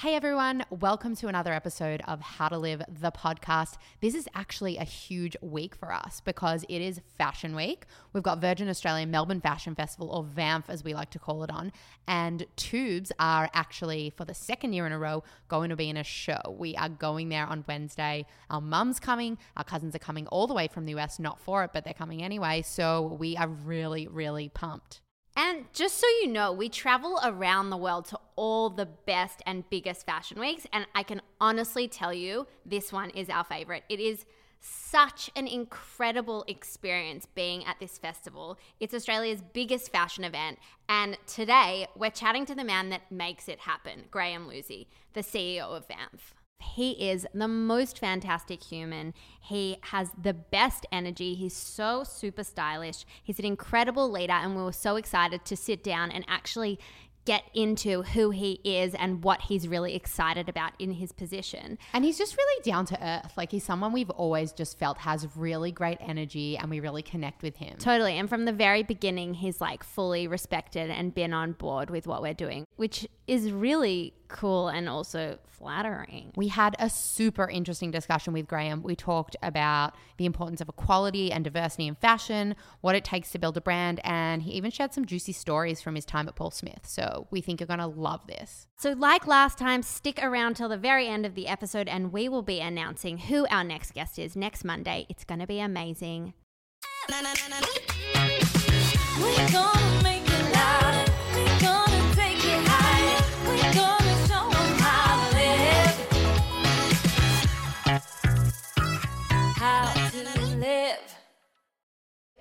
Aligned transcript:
Hey 0.00 0.14
everyone, 0.14 0.62
welcome 0.68 1.16
to 1.16 1.28
another 1.28 1.54
episode 1.54 2.02
of 2.06 2.20
How 2.20 2.48
to 2.48 2.58
Live 2.58 2.82
the 2.86 3.10
podcast. 3.10 3.78
This 4.02 4.14
is 4.14 4.28
actually 4.34 4.76
a 4.76 4.84
huge 4.84 5.38
week 5.40 5.74
for 5.74 5.90
us 5.90 6.20
because 6.20 6.66
it 6.68 6.82
is 6.82 7.00
Fashion 7.16 7.56
Week. 7.56 7.86
We've 8.12 8.22
got 8.22 8.38
Virgin 8.38 8.68
Australia 8.68 9.06
Melbourne 9.06 9.40
Fashion 9.40 9.74
Festival, 9.74 10.10
or 10.10 10.22
VAMF 10.22 10.64
as 10.68 10.84
we 10.84 10.92
like 10.92 11.08
to 11.12 11.18
call 11.18 11.44
it, 11.44 11.50
on. 11.50 11.72
And 12.06 12.44
Tubes 12.56 13.10
are 13.18 13.48
actually, 13.54 14.12
for 14.14 14.26
the 14.26 14.34
second 14.34 14.74
year 14.74 14.84
in 14.84 14.92
a 14.92 14.98
row, 14.98 15.24
going 15.48 15.70
to 15.70 15.76
be 15.76 15.88
in 15.88 15.96
a 15.96 16.04
show. 16.04 16.42
We 16.58 16.76
are 16.76 16.90
going 16.90 17.30
there 17.30 17.46
on 17.46 17.64
Wednesday. 17.66 18.26
Our 18.50 18.60
mum's 18.60 19.00
coming, 19.00 19.38
our 19.56 19.64
cousins 19.64 19.94
are 19.94 19.98
coming 19.98 20.26
all 20.26 20.46
the 20.46 20.52
way 20.52 20.68
from 20.68 20.84
the 20.84 20.94
US, 20.96 21.18
not 21.18 21.40
for 21.40 21.64
it, 21.64 21.70
but 21.72 21.84
they're 21.84 21.94
coming 21.94 22.22
anyway. 22.22 22.60
So 22.60 23.16
we 23.18 23.34
are 23.38 23.48
really, 23.48 24.08
really 24.08 24.50
pumped. 24.50 25.00
And 25.36 25.66
just 25.74 25.98
so 25.98 26.06
you 26.22 26.28
know, 26.28 26.50
we 26.50 26.70
travel 26.70 27.20
around 27.22 27.68
the 27.68 27.76
world 27.76 28.06
to 28.06 28.18
all 28.36 28.70
the 28.70 28.86
best 28.86 29.42
and 29.44 29.68
biggest 29.68 30.06
fashion 30.06 30.40
weeks. 30.40 30.66
And 30.72 30.86
I 30.94 31.02
can 31.02 31.20
honestly 31.40 31.88
tell 31.88 32.12
you, 32.12 32.46
this 32.64 32.90
one 32.90 33.10
is 33.10 33.28
our 33.28 33.44
favorite. 33.44 33.84
It 33.90 34.00
is 34.00 34.24
such 34.60 35.30
an 35.36 35.46
incredible 35.46 36.42
experience 36.48 37.26
being 37.26 37.64
at 37.66 37.78
this 37.78 37.98
festival. 37.98 38.58
It's 38.80 38.94
Australia's 38.94 39.42
biggest 39.42 39.92
fashion 39.92 40.24
event. 40.24 40.58
And 40.88 41.18
today, 41.26 41.86
we're 41.94 42.10
chatting 42.10 42.46
to 42.46 42.54
the 42.54 42.64
man 42.64 42.88
that 42.88 43.12
makes 43.12 43.46
it 43.46 43.60
happen, 43.60 44.04
Graeme 44.10 44.46
Lewsey, 44.48 44.86
the 45.12 45.20
CEO 45.20 45.76
of 45.76 45.86
VAMF. 45.86 46.32
He 46.58 47.10
is 47.10 47.26
the 47.32 47.48
most 47.48 47.98
fantastic 47.98 48.62
human. 48.62 49.14
He 49.40 49.78
has 49.82 50.10
the 50.20 50.34
best 50.34 50.86
energy. 50.92 51.34
He's 51.34 51.54
so 51.54 52.04
super 52.04 52.44
stylish. 52.44 53.06
He's 53.22 53.38
an 53.38 53.44
incredible 53.44 54.10
leader, 54.10 54.34
and 54.34 54.56
we 54.56 54.62
were 54.62 54.72
so 54.72 54.96
excited 54.96 55.44
to 55.46 55.56
sit 55.56 55.82
down 55.82 56.10
and 56.10 56.24
actually 56.28 56.78
get 57.26 57.42
into 57.54 58.02
who 58.02 58.30
he 58.30 58.60
is 58.64 58.94
and 58.94 59.22
what 59.22 59.42
he's 59.42 59.68
really 59.68 59.94
excited 59.94 60.48
about 60.48 60.72
in 60.78 60.92
his 60.92 61.12
position. 61.12 61.76
And 61.92 62.04
he's 62.04 62.16
just 62.16 62.36
really 62.36 62.62
down 62.62 62.86
to 62.86 63.04
earth. 63.04 63.32
Like 63.36 63.50
he's 63.50 63.64
someone 63.64 63.92
we've 63.92 64.10
always 64.10 64.52
just 64.52 64.78
felt 64.78 64.98
has 64.98 65.26
really 65.36 65.72
great 65.72 65.98
energy 66.00 66.56
and 66.56 66.70
we 66.70 66.80
really 66.80 67.02
connect 67.02 67.42
with 67.42 67.56
him. 67.56 67.76
Totally. 67.78 68.16
And 68.16 68.28
from 68.28 68.44
the 68.44 68.52
very 68.52 68.84
beginning, 68.84 69.34
he's 69.34 69.60
like 69.60 69.82
fully 69.82 70.28
respected 70.28 70.88
and 70.88 71.12
been 71.12 71.34
on 71.34 71.52
board 71.52 71.90
with 71.90 72.06
what 72.06 72.22
we're 72.22 72.32
doing, 72.32 72.64
which 72.76 73.08
is 73.26 73.50
really 73.50 74.14
cool 74.28 74.68
and 74.68 74.88
also 74.88 75.38
flattering. 75.58 76.32
We 76.36 76.48
had 76.48 76.76
a 76.78 76.90
super 76.90 77.48
interesting 77.48 77.90
discussion 77.90 78.32
with 78.32 78.46
Graeme. 78.46 78.82
We 78.82 78.94
talked 78.94 79.36
about 79.42 79.94
the 80.18 80.26
importance 80.26 80.60
of 80.60 80.68
equality 80.68 81.32
and 81.32 81.44
diversity 81.44 81.86
in 81.86 81.94
fashion, 81.94 82.56
what 82.80 82.94
it 82.94 83.04
takes 83.04 83.30
to 83.32 83.38
build 83.38 83.56
a 83.56 83.60
brand, 83.60 84.00
and 84.04 84.42
he 84.42 84.52
even 84.52 84.70
shared 84.70 84.92
some 84.92 85.06
juicy 85.06 85.32
stories 85.32 85.80
from 85.80 85.94
his 85.94 86.04
time 86.04 86.28
at 86.28 86.36
Paul 86.36 86.50
Smith. 86.50 86.80
So 86.82 87.26
we 87.30 87.40
think 87.40 87.60
you're 87.60 87.66
going 87.66 87.78
to 87.80 87.86
love 87.86 88.26
this. 88.26 88.66
So, 88.78 88.92
like 88.92 89.26
last 89.26 89.58
time, 89.58 89.82
stick 89.82 90.22
around 90.22 90.56
till 90.56 90.68
the 90.68 90.76
very 90.76 91.08
end 91.08 91.24
of 91.24 91.34
the 91.34 91.48
episode, 91.48 91.88
and 91.88 92.12
we 92.12 92.28
will 92.28 92.42
be 92.42 92.60
announcing 92.60 93.18
who 93.18 93.46
our 93.48 93.64
next 93.64 93.94
guest 93.94 94.18
is 94.18 94.36
next 94.36 94.64
Monday. 94.64 95.06
It's 95.08 95.24
going 95.24 95.40
to 95.40 95.46
be 95.46 95.60
amazing. 95.60 96.34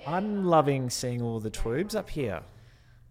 I'm 0.07 0.45
loving 0.45 0.89
seeing 0.89 1.21
all 1.21 1.39
the 1.39 1.49
tubes 1.49 1.95
up 1.95 2.09
here 2.09 2.41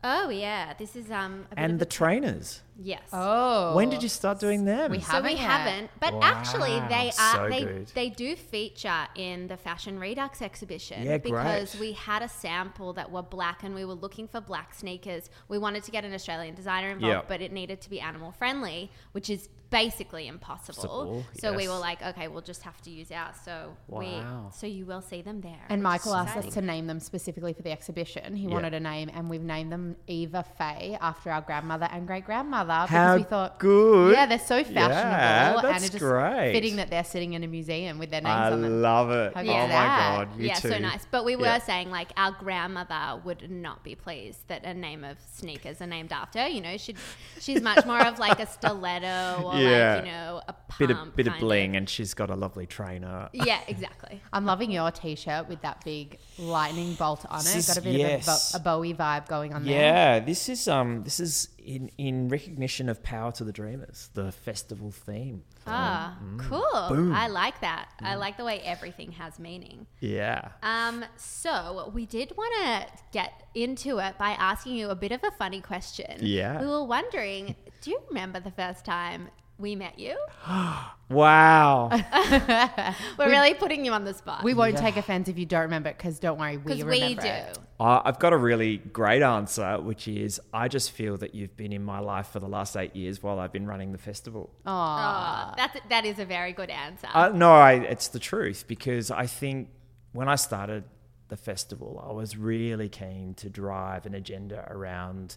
Oh 0.07 0.29
yeah, 0.29 0.75
this 0.75 0.97
is 0.97 1.11
um 1.11 1.47
and 1.57 1.79
the 1.79 1.87
trainers. 1.87 2.61
Yes. 2.81 3.03
Oh. 3.13 3.75
When 3.75 3.91
did 3.91 4.03
you 4.03 4.09
start 4.09 4.41
doing 4.41 4.65
them? 4.65 4.91
We 4.91 4.99
haven't 4.99 5.23
So 5.23 5.35
we 5.35 5.41
yet. 5.41 5.51
haven't, 5.51 5.91
but 6.01 6.15
actually 6.23 6.79
they 6.89 7.11
are 7.19 7.37
so 7.37 7.49
they 7.49 7.61
good. 7.65 7.87
they 7.95 8.09
do 8.11 8.37
feature 8.37 9.07
in 9.15 9.47
the 9.49 9.57
Fashion 9.57 9.99
Redux 9.99 10.43
exhibition 10.43 11.03
Yeah, 11.05 11.19
because 11.19 11.73
great. 11.73 11.81
we 11.81 11.93
had 11.93 12.23
a 12.23 12.29
sample 12.29 12.93
that 12.95 13.11
were 13.11 13.23
black 13.23 13.63
and 13.63 13.75
we 13.75 13.85
were 13.85 13.95
looking 13.95 14.29
for 14.29 14.41
black 14.41 14.75
sneakers. 14.75 15.31
We 15.49 15.59
wanted 15.59 15.85
to 15.85 15.91
get 15.91 16.05
an 16.05 16.13
Australian 16.15 16.55
designer 16.55 16.91
involved, 16.91 17.07
Yeah. 17.07 17.23
but 17.29 17.41
it 17.41 17.53
needed 17.53 17.81
to 17.83 17.91
be 17.91 18.01
animal 18.01 18.33
friendly, 18.33 18.91
which 19.13 19.31
is 19.31 19.49
basically 19.71 20.29
impossible. 20.29 20.75
Possible, 20.75 21.25
So 21.41 21.53
we 21.57 21.67
were 21.67 21.79
like, 21.79 22.01
okay, 22.01 22.29
we'll 22.29 22.43
just 22.43 22.63
have 22.63 22.81
to 22.83 22.91
use 22.91 23.11
ours. 23.11 23.35
So 23.45 23.77
Wow. 23.89 23.99
we 23.99 24.53
so 24.57 24.67
you 24.69 24.87
will 24.87 25.01
see 25.01 25.21
them 25.21 25.41
there. 25.41 25.65
And 25.69 25.83
Michael 25.83 26.13
is 26.13 26.27
asked 26.29 26.37
us 26.37 26.55
to 26.55 26.61
name 26.63 26.87
them 26.87 27.01
specifically 27.01 27.53
for 27.55 27.63
the 27.63 27.73
exhibition. 27.73 28.37
He 28.37 28.47
Yeah. 28.47 28.53
wanted 28.55 28.73
a 28.75 28.79
name, 28.81 29.11
and 29.13 29.29
we've 29.29 29.43
named 29.43 29.73
them 29.73 29.97
Eva 30.07 30.45
Faye 30.57 30.97
after 31.01 31.31
our 31.31 31.41
grandmother 31.41 31.89
and 31.91 32.07
great 32.07 32.25
grandmother 32.25 32.64
because 32.67 32.89
How 32.91 33.17
we 33.17 33.23
thought, 33.23 33.59
good. 33.59 34.13
yeah, 34.15 34.27
they're 34.27 34.39
so 34.39 34.63
fashionable, 34.65 34.91
Yeah, 34.91 35.55
and 35.57 35.65
that's 35.69 35.85
it's 35.85 35.93
just 35.93 36.05
great. 36.05 36.53
fitting 36.53 36.77
that 36.77 36.91
they're 36.91 37.05
sitting 37.05 37.33
in 37.35 37.45
a 37.45 37.47
museum 37.47 37.99
with 37.99 38.11
their 38.11 38.21
names 38.21 38.33
I 38.35 38.51
on 38.53 38.63
them. 38.63 38.83
love 38.83 39.11
it. 39.11 39.35
How 39.35 39.41
Oh 39.41 39.45
good 39.45 39.51
my 39.53 39.67
that? 39.69 40.17
god, 40.29 40.39
you 40.41 40.47
yeah, 40.49 40.55
too. 40.55 40.69
so 40.71 40.79
nice. 40.79 41.07
But 41.11 41.25
we 41.25 41.37
were 41.37 41.45
Yeah. 41.47 41.59
saying 41.59 41.91
like 41.91 42.09
our 42.17 42.33
grandmother 42.33 43.21
would 43.25 43.51
not 43.51 43.83
be 43.85 43.95
pleased 43.95 44.47
that 44.49 44.65
a 44.65 44.75
name 44.75 45.05
of 45.05 45.17
sneakers 45.33 45.81
are 45.81 45.87
named 45.87 46.13
after. 46.13 46.41
her. 46.41 46.49
You 46.49 46.61
know, 46.61 46.77
she 46.77 46.95
she's 47.41 47.61
much 47.63 47.85
more 47.87 48.01
of 48.05 48.19
like 48.19 48.41
a 48.41 48.47
stiletto 48.47 49.43
or 49.45 49.55
Yeah. 49.61 49.95
like 49.97 50.05
you 50.07 50.11
know 50.13 50.43
a 50.49 50.53
pump 50.53 50.79
Bit 50.79 50.91
of 50.91 51.17
bit 51.17 51.27
of 51.27 51.33
kind 51.35 51.41
bling, 51.41 51.77
and 51.77 51.89
she's 51.89 52.15
got 52.15 52.31
a 52.31 52.35
lovely 52.35 52.67
trainer. 52.67 53.29
Yeah, 53.33 53.61
exactly. 53.69 54.21
I'm 54.33 54.45
loving 54.45 54.71
your 54.71 54.91
t-shirt 54.91 55.49
with 55.49 55.63
that 55.63 55.85
big 55.85 56.19
lightning 56.39 56.95
bolt 56.95 57.25
on 57.29 57.41
it. 57.41 57.45
This 57.45 57.69
Got 57.69 57.77
a 57.79 57.83
bit 57.83 57.95
yes. 57.95 58.55
of 58.55 58.61
a, 58.61 58.65
Bo- 58.65 58.73
a 58.73 58.77
Bowie 58.79 58.95
vibe 58.95 59.29
going 59.29 59.55
on 59.55 59.65
there. 59.65 59.73
Yeah, 59.81 60.21
this 60.21 60.49
is 60.49 60.67
um 60.69 61.03
this 61.05 61.21
is 61.21 61.49
in 61.65 61.91
in 61.99 62.29
recognition 62.29 62.89
of 62.89 63.03
Power 63.03 63.33
to 63.33 63.45
the 63.45 63.53
Dreamers, 63.53 64.11
the 64.15 64.33
festival 64.33 64.91
theme. 64.91 65.43
Ah, 65.67 66.19
cool. 66.39 66.61
Mm. 66.61 66.89
Boom. 66.89 67.11
Mm. 67.11 67.15
I 67.15 67.27
like 67.29 67.61
that. 67.61 67.89
I 68.01 68.17
like 68.17 68.37
the 68.37 68.45
way 68.45 68.61
everything 68.61 69.13
has 69.13 69.39
meaning. 69.39 69.87
Yeah. 70.01 70.49
Um, 70.63 71.05
so 71.17 71.91
we 71.95 72.07
did 72.07 72.37
want 72.37 72.55
to 72.63 72.87
get 73.13 73.45
into 73.55 73.99
it 73.99 74.19
by 74.19 74.31
asking 74.31 74.75
you 74.75 74.91
a 74.91 74.95
bit 74.95 75.13
of 75.13 75.25
a 75.25 75.31
funny 75.33 75.61
question. 75.61 76.19
Yeah. 76.21 76.61
We 76.61 76.67
were 76.67 76.85
wondering, 76.85 77.55
do 77.81 77.91
you 77.91 78.01
remember 78.09 78.41
the 78.41 78.51
first 78.51 78.85
time 78.85 79.29
we 79.59 79.75
met 79.77 79.99
you? 79.99 80.17
Wow. 81.11 81.91
We're 83.19 83.29
really 83.29 83.53
putting 83.55 83.85
you 83.85 83.93
on 83.93 84.05
the 84.05 84.15
spot. 84.15 84.43
We 84.43 84.55
won't 84.55 84.79
take 84.79 84.97
offense 84.97 85.29
if 85.29 85.39
you 85.39 85.45
don't 85.45 85.63
remember 85.63 85.91
it 85.91 85.99
because 85.99 86.19
don't 86.19 86.39
worry, 86.39 86.57
we 86.57 86.63
because 86.63 86.83
remember 86.83 87.07
we 87.07 87.15
do. 87.17 87.29
it. 87.29 87.59
Uh, 87.79 88.01
I've 88.05 88.19
got 88.19 88.33
a 88.33 88.39
really 88.39 88.79
great 88.79 89.21
answer, 89.23 89.79
which 89.81 90.09
is 90.09 90.41
I 90.53 90.69
just 90.69 90.93
feel 90.93 91.19
that 91.19 91.35
you've 91.35 91.57
been 91.59 91.73
in 91.73 91.85
my 91.85 91.99
life 91.99 92.29
for 92.29 92.41
the 92.41 92.49
last 92.49 92.75
eight 92.75 92.97
years 92.97 93.23
while 93.23 93.39
I've 93.39 93.53
been 93.53 93.67
running 93.67 93.93
the 93.93 93.99
festival. 93.99 94.51
Oh, 94.65 95.53
that's 95.59 95.79
that 95.91 96.07
is 96.07 96.19
a 96.19 96.25
very 96.25 96.55
good 96.55 96.71
answer. 96.71 97.09
Uh, 97.13 97.29
no, 97.29 97.53
I, 97.53 97.75
it's 97.75 98.09
the 98.09 98.19
truth 98.19 98.65
because 98.67 99.11
I 99.11 99.27
think 99.27 99.69
when 100.13 100.29
I 100.29 100.37
started 100.37 100.85
the 101.29 101.37
festival, 101.37 102.03
I 102.09 102.13
was 102.13 102.37
really 102.37 102.89
keen 102.89 103.35
to 103.35 103.51
drive 103.51 104.07
an 104.07 104.15
agenda 104.15 104.67
around 104.71 105.37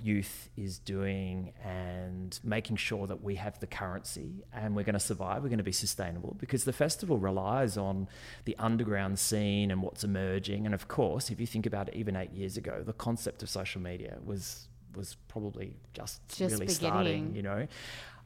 youth 0.00 0.48
is 0.56 0.78
doing 0.78 1.52
and 1.64 2.38
making 2.44 2.76
sure 2.76 3.06
that 3.06 3.22
we 3.22 3.34
have 3.34 3.58
the 3.60 3.66
currency 3.66 4.44
and 4.52 4.76
we're 4.76 4.84
going 4.84 4.94
to 4.94 5.00
survive, 5.00 5.42
we're 5.42 5.48
going 5.48 5.58
to 5.58 5.64
be 5.64 5.72
sustainable 5.72 6.36
because 6.38 6.64
the 6.64 6.72
festival 6.72 7.18
relies 7.18 7.76
on 7.76 8.08
the 8.44 8.56
underground 8.58 9.18
scene 9.18 9.70
and 9.70 9.82
what's 9.82 10.04
emerging. 10.04 10.66
And 10.66 10.74
of 10.74 10.88
course, 10.88 11.30
if 11.30 11.40
you 11.40 11.46
think 11.46 11.66
about 11.66 11.88
it, 11.88 11.94
even 11.96 12.16
eight 12.16 12.32
years 12.32 12.56
ago, 12.56 12.82
the 12.84 12.92
concept 12.92 13.42
of 13.42 13.50
social 13.50 13.80
media 13.80 14.18
was 14.24 14.68
was 14.96 15.16
probably 15.28 15.74
just, 15.92 16.26
Just 16.28 16.52
really 16.52 16.66
beginning. 16.66 16.74
starting, 16.74 17.34
you 17.36 17.42
know. 17.42 17.66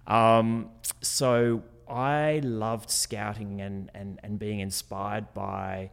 Um, 0.06 0.70
so 1.00 1.62
I 1.88 2.40
loved 2.42 2.88
scouting 2.90 3.60
and, 3.60 3.90
and, 3.94 4.18
and 4.22 4.38
being 4.38 4.60
inspired 4.60 5.34
by, 5.34 5.90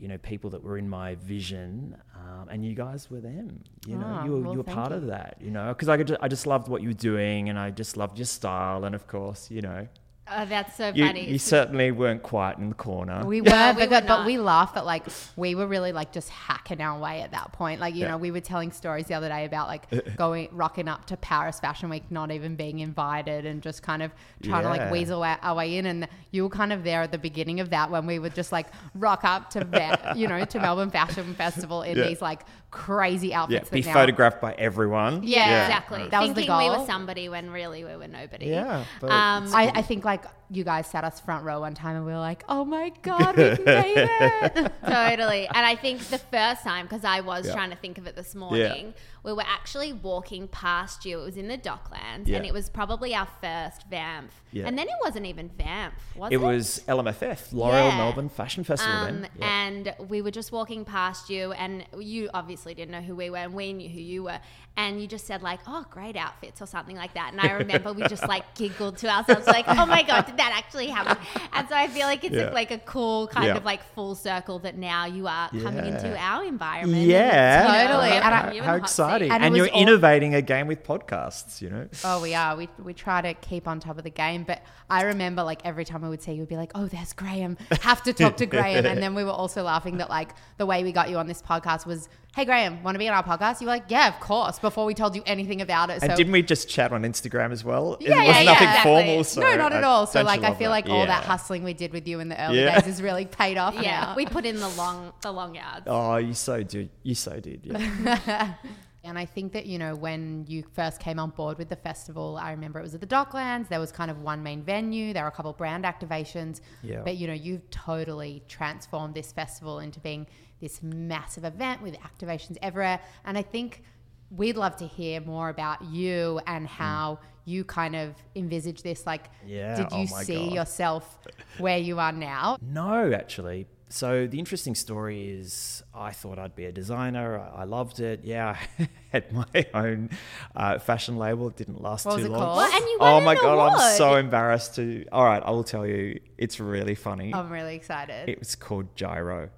you 0.00 0.08
know, 0.08 0.18
people 0.18 0.48
that 0.50 0.62
were 0.62 0.78
in 0.78 0.88
my 0.88 1.14
vision, 1.16 1.96
um, 2.16 2.48
and 2.50 2.64
you 2.64 2.74
guys 2.74 3.10
were 3.10 3.20
them. 3.20 3.62
You 3.86 3.96
know, 3.98 4.06
Ah, 4.06 4.24
you 4.24 4.30
were, 4.32 4.40
well, 4.40 4.52
you 4.52 4.58
were 4.58 4.64
part 4.64 4.90
you. 4.92 4.96
of 4.96 5.06
that. 5.08 5.36
You 5.40 5.50
know, 5.50 5.68
because 5.68 5.88
I, 5.88 5.96
could 5.98 6.06
ju- 6.08 6.16
I 6.20 6.28
just 6.28 6.46
loved 6.46 6.68
what 6.68 6.80
you 6.82 6.88
were 6.88 6.94
doing, 7.12 7.48
and 7.50 7.58
I 7.58 7.70
just 7.70 7.96
loved 7.96 8.18
your 8.18 8.26
style, 8.26 8.84
and 8.84 8.94
of 8.94 9.06
course, 9.06 9.50
you 9.50 9.62
know, 9.62 9.86
oh, 10.32 10.44
that's 10.46 10.76
so 10.76 10.92
you, 10.94 11.04
funny. 11.06 11.28
you 11.30 11.38
certainly 11.38 11.90
weren't 11.90 12.22
quiet 12.22 12.58
in 12.58 12.68
the 12.70 12.74
corner. 12.74 13.24
We 13.24 13.40
No, 13.40 13.50
were, 13.50 13.80
we 13.80 13.86
but, 13.86 14.02
were 14.02 14.08
but 14.08 14.26
we 14.26 14.38
laughed 14.38 14.74
that 14.74 14.84
like 14.86 15.04
we 15.36 15.54
were 15.54 15.66
really 15.66 15.92
like 15.92 16.12
just 16.12 16.28
hacking 16.30 16.80
our 16.80 16.98
way 16.98 17.20
at 17.22 17.32
that 17.32 17.52
point. 17.52 17.80
Like 17.80 17.94
you 17.94 18.02
Yeah. 18.02 18.12
know, 18.12 18.16
we 18.18 18.30
were 18.30 18.40
telling 18.40 18.70
stories 18.72 19.06
the 19.06 19.14
other 19.14 19.28
day 19.28 19.44
about 19.44 19.68
like 19.68 19.86
going 20.16 20.48
rocking 20.52 20.88
up 20.88 21.06
to 21.06 21.16
Paris 21.16 21.60
Fashion 21.60 21.88
Week, 21.90 22.04
not 22.10 22.30
even 22.30 22.56
being 22.56 22.78
invited, 22.80 23.46
and 23.46 23.62
just 23.62 23.82
kind 23.82 24.02
of 24.02 24.12
trying 24.42 24.62
to 24.64 24.68
like 24.68 24.90
weasel 24.90 25.22
our, 25.22 25.38
our 25.42 25.54
way 25.54 25.76
in. 25.76 25.86
And 25.86 26.08
you 26.30 26.44
were 26.44 26.50
kind 26.50 26.72
of 26.72 26.84
there 26.84 27.02
at 27.02 27.12
the 27.12 27.18
beginning 27.18 27.60
of 27.60 27.70
that 27.70 27.90
when 27.90 28.06
we 28.06 28.18
would 28.18 28.34
just 28.34 28.52
like 28.52 28.66
rock 28.94 29.20
up 29.24 29.50
to 29.50 29.64
Ve- 29.64 30.18
you 30.20 30.28
know 30.28 30.44
to 30.44 30.60
Melbourne 30.60 30.90
Fashion 30.90 31.34
Festival 31.34 31.82
in 31.82 31.96
Yeah. 31.96 32.04
these 32.08 32.22
like 32.22 32.40
crazy 32.70 33.28
yeah, 33.28 33.42
outfits. 33.42 33.70
be 33.70 33.82
now, 33.82 33.92
photographed 33.92 34.40
by 34.40 34.52
everyone. 34.52 35.22
yeah, 35.22 35.66
exactly. 35.66 36.08
That 36.08 36.22
was 36.22 36.34
the 36.34 36.46
goal. 36.46 36.58
Thinking 36.58 36.72
we 36.72 36.78
were 36.78 36.86
somebody 36.86 37.28
when 37.28 37.50
really 37.50 37.84
we 37.84 37.96
were 37.96 38.08
nobody. 38.08 38.46
Yeah, 38.46 38.84
Um, 39.02 39.44
it's 39.44 39.54
I, 39.54 39.72
I 39.74 39.82
think 39.82 40.04
like 40.04 40.24
you 40.52 40.64
guys 40.64 40.86
sat 40.88 41.04
us 41.04 41.20
front 41.20 41.44
row 41.44 41.60
one 41.60 41.74
time 41.74 41.94
and 41.96 42.04
we 42.04 42.10
were 42.12 42.18
like, 42.18 42.42
oh 42.48 42.64
my 42.64 42.90
god, 43.02 43.36
we've 43.36 43.64
made 43.64 43.94
it. 43.96 44.72
totally. 44.84 45.46
And 45.46 45.64
I 45.64 45.76
think 45.76 46.00
the 46.08 46.18
first 46.18 46.62
time, 46.64 46.86
because 46.86 47.04
I 47.04 47.20
was 47.20 47.46
Yeah. 47.46 47.52
trying 47.54 47.70
to 47.70 47.76
think 47.76 47.98
of 47.98 48.06
it 48.06 48.16
this 48.16 48.34
morning, 48.34 48.92
we 49.22 49.32
were 49.32 49.44
actually 49.46 49.92
walking 49.92 50.48
past 50.48 51.04
you. 51.04 51.20
It 51.20 51.24
was 51.24 51.36
in 51.36 51.46
the 51.48 51.58
Docklands, 51.58 52.26
Yeah. 52.26 52.38
and 52.38 52.46
it 52.46 52.52
was 52.52 52.68
probably 52.68 53.14
our 53.14 53.28
first 53.40 53.88
Vamp. 53.90 54.30
Yeah. 54.52 54.66
And 54.66 54.76
then 54.76 54.88
it 54.88 54.94
wasn't 55.04 55.26
even 55.26 55.50
Vamp, 55.50 55.94
was 56.16 56.32
it? 56.32 56.34
It 56.34 56.38
was 56.40 56.82
LMFF, 56.88 57.52
L'Oreal 57.52 57.90
Yeah. 57.90 57.96
Melbourne 57.98 58.28
Fashion 58.28 58.64
Festival. 58.64 58.92
Um, 58.96 59.20
then. 59.20 59.30
Yeah. 59.38 59.46
And 59.66 59.94
we 60.08 60.20
were 60.22 60.30
just 60.32 60.50
walking 60.50 60.84
past 60.84 61.30
you, 61.30 61.52
and 61.52 61.84
you 61.98 62.28
obviously 62.34 62.74
didn't 62.74 62.90
know 62.90 63.02
who 63.02 63.14
we 63.14 63.30
were, 63.30 63.36
and 63.36 63.54
we 63.54 63.72
knew 63.72 63.88
who 63.88 64.00
you 64.00 64.24
were. 64.24 64.40
And 64.76 65.00
you 65.00 65.06
just 65.06 65.26
said 65.26 65.42
like, 65.42 65.60
"Oh, 65.66 65.84
great 65.90 66.16
outfits" 66.16 66.62
or 66.62 66.66
something 66.66 66.96
like 66.96 67.12
that. 67.14 67.32
And 67.32 67.40
I 67.40 67.52
remember 67.52 67.92
we 67.92 68.02
just 68.08 68.26
like 68.26 68.54
giggled 68.54 68.96
to 68.98 69.08
ourselves, 69.10 69.46
like, 69.46 69.66
"Oh 69.68 69.84
my 69.84 70.02
god, 70.02 70.26
did 70.26 70.36
that 70.40 70.52
actually 70.60 70.88
happened. 70.88 71.18
And 71.52 71.68
so 71.68 71.74
I 71.74 71.86
feel 71.88 72.06
like 72.06 72.22
it's 72.24 72.34
Yeah. 72.34 72.50
like 72.60 72.70
a 72.70 72.78
cool 72.78 73.26
kind 73.26 73.46
Yeah. 73.48 73.56
of 73.56 73.64
like 73.64 73.82
full 73.94 74.14
circle 74.14 74.58
that 74.60 74.76
now 74.76 75.04
you 75.16 75.26
are 75.26 75.48
coming 75.50 75.84
into 75.92 76.16
our 76.16 76.44
environment. 76.44 77.02
Yeah, 77.06 77.20
and, 77.20 77.72
you 77.72 77.78
know, 77.78 77.86
Totally. 78.00 78.10
we're 78.10 78.24
And 78.26 78.34
I- 78.34 78.40
putting 78.40 78.56
you 78.56 78.62
in 78.62 78.68
how 78.68 78.76
exciting! 78.76 79.30
And 79.32 79.44
And, 79.44 79.56
you're 79.56 79.68
all- 79.68 79.82
innovating 79.82 80.34
again 80.34 80.66
with 80.66 80.80
podcasts. 80.84 81.60
You 81.62 81.68
know. 81.70 81.84
Oh, 82.04 82.20
we 82.22 82.34
are. 82.34 82.56
We, 82.56 82.68
we 82.82 82.94
try 82.94 83.20
to 83.20 83.34
keep 83.34 83.66
on 83.68 83.80
top 83.80 83.98
of 83.98 84.04
the 84.04 84.10
game. 84.24 84.44
But 84.44 84.62
I 84.88 85.02
remember, 85.02 85.42
like, 85.42 85.60
every 85.64 85.84
time 85.84 86.00
we 86.02 86.08
would 86.08 86.22
see 86.22 86.32
you, 86.32 86.40
we'd 86.42 86.48
be 86.48 86.56
like, 86.56 86.72
oh, 86.74 86.86
there's 86.86 87.12
Graeme. 87.12 87.56
Have 87.82 88.02
to 88.04 88.12
talk 88.12 88.36
to 88.38 88.46
Graeme. 88.54 88.86
And 88.86 89.02
then 89.02 89.14
we 89.14 89.24
were 89.24 89.30
also 89.42 89.62
laughing 89.62 89.98
that, 89.98 90.08
like, 90.08 90.30
the 90.56 90.66
way 90.66 90.82
we 90.84 90.92
got 90.92 91.10
you 91.10 91.18
on 91.18 91.26
this 91.26 91.42
podcast 91.42 91.84
was, 91.86 92.08
hey, 92.36 92.44
Graeme, 92.44 92.82
want 92.82 92.94
to 92.94 92.98
be 92.98 93.08
on 93.08 93.14
our 93.14 93.24
podcast? 93.24 93.60
You 93.60 93.66
were 93.66 93.72
like, 93.72 93.84
yeah, 93.88 94.08
of 94.08 94.20
course, 94.20 94.58
before 94.58 94.84
we 94.84 94.94
told 94.94 95.16
you 95.16 95.22
anything 95.26 95.60
about 95.60 95.90
it. 95.90 96.02
And 96.02 96.12
so, 96.12 96.16
didn't 96.16 96.32
we 96.32 96.42
just 96.42 96.68
chat 96.68 96.92
on 96.92 97.02
Instagram 97.02 97.50
as 97.52 97.64
well? 97.64 97.94
It 97.94 98.02
Yeah, 98.02 98.18
was 98.18 98.26
yeah, 98.26 98.32
nothing 98.32 98.46
yeah, 98.46 98.52
exactly. 98.52 98.82
formal. 99.04 99.24
So 99.24 99.40
no, 99.40 99.56
not 99.56 99.72
at 99.72 99.84
all. 99.84 100.06
So, 100.06 100.22
like, 100.22 100.42
I 100.42 100.54
feel 100.54 100.70
that? 100.70 100.86
like 100.86 100.88
all 100.88 101.06
that 101.06 101.24
hustling 101.24 101.64
we 101.64 101.74
did 101.74 101.92
with 101.92 102.06
you 102.06 102.20
in 102.20 102.28
the 102.28 102.40
early 102.42 102.60
Yeah. 102.60 102.74
days 102.76 102.84
has 102.86 103.02
really 103.02 103.26
paid 103.26 103.56
off 103.58 103.74
Yeah, 103.74 104.00
now. 104.00 104.14
we 104.16 104.26
put 104.26 104.46
in 104.46 104.60
the 104.60 104.68
long, 104.70 105.12
the 105.22 105.32
long 105.32 105.54
yards. 105.54 105.86
Oh, 105.86 106.16
you 106.16 106.34
so 106.34 106.62
did. 106.62 106.90
You 107.02 107.14
so 107.14 107.40
did. 107.40 107.62
Yeah. 107.64 108.54
And 109.02 109.18
I 109.18 109.24
think 109.24 109.54
that, 109.54 109.64
you 109.64 109.78
know, 109.78 109.96
when 109.96 110.44
you 110.46 110.62
first 110.74 111.00
came 111.00 111.18
on 111.18 111.30
board 111.30 111.56
with 111.56 111.70
the 111.70 111.76
festival, 111.76 112.36
I 112.38 112.50
remember 112.50 112.78
it 112.78 112.82
was 112.82 112.94
at 112.94 113.00
the 113.00 113.06
Docklands. 113.06 113.68
There 113.68 113.80
was 113.80 113.90
kind 113.90 114.10
of 114.10 114.20
one 114.20 114.42
main 114.42 114.62
venue, 114.62 115.14
there 115.14 115.22
were 115.22 115.28
a 115.30 115.32
couple 115.32 115.54
brand 115.54 115.84
activations. 115.86 116.60
Yeah. 116.82 117.00
But, 117.02 117.16
you 117.16 117.26
know, 117.26 117.32
you've 117.32 117.68
totally 117.70 118.42
transformed 118.46 119.14
this 119.14 119.32
festival 119.32 119.78
into 119.78 120.00
being 120.00 120.26
this 120.60 120.82
massive 120.82 121.44
event 121.44 121.82
with 121.82 121.96
activations 122.00 122.56
everywhere. 122.62 123.00
And 123.24 123.36
I 123.38 123.42
think 123.42 123.82
we'd 124.30 124.56
love 124.56 124.76
to 124.76 124.86
hear 124.86 125.20
more 125.20 125.48
about 125.48 125.82
you 125.84 126.40
and 126.46 126.66
how 126.66 127.18
you 127.46 127.64
kind 127.64 127.96
of 127.96 128.14
envisage 128.36 128.82
this. 128.82 129.06
Like, 129.06 129.24
Mm. 129.24 129.28
Yeah, 129.46 129.76
did 129.76 129.92
you 129.92 130.06
oh 130.14 130.22
see 130.22 130.46
God. 130.46 130.54
yourself 130.54 131.18
where 131.58 131.78
you 131.78 131.98
are 131.98 132.12
now? 132.12 132.58
No, 132.60 133.12
actually. 133.12 133.66
So 133.92 134.28
the 134.28 134.38
interesting 134.38 134.76
story 134.76 135.30
is, 135.30 135.82
I 135.92 136.12
thought 136.12 136.38
I'd 136.38 136.54
be 136.54 136.66
a 136.66 136.70
designer. 136.70 137.40
I, 137.40 137.62
I 137.62 137.64
loved 137.64 137.98
it. 137.98 138.20
Yeah, 138.22 138.56
I 138.78 138.88
had 139.10 139.32
my 139.32 139.66
own 139.74 140.10
uh, 140.54 140.78
fashion 140.78 141.16
label. 141.16 141.48
It 141.48 141.56
didn't 141.56 141.82
last 141.82 142.06
What 142.06 142.14
was 142.16 142.24
too 142.24 142.30
it 142.32 142.36
long. 142.36 142.40
called? 142.44 142.72
And 142.72 142.84
you 142.84 142.98
Oh 143.00 143.20
my 143.20 143.34
god, 143.34 143.58
I'm 143.72 143.96
so 143.96 144.14
embarrassed 144.14 144.76
to. 144.76 145.06
All 145.10 145.24
right, 145.24 145.42
I 145.44 145.50
will 145.50 145.64
tell 145.64 145.84
you. 145.84 146.20
It's 146.38 146.60
really 146.60 146.94
funny. 146.94 147.34
I'm 147.34 147.50
really 147.50 147.74
excited. 147.74 148.28
it 148.28 148.38
was 148.38 148.54
called 148.54 148.94
Gyro. 148.94 149.48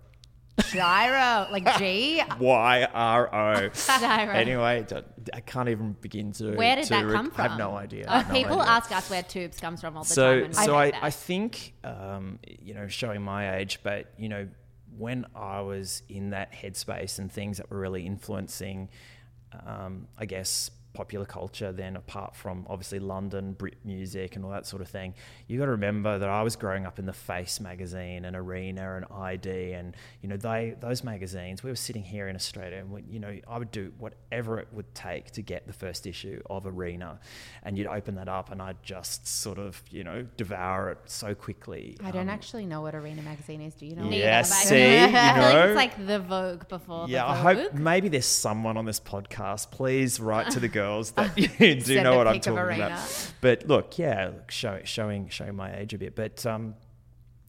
Gyro, 0.70 1.48
like 1.50 1.78
G. 1.78 2.22
Y 2.38 2.88
R 2.92 3.34
O. 3.34 3.68
Gyro. 3.68 4.32
Anyway, 4.32 4.86
I 5.32 5.40
can't 5.40 5.68
even 5.68 5.92
begin 6.00 6.32
to. 6.32 6.54
Where 6.54 6.76
did 6.76 6.84
to 6.84 6.90
that 6.90 7.06
rec- 7.06 7.14
come 7.14 7.32
I 7.36 7.42
have 7.42 7.58
no 7.58 7.76
idea. 7.76 8.06
I 8.08 8.18
have 8.18 8.28
no 8.28 8.34
people 8.34 8.60
idea. 8.60 8.70
ask 8.72 8.92
us 8.92 9.10
where 9.10 9.22
tubes 9.22 9.60
comes 9.60 9.80
from 9.80 9.96
all 9.96 10.02
the 10.04 10.08
so 10.08 10.40
time. 10.42 10.52
so 10.52 10.72
we 10.72 10.78
I, 10.92 10.92
I 11.02 11.10
think 11.10 11.74
um, 11.84 12.38
you 12.60 12.74
know 12.74 12.86
showing 12.88 13.22
my 13.22 13.56
age 13.56 13.80
but 13.82 14.12
you 14.16 14.28
know 14.28 14.48
when 14.98 15.24
i 15.34 15.60
was 15.60 16.02
in 16.08 16.30
that 16.30 16.52
headspace 16.52 17.18
and 17.18 17.32
things 17.32 17.56
that 17.58 17.70
were 17.70 17.78
really 17.78 18.04
influencing 18.06 18.88
um, 19.66 20.06
i 20.18 20.26
guess 20.26 20.70
popular 20.94 21.24
culture 21.26 21.72
then 21.72 21.96
apart 21.96 22.36
from 22.36 22.66
obviously 22.68 22.98
london 22.98 23.52
brit 23.52 23.76
music 23.84 24.36
and 24.36 24.44
all 24.44 24.50
that 24.50 24.66
sort 24.66 24.82
of 24.82 24.88
thing 24.88 25.14
you 25.48 25.58
got 25.58 25.64
to 25.66 25.70
remember 25.72 26.18
that 26.18 26.28
i 26.28 26.42
was 26.42 26.54
growing 26.56 26.84
up 26.86 26.98
in 26.98 27.06
the 27.06 27.12
face 27.12 27.60
magazine 27.60 28.24
and 28.24 28.36
arena 28.36 28.96
and 28.96 29.06
id 29.22 29.72
and 29.72 29.96
you 30.20 30.28
know 30.28 30.36
they 30.36 30.74
those 30.80 31.02
magazines 31.02 31.62
we 31.62 31.70
were 31.70 31.76
sitting 31.76 32.02
here 32.02 32.28
in 32.28 32.36
australia 32.36 32.78
and 32.78 32.90
we, 32.90 33.02
you 33.08 33.18
know 33.18 33.36
i 33.48 33.58
would 33.58 33.70
do 33.70 33.92
whatever 33.98 34.58
it 34.58 34.68
would 34.72 34.92
take 34.94 35.30
to 35.30 35.40
get 35.42 35.66
the 35.66 35.72
first 35.72 36.06
issue 36.06 36.40
of 36.50 36.66
arena 36.66 37.18
and 37.62 37.78
you'd 37.78 37.86
open 37.86 38.14
that 38.14 38.28
up 38.28 38.50
and 38.52 38.60
i'd 38.60 38.82
just 38.82 39.26
sort 39.26 39.58
of 39.58 39.82
you 39.90 40.04
know 40.04 40.26
devour 40.36 40.90
it 40.90 40.98
so 41.06 41.34
quickly 41.34 41.96
I 42.04 42.10
don't 42.10 42.22
Um, 42.22 42.28
actually 42.28 42.66
know 42.66 42.80
what 42.82 42.94
Arena 42.94 43.22
Magazine 43.22 43.60
is. 43.60 43.74
Do 43.74 43.86
you 43.86 43.94
know? 43.94 44.08
Yeah, 44.10 44.42
see, 44.42 44.74
you 44.98 45.04
I 45.04 45.06
feel 45.06 45.14
like 45.14 45.54
know. 45.54 45.66
it's 45.68 45.76
like 45.76 46.06
the 46.06 46.18
Vogue 46.20 46.68
before 46.68 47.06
yeah, 47.08 47.24
the 47.24 47.30
I 47.30 47.54
hope 47.54 47.74
maybe 47.74 48.08
there's 48.08 48.26
someone 48.26 48.76
on 48.76 48.84
this 48.84 48.98
podcast. 49.00 49.70
Please 49.70 50.18
write 50.20 50.50
to 50.50 50.60
the 50.60 50.68
girls 50.82 51.12
that 51.12 51.38
you 51.60 51.74
do 51.74 52.02
know 52.02 52.16
what 52.16 52.26
I'm 52.28 52.40
talking 52.40 52.76
about. 52.76 53.32
But 53.40 53.66
look, 53.66 53.98
yeah, 53.98 54.30
look, 54.34 54.50
show, 54.50 54.80
showing 54.84 55.28
showing 55.28 55.56
my 55.56 55.76
age 55.76 55.94
a 55.94 55.98
bit. 55.98 56.14
But 56.14 56.44
um, 56.46 56.74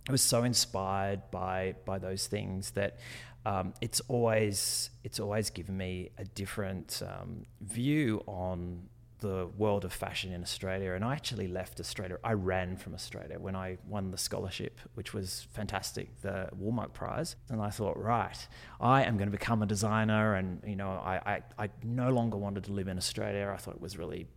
I 0.08 0.12
was 0.12 0.22
so 0.22 0.44
inspired 0.44 1.22
by 1.32 1.76
by 1.86 1.98
those 2.00 2.28
things 2.28 2.72
that 2.72 2.98
um, 3.46 3.74
it's 3.82 4.02
always 4.08 4.90
it's 5.04 5.20
always 5.20 5.50
given 5.50 5.78
me 5.78 6.12
a 6.18 6.26
different 6.26 7.02
um, 7.06 7.46
view 7.62 8.24
on 8.28 8.90
the 9.24 9.48
world 9.58 9.86
of 9.86 9.94
fashion 9.94 10.32
in 10.34 10.44
Australia. 10.44 10.94
And 10.94 11.04
I 11.04 11.14
actually 11.14 11.48
left 11.48 11.80
Australia. 11.80 12.18
I 12.24 12.34
ran 12.34 12.78
from 12.78 12.94
Australia 12.94 13.40
when 13.40 13.56
I 13.56 13.78
won 13.88 14.12
the 14.12 14.18
scholarship, 14.18 14.80
which 14.94 15.14
was 15.14 15.48
fantastic, 15.52 16.22
the 16.22 16.50
Woolmark 16.62 16.94
Prize. 16.94 17.36
And 17.50 17.62
I 17.62 17.70
thought, 17.70 17.98
right, 17.98 18.38
I 18.80 19.04
am 19.04 19.18
going 19.18 19.30
to 19.32 19.38
become 19.38 19.64
a 19.64 19.66
designer. 19.66 20.36
And, 20.36 20.62
you 20.68 20.76
know, 20.76 20.90
I, 20.90 21.16
I, 21.26 21.42
I 21.66 21.70
no 21.84 22.10
longer 22.10 22.38
wanted 22.38 22.66
to 22.66 22.74
live 22.74 22.90
in 22.90 22.98
Australia. 22.98 23.52
I 23.52 23.58
thought 23.58 23.76
it 23.76 23.82
was 23.82 23.98
really 23.98 24.28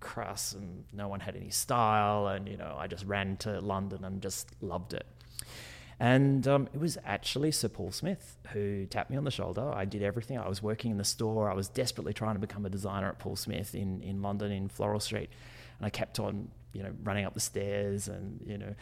crass 0.00 0.52
and 0.52 0.84
no 0.92 1.08
one 1.08 1.20
had 1.20 1.36
any 1.36 1.50
style. 1.50 2.28
And, 2.28 2.48
you 2.48 2.56
know, 2.56 2.76
I 2.78 2.86
just 2.86 3.04
ran 3.04 3.36
to 3.38 3.60
London 3.60 4.04
and 4.04 4.22
just 4.22 4.50
loved 4.62 4.94
it. 4.94 5.06
And 5.98 6.46
um, 6.46 6.68
it 6.74 6.80
was 6.80 6.98
actually 7.04 7.52
Sir 7.52 7.68
Paul 7.68 7.90
Smith 7.90 8.36
who 8.52 8.84
tapped 8.86 9.10
me 9.10 9.16
on 9.16 9.24
the 9.24 9.30
shoulder. 9.30 9.72
I 9.74 9.86
did 9.86 10.02
everything. 10.02 10.38
I 10.38 10.48
was 10.48 10.62
working 10.62 10.90
in 10.90 10.98
the 10.98 11.04
store. 11.04 11.50
I 11.50 11.54
was 11.54 11.68
desperately 11.68 12.12
trying 12.12 12.34
to 12.34 12.40
become 12.40 12.66
a 12.66 12.70
designer 12.70 13.08
at 13.08 13.18
Paul 13.18 13.36
Smith 13.36 13.74
in, 13.74 14.02
in 14.02 14.20
London, 14.20 14.52
in 14.52 14.68
Floral 14.68 15.00
Street. 15.00 15.30
And 15.78 15.86
I 15.86 15.90
kept 15.90 16.20
on, 16.20 16.48
you 16.74 16.82
know, 16.82 16.92
running 17.02 17.24
up 17.24 17.32
the 17.32 17.40
stairs 17.40 18.08
and, 18.08 18.40
you 18.46 18.58
know, 18.58 18.74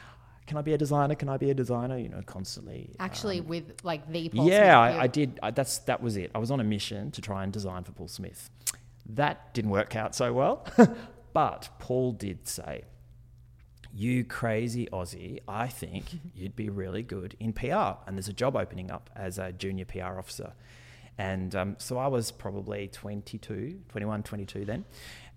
can 0.46 0.58
I 0.58 0.62
be 0.62 0.74
a 0.74 0.78
designer? 0.78 1.14
Can 1.14 1.28
I 1.28 1.36
be 1.36 1.50
a 1.50 1.54
designer? 1.54 1.96
You 1.96 2.10
know, 2.10 2.20
constantly. 2.26 2.90
Actually, 3.00 3.40
um, 3.40 3.46
with 3.46 3.82
like 3.82 4.10
the 4.12 4.28
Paul 4.28 4.46
yeah, 4.46 4.78
I, 4.78 5.02
I 5.02 5.06
did. 5.06 5.40
I, 5.42 5.50
that's 5.50 5.78
that 5.78 6.02
was 6.02 6.18
it. 6.18 6.30
I 6.34 6.38
was 6.38 6.50
on 6.50 6.60
a 6.60 6.64
mission 6.64 7.10
to 7.12 7.22
try 7.22 7.44
and 7.44 7.52
design 7.52 7.82
for 7.84 7.92
Paul 7.92 8.08
Smith. 8.08 8.50
That 9.06 9.54
didn't 9.54 9.70
work 9.70 9.96
out 9.96 10.14
so 10.14 10.34
well, 10.34 10.66
but 11.32 11.70
Paul 11.78 12.12
did 12.12 12.46
say, 12.46 12.82
"You 13.94 14.24
crazy 14.24 14.88
Aussie, 14.92 15.40
I 15.46 15.68
think 15.68 16.04
you'd 16.34 16.56
be 16.56 16.68
really 16.68 17.02
good 17.02 17.36
in 17.38 17.52
PR, 17.52 17.98
and 18.06 18.16
there's 18.16 18.28
a 18.28 18.32
job 18.32 18.56
opening 18.56 18.90
up 18.90 19.10
as 19.14 19.38
a 19.38 19.52
junior 19.52 19.84
PR 19.84 20.18
officer." 20.18 20.52
And 21.16 21.54
um, 21.54 21.76
so 21.78 21.98
I 21.98 22.08
was 22.08 22.32
probably 22.32 22.88
22, 22.88 23.80
21, 23.88 24.22
22 24.24 24.64
then. 24.64 24.84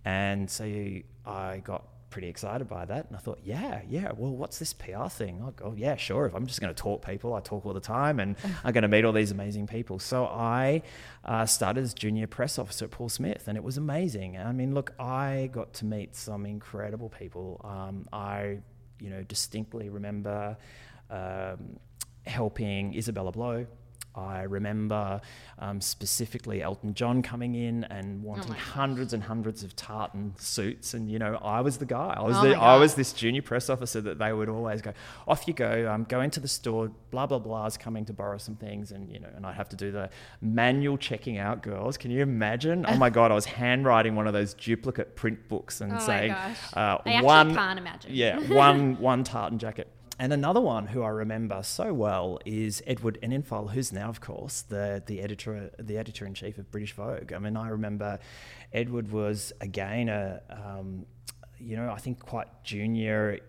And 0.04 0.50
so 0.50 0.64
I 1.26 1.58
got 1.64 1.84
pretty 2.18 2.30
excited 2.30 2.68
by 2.68 2.84
that. 2.84 3.06
And 3.06 3.16
I 3.16 3.20
thought, 3.20 3.38
yeah, 3.44 3.82
yeah, 3.88 4.12
well, 4.18 4.36
what's 4.36 4.58
this 4.58 4.74
PR 4.74 5.06
thing? 5.08 5.40
Oh, 5.46 5.52
God, 5.52 5.78
yeah, 5.78 5.98
sure. 5.98 6.26
If 6.26 6.34
I'm 6.34 6.48
just 6.48 6.60
going 6.60 6.74
to 6.74 6.82
talk 6.82 7.06
people, 7.06 7.36
I 7.36 7.42
talk 7.42 7.64
all 7.64 7.74
the 7.74 7.80
time 7.80 8.20
and 8.20 8.36
I'm 8.64 8.74
going 8.74 8.82
to 8.82 8.88
meet 8.88 9.06
all 9.06 9.12
these 9.12 9.30
amazing 9.30 9.68
people. 9.68 10.00
So 10.00 10.26
I 10.26 10.82
uh, 11.24 11.46
started 11.46 11.84
as 11.84 11.94
junior 11.94 12.26
press 12.26 12.58
officer 12.58 12.86
at 12.86 12.92
Paul 12.92 13.10
Smith 13.10 13.48
and 13.48 13.56
it 13.56 13.64
was 13.64 13.78
amazing. 13.78 14.36
I 14.36 14.52
mean, 14.52 14.74
look, 14.74 14.94
I 15.00 15.52
got 15.54 15.74
to 15.74 15.86
meet 15.86 16.16
some 16.16 16.48
incredible 16.48 17.10
people. 17.10 17.62
Um, 17.64 18.08
I, 18.12 18.62
you 19.00 19.12
know, 19.12 19.22
distinctly 19.22 19.90
remember 19.90 20.58
um, 21.12 21.78
helping 22.26 22.96
Isabella 22.96 23.32
Blow. 23.32 23.68
I 24.18 24.42
remember 24.44 25.22
um, 25.60 25.80
specifically 25.80 26.62
Elton 26.64 26.94
John 26.96 27.22
coming 27.22 27.54
in 27.54 27.84
and 27.86 28.24
wanting 28.24 28.54
hundreds 28.54 29.14
and 29.14 29.22
hundreds 29.22 29.64
of 29.64 29.76
tartan 29.76 30.34
suits, 30.38 30.94
and 30.96 31.10
you 31.12 31.20
know 31.20 31.38
I 31.42 31.62
was 31.62 31.78
the 31.78 31.86
guy. 31.86 32.16
I 32.18 32.24
was 32.24 32.36
Oh 32.38 32.42
the, 32.42 32.56
I 32.60 32.78
was 32.78 32.96
this 32.96 33.14
junior 33.14 33.44
press 33.44 33.70
officer 33.70 34.02
that 34.02 34.18
they 34.18 34.34
would 34.34 34.50
always 34.50 34.82
go, 34.82 34.94
off 35.28 35.48
you 35.48 35.54
go, 35.54 35.90
um, 35.92 36.04
go 36.04 36.22
into 36.22 36.40
the 36.40 36.48
store, 36.48 36.92
blah 37.12 37.28
blah 37.28 37.40
blah 37.40 37.68
is 37.68 37.78
coming 37.78 38.06
to 38.06 38.14
borrow 38.14 38.38
some 38.38 38.56
things, 38.56 38.92
and 38.92 39.10
you 39.12 39.20
know, 39.20 39.30
and 39.36 39.46
I'd 39.46 39.56
have 39.56 39.70
to 39.70 39.76
do 39.76 39.92
the 39.92 40.10
manual 40.42 40.98
checking 40.98 41.38
out. 41.38 41.62
Girls, 41.62 41.98
can 41.98 42.10
you 42.12 42.22
imagine? 42.22 42.86
Oh 42.88 42.98
my 42.98 43.10
god, 43.10 43.32
I 43.32 43.36
was 43.36 43.46
handwriting 43.62 44.16
one 44.16 44.26
of 44.26 44.34
those 44.34 44.54
duplicate 44.56 45.16
print 45.16 45.48
books 45.48 45.82
and 45.82 45.94
Oh 45.94 46.00
saying, 46.00 46.32
uh, 46.74 46.98
one 47.22 47.54
can't 47.54 47.78
imagine. 47.80 48.12
yeah, 48.14 48.40
one 48.52 48.98
one 49.00 49.24
tartan 49.24 49.60
jacket. 49.60 49.90
And 50.20 50.34
another 50.34 50.62
one 50.62 50.88
who 50.88 51.04
I 51.04 51.10
remember 51.10 51.62
so 51.64 51.94
well 51.94 52.40
is 52.46 52.82
Edward 52.88 53.20
Enninful, 53.22 53.72
who's 53.72 53.94
now, 53.94 54.10
of 54.10 54.20
course, 54.20 54.64
the 54.64 55.04
the 55.06 55.22
editor 55.22 55.72
the 55.78 55.98
editor 55.98 56.26
in 56.26 56.34
chief 56.34 56.58
of 56.58 56.72
British 56.72 56.94
Vogue. 56.94 57.34
I 57.34 57.40
mean, 57.40 57.56
I 57.56 57.70
remember 57.70 58.20
Edward 58.74 59.12
was 59.12 59.54
again 59.62 60.10
a 60.10 60.42
um, 60.50 61.06
you 61.60 61.76
know 61.76 61.92
I 61.92 61.98
think 61.98 62.20
quite 62.20 62.48
junior 62.64 63.40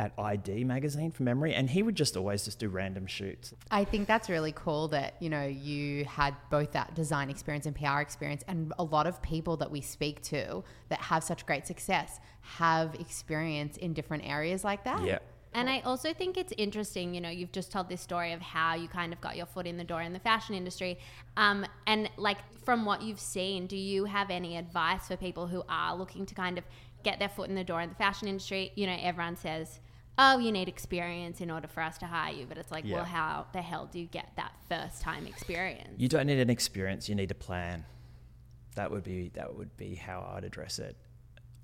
at 0.00 0.12
ID 0.16 0.64
magazine 0.64 1.10
from 1.10 1.24
memory, 1.24 1.54
and 1.54 1.68
he 1.68 1.82
would 1.82 1.96
just 1.96 2.16
always 2.16 2.44
just 2.44 2.60
do 2.60 2.68
random 2.68 3.06
shoots. 3.06 3.52
I 3.70 3.84
think 3.84 4.06
that's 4.06 4.30
really 4.30 4.52
cool 4.52 4.88
that, 4.88 5.14
you 5.20 5.28
know, 5.28 5.44
you 5.44 6.04
had 6.04 6.36
both 6.50 6.72
that 6.72 6.94
design 6.94 7.30
experience 7.30 7.66
and 7.66 7.74
PR 7.74 7.98
experience. 7.98 8.44
And 8.46 8.72
a 8.78 8.84
lot 8.84 9.08
of 9.08 9.20
people 9.22 9.56
that 9.56 9.70
we 9.70 9.80
speak 9.80 10.22
to 10.24 10.62
that 10.88 11.00
have 11.00 11.24
such 11.24 11.44
great 11.46 11.66
success 11.66 12.20
have 12.42 12.94
experience 12.94 13.76
in 13.76 13.92
different 13.92 14.24
areas 14.24 14.62
like 14.62 14.84
that. 14.84 15.04
Yeah. 15.04 15.18
And 15.54 15.68
I 15.68 15.80
also 15.80 16.12
think 16.12 16.36
it's 16.36 16.52
interesting, 16.56 17.14
you 17.14 17.20
know, 17.20 17.30
you've 17.30 17.52
just 17.52 17.72
told 17.72 17.88
this 17.88 18.00
story 18.00 18.32
of 18.32 18.40
how 18.40 18.74
you 18.74 18.88
kind 18.88 19.12
of 19.12 19.20
got 19.20 19.36
your 19.36 19.46
foot 19.46 19.66
in 19.66 19.76
the 19.76 19.84
door 19.84 20.02
in 20.02 20.12
the 20.12 20.18
fashion 20.18 20.54
industry. 20.54 20.98
Um, 21.36 21.66
and 21.86 22.10
like 22.16 22.38
from 22.64 22.84
what 22.84 23.02
you've 23.02 23.20
seen, 23.20 23.66
do 23.66 23.76
you 23.76 24.04
have 24.04 24.30
any 24.30 24.56
advice 24.56 25.08
for 25.08 25.16
people 25.16 25.46
who 25.46 25.62
are 25.68 25.96
looking 25.96 26.26
to 26.26 26.34
kind 26.34 26.58
of 26.58 26.64
get 27.02 27.18
their 27.18 27.28
foot 27.28 27.48
in 27.48 27.54
the 27.54 27.64
door 27.64 27.80
in 27.80 27.88
the 27.88 27.94
fashion 27.94 28.28
industry? 28.28 28.72
You 28.74 28.86
know, 28.86 28.96
everyone 29.00 29.36
says, 29.36 29.80
oh, 30.18 30.38
you 30.38 30.52
need 30.52 30.68
experience 30.68 31.40
in 31.40 31.50
order 31.50 31.68
for 31.68 31.82
us 31.82 31.96
to 31.98 32.06
hire 32.06 32.32
you. 32.32 32.44
But 32.46 32.58
it's 32.58 32.70
like, 32.70 32.84
Yeah. 32.84 32.96
well, 32.96 33.04
how 33.04 33.46
the 33.52 33.62
hell 33.62 33.88
do 33.90 33.98
you 33.98 34.06
get 34.06 34.30
that 34.36 34.52
first 34.68 35.00
time 35.00 35.26
experience? 35.26 35.94
You 35.96 36.08
don't 36.08 36.26
need 36.26 36.40
an 36.40 36.50
experience, 36.50 37.08
you 37.08 37.14
need 37.14 37.30
a 37.30 37.36
plan. 37.36 37.84
That 38.74 38.90
would 38.90 39.02
be 39.02 39.30
that 39.34 39.56
would 39.56 39.76
be 39.76 39.94
how 39.94 40.30
I'd 40.36 40.44
address 40.44 40.78
it. 40.78 40.96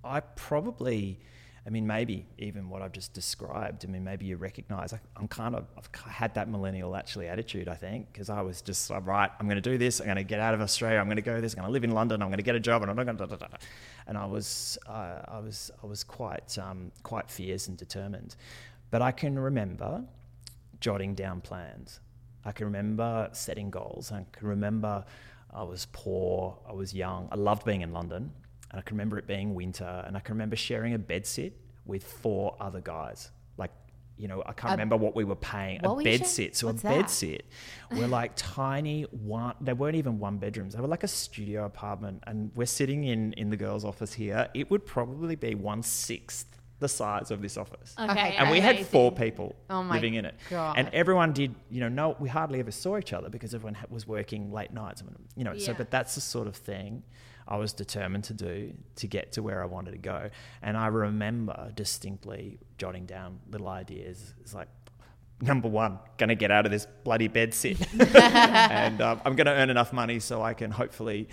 I 0.02 0.20
probably 0.20 1.20
I 1.66 1.70
mean 1.70 1.86
maybe 1.86 2.26
even 2.38 2.68
what 2.68 2.82
I've 2.82 2.92
just 2.92 3.14
described, 3.14 3.84
I 3.84 3.88
mean 3.88 4.04
maybe 4.04 4.26
you 4.26 4.36
recognize 4.36 4.92
I, 4.92 5.00
I'm 5.16 5.28
kind 5.28 5.54
of 5.54 5.66
I've 5.76 5.88
had 6.10 6.34
that 6.34 6.48
millennial 6.48 6.94
actually 6.94 7.28
attitude 7.28 7.68
I 7.68 7.74
think 7.74 8.12
because 8.12 8.28
I 8.28 8.42
was 8.42 8.60
just 8.60 8.90
like, 8.90 9.06
right, 9.06 9.30
I'm 9.40 9.46
going 9.46 9.62
to 9.62 9.70
do 9.70 9.78
this, 9.78 10.00
I'm 10.00 10.06
going 10.06 10.16
to 10.16 10.24
get 10.24 10.40
out 10.40 10.54
of 10.54 10.60
Australia, 10.60 10.98
I'm 10.98 11.06
going 11.06 11.16
to 11.16 11.22
go 11.22 11.40
this, 11.40 11.54
I'm 11.54 11.60
going 11.60 11.68
to 11.68 11.72
live 11.72 11.84
in 11.84 11.92
London, 11.92 12.22
I'm 12.22 12.28
going 12.28 12.36
to 12.36 12.44
get 12.44 12.54
a 12.54 12.60
job 12.60 12.82
and 12.82 12.90
I'm 12.90 12.96
not 12.96 13.04
going 13.04 13.16
to 13.16 13.24
and 14.06 14.18
I 14.18 14.26
was 14.26 14.78
uh, 14.86 15.20
I 15.26 15.38
was 15.38 15.70
I 15.82 15.86
was 15.86 16.04
quite 16.04 16.58
um, 16.58 16.92
quite 17.02 17.30
fierce 17.30 17.68
and 17.68 17.76
determined. 17.76 18.36
But 18.90 19.02
I 19.02 19.10
can 19.10 19.38
remember 19.38 20.04
jotting 20.80 21.14
down 21.14 21.40
plans. 21.40 22.00
I 22.44 22.52
can 22.52 22.66
remember 22.66 23.28
setting 23.32 23.70
goals. 23.70 24.12
I 24.12 24.24
can 24.32 24.48
remember 24.48 25.04
I 25.52 25.62
was 25.62 25.86
poor, 25.92 26.58
I 26.68 26.72
was 26.72 26.92
young. 26.92 27.28
I 27.32 27.36
loved 27.36 27.64
being 27.64 27.80
in 27.80 27.92
London, 27.92 28.32
and 28.74 28.80
I 28.80 28.82
can 28.82 28.96
remember 28.96 29.18
it 29.18 29.28
being 29.28 29.54
winter, 29.54 30.02
and 30.04 30.16
I 30.16 30.20
can 30.20 30.34
remember 30.34 30.56
sharing 30.56 30.94
a 30.94 30.98
bed 30.98 31.26
sit 31.26 31.56
with 31.86 32.02
four 32.02 32.56
other 32.58 32.80
guys. 32.80 33.30
Like, 33.56 33.70
you 34.16 34.26
know, 34.26 34.42
I 34.44 34.52
can't 34.52 34.70
A- 34.72 34.74
remember 34.74 34.96
what 34.96 35.14
we 35.14 35.22
were 35.22 35.36
paying. 35.36 35.78
What 35.82 35.92
a 35.92 35.94
were 35.94 36.02
bed 36.02 36.26
sit. 36.26 36.56
So 36.56 36.66
What's 36.66 36.80
a 36.80 36.88
that? 36.88 37.00
bed 37.02 37.08
sit 37.10 37.46
were 37.96 38.08
like 38.08 38.32
tiny 38.34 39.02
one. 39.12 39.54
They 39.60 39.74
weren't 39.74 39.94
even 39.94 40.18
one 40.18 40.38
bedrooms. 40.38 40.74
They 40.74 40.80
were 40.80 40.88
like 40.88 41.04
a 41.04 41.08
studio 41.08 41.66
apartment, 41.66 42.24
and 42.26 42.50
we're 42.56 42.66
sitting 42.66 43.04
in 43.04 43.32
in 43.34 43.50
the 43.50 43.56
girls' 43.56 43.84
office 43.84 44.12
here. 44.14 44.48
It 44.54 44.72
would 44.72 44.84
probably 44.84 45.36
be 45.36 45.54
one 45.54 45.84
sixth 45.84 46.58
the 46.86 46.88
size 47.02 47.30
of 47.30 47.38
this 47.40 47.56
office 47.64 47.90
Okay. 47.98 48.34
and 48.38 48.50
we 48.50 48.60
had 48.60 48.76
four 48.94 49.10
people 49.24 49.48
Oh 49.70 49.80
living 49.96 50.14
in 50.14 50.24
it. 50.30 50.34
God. 50.50 50.74
And 50.78 50.86
everyone 50.92 51.32
did, 51.32 51.54
you 51.74 51.80
know, 51.80 51.88
no, 51.88 52.16
we 52.24 52.28
hardly 52.28 52.58
ever 52.60 52.70
saw 52.70 52.92
each 52.98 53.12
other 53.12 53.28
because 53.36 53.54
everyone 53.54 53.74
ha- 53.74 53.86
was 53.96 54.06
working 54.06 54.52
late 54.58 54.72
nights. 54.72 55.02
You 55.36 55.44
know, 55.44 55.56
so 55.58 55.72
but 55.80 55.90
that's 55.90 56.14
the 56.14 56.20
sort 56.20 56.46
of 56.46 56.56
thing 56.56 57.02
I 57.48 57.56
was 57.56 57.72
determined 57.72 58.24
to 58.24 58.34
do 58.34 58.54
to 59.00 59.06
get 59.06 59.32
to 59.32 59.42
where 59.42 59.62
I 59.62 59.66
wanted 59.76 59.92
to 59.92 59.98
go. 60.14 60.30
And 60.62 60.76
I 60.76 60.88
remember 60.88 61.70
distinctly 61.74 62.58
jotting 62.78 63.06
down 63.06 63.40
little 63.50 63.68
ideas. 63.68 64.34
It's 64.42 64.54
like. 64.54 64.68
Number 65.40 65.68
one, 65.68 65.98
gonna 66.16 66.36
get 66.36 66.50
out 66.52 66.64
of 66.64 66.70
this 66.70 66.86
bloody 67.02 67.26
bed 67.28 67.52
sit, 67.54 67.76
and 68.16 69.00
um, 69.02 69.20
I'm 69.24 69.34
gonna 69.34 69.50
earn 69.50 69.68
enough 69.68 69.92
money 69.92 70.20
so 70.20 70.40
I 70.40 70.54
can 70.54 70.70
hopefully 70.70 71.28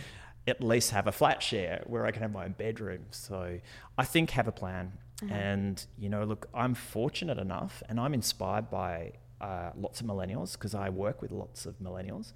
at 0.48 0.62
least 0.62 0.89
have 0.89 1.05
a 1.05 1.12
flat 1.12 1.41
share 1.43 1.84
where 1.86 2.03
I 2.08 2.12
can 2.12 2.24
have 2.24 2.31
my 2.31 2.46
own 2.46 2.53
bedroom. 2.58 3.05
So 3.12 3.60
I 4.00 4.03
think 4.05 4.31
have 4.31 4.48
a 4.48 4.51
plan. 4.51 4.93
And, 5.29 5.85
you 5.97 6.09
know, 6.09 6.23
look, 6.23 6.49
I'm 6.53 6.73
fortunate 6.73 7.37
enough 7.37 7.83
and 7.87 7.99
I'm 7.99 8.13
inspired 8.13 8.69
by 8.69 9.13
uh, 9.39 9.71
lots 9.75 10.01
of 10.01 10.07
millennials 10.07 10.53
because 10.53 10.73
I 10.73 10.89
work 10.89 11.21
with 11.21 11.31
lots 11.31 11.65
of 11.65 11.79
millennials. 11.79 12.33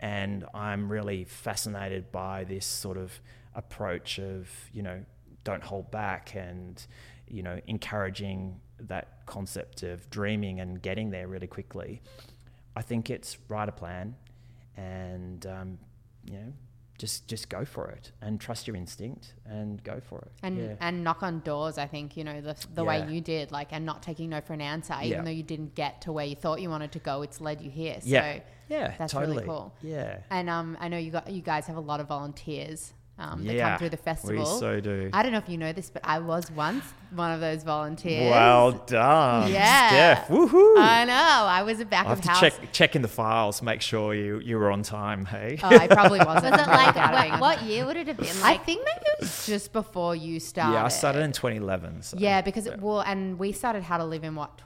And 0.00 0.44
I'm 0.54 0.90
really 0.90 1.24
fascinated 1.24 2.10
by 2.12 2.44
this 2.44 2.66
sort 2.66 2.96
of 2.96 3.20
approach 3.54 4.18
of, 4.18 4.48
you 4.72 4.82
know, 4.82 5.04
don't 5.44 5.62
hold 5.62 5.90
back 5.90 6.34
and, 6.34 6.84
you 7.28 7.42
know, 7.42 7.60
encouraging 7.66 8.60
that 8.80 9.26
concept 9.26 9.82
of 9.82 10.08
dreaming 10.10 10.60
and 10.60 10.80
getting 10.80 11.10
there 11.10 11.28
really 11.28 11.46
quickly. 11.46 12.02
I 12.76 12.82
think 12.82 13.10
it's 13.10 13.38
write 13.48 13.68
a 13.68 13.72
plan 13.72 14.14
and, 14.76 15.44
um, 15.46 15.78
you 16.24 16.34
know, 16.34 16.52
just 17.00 17.26
just 17.26 17.48
go 17.48 17.64
for 17.64 17.88
it 17.90 18.12
and 18.20 18.38
trust 18.38 18.66
your 18.68 18.76
instinct 18.76 19.32
and 19.46 19.82
go 19.82 20.00
for 20.08 20.18
it. 20.18 20.32
And 20.42 20.58
yeah. 20.58 20.74
and 20.80 21.02
knock 21.02 21.22
on 21.22 21.40
doors, 21.40 21.78
I 21.78 21.86
think, 21.86 22.16
you 22.16 22.24
know, 22.24 22.40
the, 22.40 22.54
the 22.74 22.84
Yeah. 22.84 22.88
way 23.06 23.12
you 23.12 23.20
did, 23.22 23.50
like, 23.50 23.68
and 23.72 23.84
not 23.86 24.02
taking 24.02 24.28
no 24.30 24.40
for 24.42 24.52
an 24.52 24.60
answer, 24.60 24.94
even 25.02 25.08
Yeah. 25.10 25.22
though 25.22 25.30
you 25.30 25.42
didn't 25.42 25.74
get 25.74 26.02
to 26.02 26.12
where 26.12 26.26
you 26.26 26.36
thought 26.36 26.60
you 26.60 26.68
wanted 26.70 26.92
to 26.92 26.98
go, 26.98 27.22
it's 27.22 27.40
led 27.40 27.60
you 27.62 27.70
here. 27.70 27.96
So 28.02 28.08
yeah, 28.08 28.40
yeah, 28.68 28.94
that's 28.98 29.12
totally. 29.14 29.36
really 29.36 29.46
cool. 29.46 29.74
Yeah, 29.80 30.18
And 30.30 30.50
um, 30.50 30.76
I 30.78 30.88
know 30.88 30.98
you 30.98 31.10
got 31.10 31.30
you 31.30 31.40
guys 31.42 31.66
have 31.66 31.76
a 31.76 31.80
lot 31.92 32.00
of 32.00 32.08
volunteers 32.08 32.92
um, 33.20 33.44
that 33.44 33.54
yeah, 33.54 33.70
come 33.70 33.78
through 33.78 33.88
the 33.90 33.96
festival. 33.96 34.38
We 34.54 34.58
so 34.60 34.80
do. 34.80 35.10
I 35.12 35.22
don't 35.22 35.32
know 35.32 35.38
if 35.38 35.48
you 35.48 35.58
know 35.58 35.72
this, 35.72 35.90
but 35.90 36.02
I 36.04 36.18
was 36.18 36.50
once 36.50 36.84
one 37.14 37.32
of 37.32 37.40
those 37.40 37.62
volunteers. 37.64 38.30
Well 38.30 38.72
done, 38.72 39.50
Yeah. 39.52 39.88
Steph. 39.88 40.28
Woohoo! 40.28 40.78
I 40.78 41.04
know. 41.04 41.12
I 41.14 41.62
was 41.62 41.80
a 41.80 41.84
back 41.84 42.06
I 42.06 42.12
of 42.12 42.20
have 42.20 42.34
to 42.34 42.40
check 42.40 42.72
check 42.72 42.96
in 42.96 43.02
the 43.02 43.08
files, 43.08 43.62
make 43.62 43.82
sure 43.82 44.14
you 44.14 44.38
you 44.40 44.56
were 44.58 44.70
on 44.70 44.82
time. 44.82 45.24
Hey. 45.26 45.58
Oh, 45.62 45.68
I 45.68 45.86
probably 45.86 46.18
wasn't. 46.24 46.52
Was 46.52 46.60
it 46.66 46.70
like 46.70 46.94
gathering. 46.94 47.32
what, 47.32 47.40
what 47.58 47.62
year 47.62 47.84
would 47.86 47.96
it 47.96 48.06
have 48.08 48.16
been? 48.16 48.40
Like? 48.40 48.60
I 48.60 48.64
think 48.64 48.80
maybe 48.84 49.04
it 49.18 49.20
was 49.20 49.46
just 49.46 49.72
before 49.72 50.16
you 50.16 50.40
started. 50.40 50.74
yeah, 50.74 50.84
I 50.84 50.88
started 50.88 51.20
in 51.22 51.32
2011. 51.32 52.02
So. 52.02 52.16
Yeah, 52.18 52.40
because 52.40 52.66
it, 52.66 52.80
well, 52.80 53.00
and 53.00 53.38
we 53.38 53.52
started 53.52 53.82
How 53.82 53.98
to 53.98 54.04
Live 54.04 54.24
in 54.24 54.34
what 54.34 54.56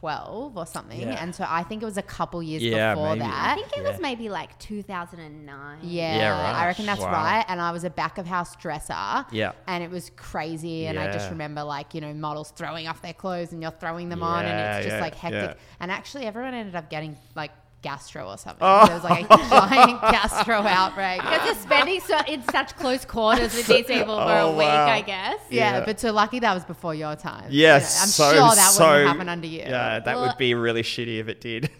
2012 0.00 0.56
or 0.56 0.66
something, 0.66 1.00
Yeah. 1.00 1.22
and 1.22 1.34
so 1.34 1.44
I 1.48 1.62
think 1.62 1.82
it 1.82 1.84
was 1.86 1.96
a 1.96 2.02
couple 2.02 2.42
years 2.42 2.62
Yeah, 2.62 2.94
before 2.94 3.16
maybe. 3.16 3.30
I 3.32 3.54
think 3.54 3.68
it 3.76 3.82
Yeah. 3.82 3.90
was 3.90 4.00
maybe 4.00 4.28
like 4.28 4.58
2009. 4.58 5.78
Yeah, 5.82 6.16
Yeah, 6.16 6.30
right. 6.30 6.54
I 6.54 6.66
reckon 6.66 6.86
that's 6.86 7.00
Wow. 7.00 7.12
right. 7.12 7.44
And 7.48 7.60
I 7.60 7.70
was 7.72 7.84
a 7.84 7.90
back 7.90 8.18
of 8.18 8.26
house 8.26 8.54
dresser. 8.56 9.26
Yeah. 9.32 9.52
And 9.66 9.82
it 9.82 9.90
was 9.90 10.10
crazy. 10.16 10.86
And 10.86 10.98
I 10.98 11.10
just 11.12 11.30
remember 11.30 11.62
like, 11.64 11.94
you 11.94 12.00
know, 12.00 12.12
models 12.14 12.50
throwing 12.50 12.86
off 12.88 13.02
their 13.02 13.12
clothes 13.12 13.52
and 13.52 13.60
you're 13.62 13.70
throwing 13.72 14.08
them 14.08 14.22
on 14.22 14.44
and 14.44 14.76
it's 14.76 14.86
just 14.86 14.96
yeah, 14.96 15.02
like 15.02 15.14
hectic. 15.14 15.50
yeah. 15.56 15.62
And 15.80 15.90
actually 15.90 16.26
everyone 16.26 16.54
ended 16.54 16.76
up 16.76 16.90
getting 16.90 17.16
like 17.34 17.50
gastro 17.82 18.28
or 18.28 18.36
something. 18.38 18.58
Oh. 18.60 18.86
There 18.86 18.94
was 18.94 19.04
like 19.04 19.26
a 19.30 19.36
giant 19.36 20.00
gastro 20.14 20.56
outbreak. 20.56 21.20
Because 21.20 21.46
you're 21.46 21.54
spending 21.54 22.00
so, 22.00 22.18
in 22.26 22.42
such 22.50 22.76
close 22.76 23.04
quarters 23.04 23.54
with 23.54 23.66
these 23.66 23.86
people 23.94 24.16
for 24.16 24.22
Oh, 24.32 24.48
a 24.50 24.56
week, 24.56 24.66
wow. 24.66 24.86
I 24.86 25.00
guess. 25.00 25.38
Yeah, 25.50 25.78
Yeah. 25.78 25.84
but 25.84 26.00
so 26.00 26.12
lucky 26.12 26.40
that 26.40 26.54
was 26.54 26.64
before 26.64 26.94
your 26.94 27.14
time. 27.16 27.46
Yes, 27.50 27.94
You 27.94 27.98
know, 27.98 28.02
I'm 28.02 28.08
so, 28.08 28.30
sure 28.48 28.56
that 28.56 28.70
so, 28.72 28.88
wouldn't 28.90 29.08
happen 29.08 29.28
under 29.28 29.46
you. 29.46 29.60
Yeah, 29.60 30.00
that 30.00 30.06
Well- 30.16 30.26
would 30.26 30.38
be 30.38 30.54
really 30.54 30.82
shitty 30.82 31.18
if 31.18 31.28
it 31.28 31.40
did. 31.40 31.70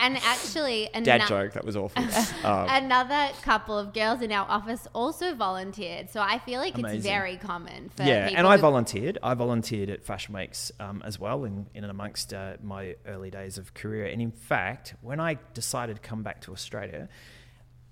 And 0.00 0.16
actually, 0.18 0.88
Dad 1.02 1.26
joke, 1.28 1.52
that 1.52 1.64
was 1.64 1.76
awful. 1.76 2.02
Um, 2.44 2.66
another 2.70 3.32
couple 3.42 3.78
of 3.78 3.92
girls 3.92 4.22
in 4.22 4.32
our 4.32 4.48
office 4.48 4.86
also 4.94 5.34
volunteered. 5.34 6.08
So 6.10 6.20
I 6.20 6.38
feel 6.38 6.60
like 6.60 6.78
it's 6.78 7.04
very 7.04 7.36
common 7.36 7.90
for 7.90 8.04
yeah, 8.04 8.28
people 8.28 8.38
and 8.38 8.46
I 8.46 8.56
volunteered. 8.56 9.18
I 9.22 9.34
volunteered 9.34 9.90
at 9.90 10.04
Fashion 10.04 10.34
Weeks 10.34 10.72
um, 10.80 11.02
as 11.04 11.18
well 11.18 11.44
in, 11.44 11.66
in 11.74 11.84
and 11.84 11.90
amongst 11.90 12.32
uh, 12.32 12.54
my 12.62 12.94
early 13.06 13.30
days 13.30 13.58
of 13.58 13.74
career. 13.74 14.06
And 14.06 14.20
in 14.22 14.30
fact, 14.30 14.77
when 15.00 15.20
I 15.20 15.38
decided 15.54 15.96
to 15.96 16.02
come 16.02 16.22
back 16.22 16.40
to 16.42 16.52
Australia, 16.52 17.08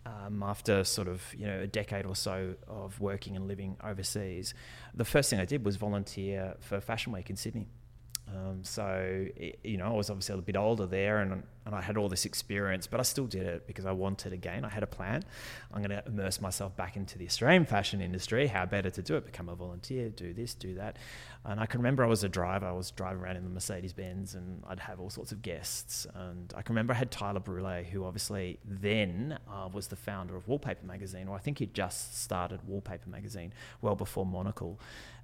um, 0.06 0.42
after 0.42 0.84
sort 0.84 1.08
of 1.08 1.22
you 1.36 1.46
know 1.46 1.60
a 1.60 1.66
decade 1.66 2.06
or 2.06 2.14
so 2.14 2.54
of 2.68 3.00
working 3.00 3.36
and 3.36 3.48
living 3.48 3.76
overseas, 3.82 4.54
the 4.94 5.04
first 5.04 5.30
thing 5.30 5.40
I 5.40 5.44
did 5.44 5.64
was 5.64 5.76
volunteer 5.76 6.56
for 6.60 6.80
Fashion 6.80 7.12
Week 7.12 7.30
in 7.30 7.36
Sydney. 7.36 7.68
Um, 8.28 8.64
so 8.64 8.82
i 9.40 9.52
you 9.62 9.76
know, 9.76 9.86
I 9.86 9.92
was 9.92 10.10
obviously 10.10 10.34
a 10.34 10.38
bit 10.38 10.56
older 10.56 10.86
there, 10.86 11.18
and 11.18 11.42
and 11.66 11.74
I 11.74 11.80
had 11.80 11.96
all 11.96 12.08
this 12.08 12.24
experience, 12.24 12.86
but 12.86 13.00
I 13.00 13.02
still 13.02 13.26
did 13.26 13.42
it 13.42 13.66
because 13.66 13.86
I 13.86 13.90
wanted 13.90 14.32
again. 14.32 14.64
I 14.64 14.68
had 14.68 14.84
a 14.84 14.86
plan. 14.86 15.24
I'm 15.72 15.82
going 15.82 15.90
to 15.90 16.06
immerse 16.06 16.40
myself 16.40 16.76
back 16.76 16.96
into 16.96 17.18
the 17.18 17.26
Australian 17.26 17.66
fashion 17.66 18.00
industry. 18.00 18.46
How 18.46 18.66
better 18.66 18.88
to 18.88 19.02
do 19.02 19.16
it? 19.16 19.26
Become 19.26 19.48
a 19.48 19.56
volunteer, 19.56 20.08
do 20.08 20.32
this, 20.32 20.54
do 20.54 20.74
that. 20.74 20.96
And 21.44 21.58
I 21.58 21.66
can 21.66 21.80
remember 21.80 22.04
I 22.04 22.06
was 22.06 22.22
a 22.22 22.28
driver. 22.28 22.66
I 22.66 22.72
was 22.72 22.92
driving 22.92 23.20
around 23.20 23.36
in 23.36 23.42
the 23.42 23.50
Mercedes 23.50 23.92
Benz, 23.92 24.36
and 24.36 24.62
I'd 24.68 24.78
have 24.78 25.00
all 25.00 25.10
sorts 25.10 25.32
of 25.32 25.42
guests. 25.42 26.06
And 26.14 26.54
I 26.56 26.62
can 26.62 26.74
remember 26.74 26.94
I 26.94 26.98
had 26.98 27.10
Tyler 27.10 27.40
Brule, 27.40 27.82
who 27.82 28.04
obviously 28.04 28.60
then 28.64 29.36
uh, 29.50 29.68
was 29.72 29.88
the 29.88 29.96
founder 29.96 30.36
of 30.36 30.46
Wallpaper 30.46 30.86
Magazine, 30.86 31.26
or 31.26 31.34
I 31.34 31.40
think 31.40 31.58
he 31.58 31.66
just 31.66 32.22
started 32.22 32.60
Wallpaper 32.64 33.10
Magazine 33.10 33.52
well 33.82 33.96
before 33.96 34.24
Monocle. 34.24 34.78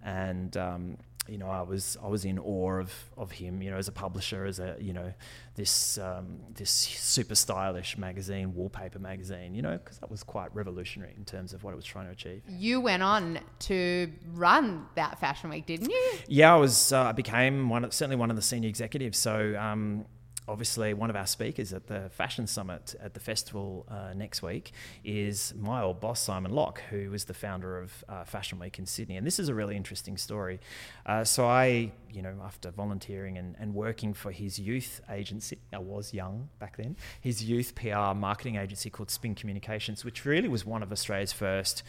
And 0.04 0.56
um, 0.56 0.96
you 1.28 1.38
know, 1.38 1.48
I 1.48 1.62
was 1.62 1.96
I 2.02 2.08
was 2.08 2.24
in 2.24 2.38
awe 2.38 2.80
of 2.80 2.92
of 3.16 3.30
him. 3.30 3.62
You 3.62 3.70
know, 3.70 3.76
as 3.76 3.86
a 3.86 3.92
publisher, 3.92 4.44
as 4.44 4.58
a 4.58 4.76
you 4.80 4.92
know, 4.92 5.12
this 5.54 5.96
um, 5.98 6.40
this 6.52 6.70
super 6.70 7.36
stylish 7.36 7.96
magazine, 7.96 8.54
Wallpaper 8.54 8.98
Magazine. 8.98 9.54
You 9.54 9.62
know, 9.62 9.78
because 9.78 9.98
that 9.98 10.10
was 10.10 10.22
quite 10.24 10.52
revolutionary 10.54 11.14
in 11.16 11.24
terms 11.24 11.52
of 11.52 11.62
what 11.62 11.72
it 11.72 11.76
was 11.76 11.84
trying 11.84 12.06
to 12.06 12.12
achieve. 12.12 12.42
You 12.48 12.80
went 12.80 13.02
on 13.02 13.38
to 13.60 14.12
run 14.32 14.86
that 14.96 15.20
fashion 15.20 15.50
week, 15.50 15.66
didn't 15.66 15.90
you? 15.90 16.12
Yeah, 16.26 16.54
I 16.54 16.56
was. 16.56 16.92
Uh, 16.92 17.02
I 17.02 17.12
became 17.12 17.68
one, 17.68 17.84
of, 17.84 17.94
certainly 17.94 18.16
one 18.16 18.30
of 18.30 18.36
the 18.36 18.42
senior 18.42 18.68
executives. 18.68 19.16
So, 19.18 19.56
um, 19.56 20.06
obviously, 20.48 20.94
one 20.94 21.10
of 21.10 21.16
our 21.16 21.26
speakers 21.26 21.72
at 21.72 21.86
the 21.86 22.10
Fashion 22.10 22.46
Summit 22.46 22.94
at 23.00 23.14
the 23.14 23.20
festival 23.20 23.86
uh, 23.88 24.12
next 24.14 24.42
week 24.42 24.72
is 25.04 25.54
my 25.56 25.82
old 25.82 26.00
boss, 26.00 26.20
Simon 26.20 26.52
Locke, 26.52 26.82
who 26.90 27.10
was 27.10 27.24
the 27.24 27.34
founder 27.34 27.78
of 27.78 28.04
uh, 28.08 28.24
Fashion 28.24 28.58
Week 28.58 28.78
in 28.78 28.86
Sydney. 28.86 29.16
And 29.16 29.26
this 29.26 29.38
is 29.38 29.48
a 29.48 29.54
really 29.54 29.76
interesting 29.76 30.16
story. 30.16 30.60
Uh, 31.06 31.24
so, 31.24 31.46
I, 31.46 31.92
you 32.10 32.22
know, 32.22 32.34
after 32.44 32.70
volunteering 32.70 33.38
and, 33.38 33.56
and 33.58 33.74
working 33.74 34.14
for 34.14 34.32
his 34.32 34.58
youth 34.58 35.00
agency, 35.10 35.58
I 35.72 35.78
was 35.78 36.12
young 36.12 36.48
back 36.58 36.76
then, 36.76 36.96
his 37.20 37.44
youth 37.44 37.74
PR 37.74 38.14
marketing 38.14 38.56
agency 38.56 38.90
called 38.90 39.10
Spin 39.10 39.34
Communications, 39.34 40.04
which 40.04 40.24
really 40.24 40.48
was 40.48 40.64
one 40.64 40.82
of 40.82 40.92
Australia's 40.92 41.32
first 41.32 41.82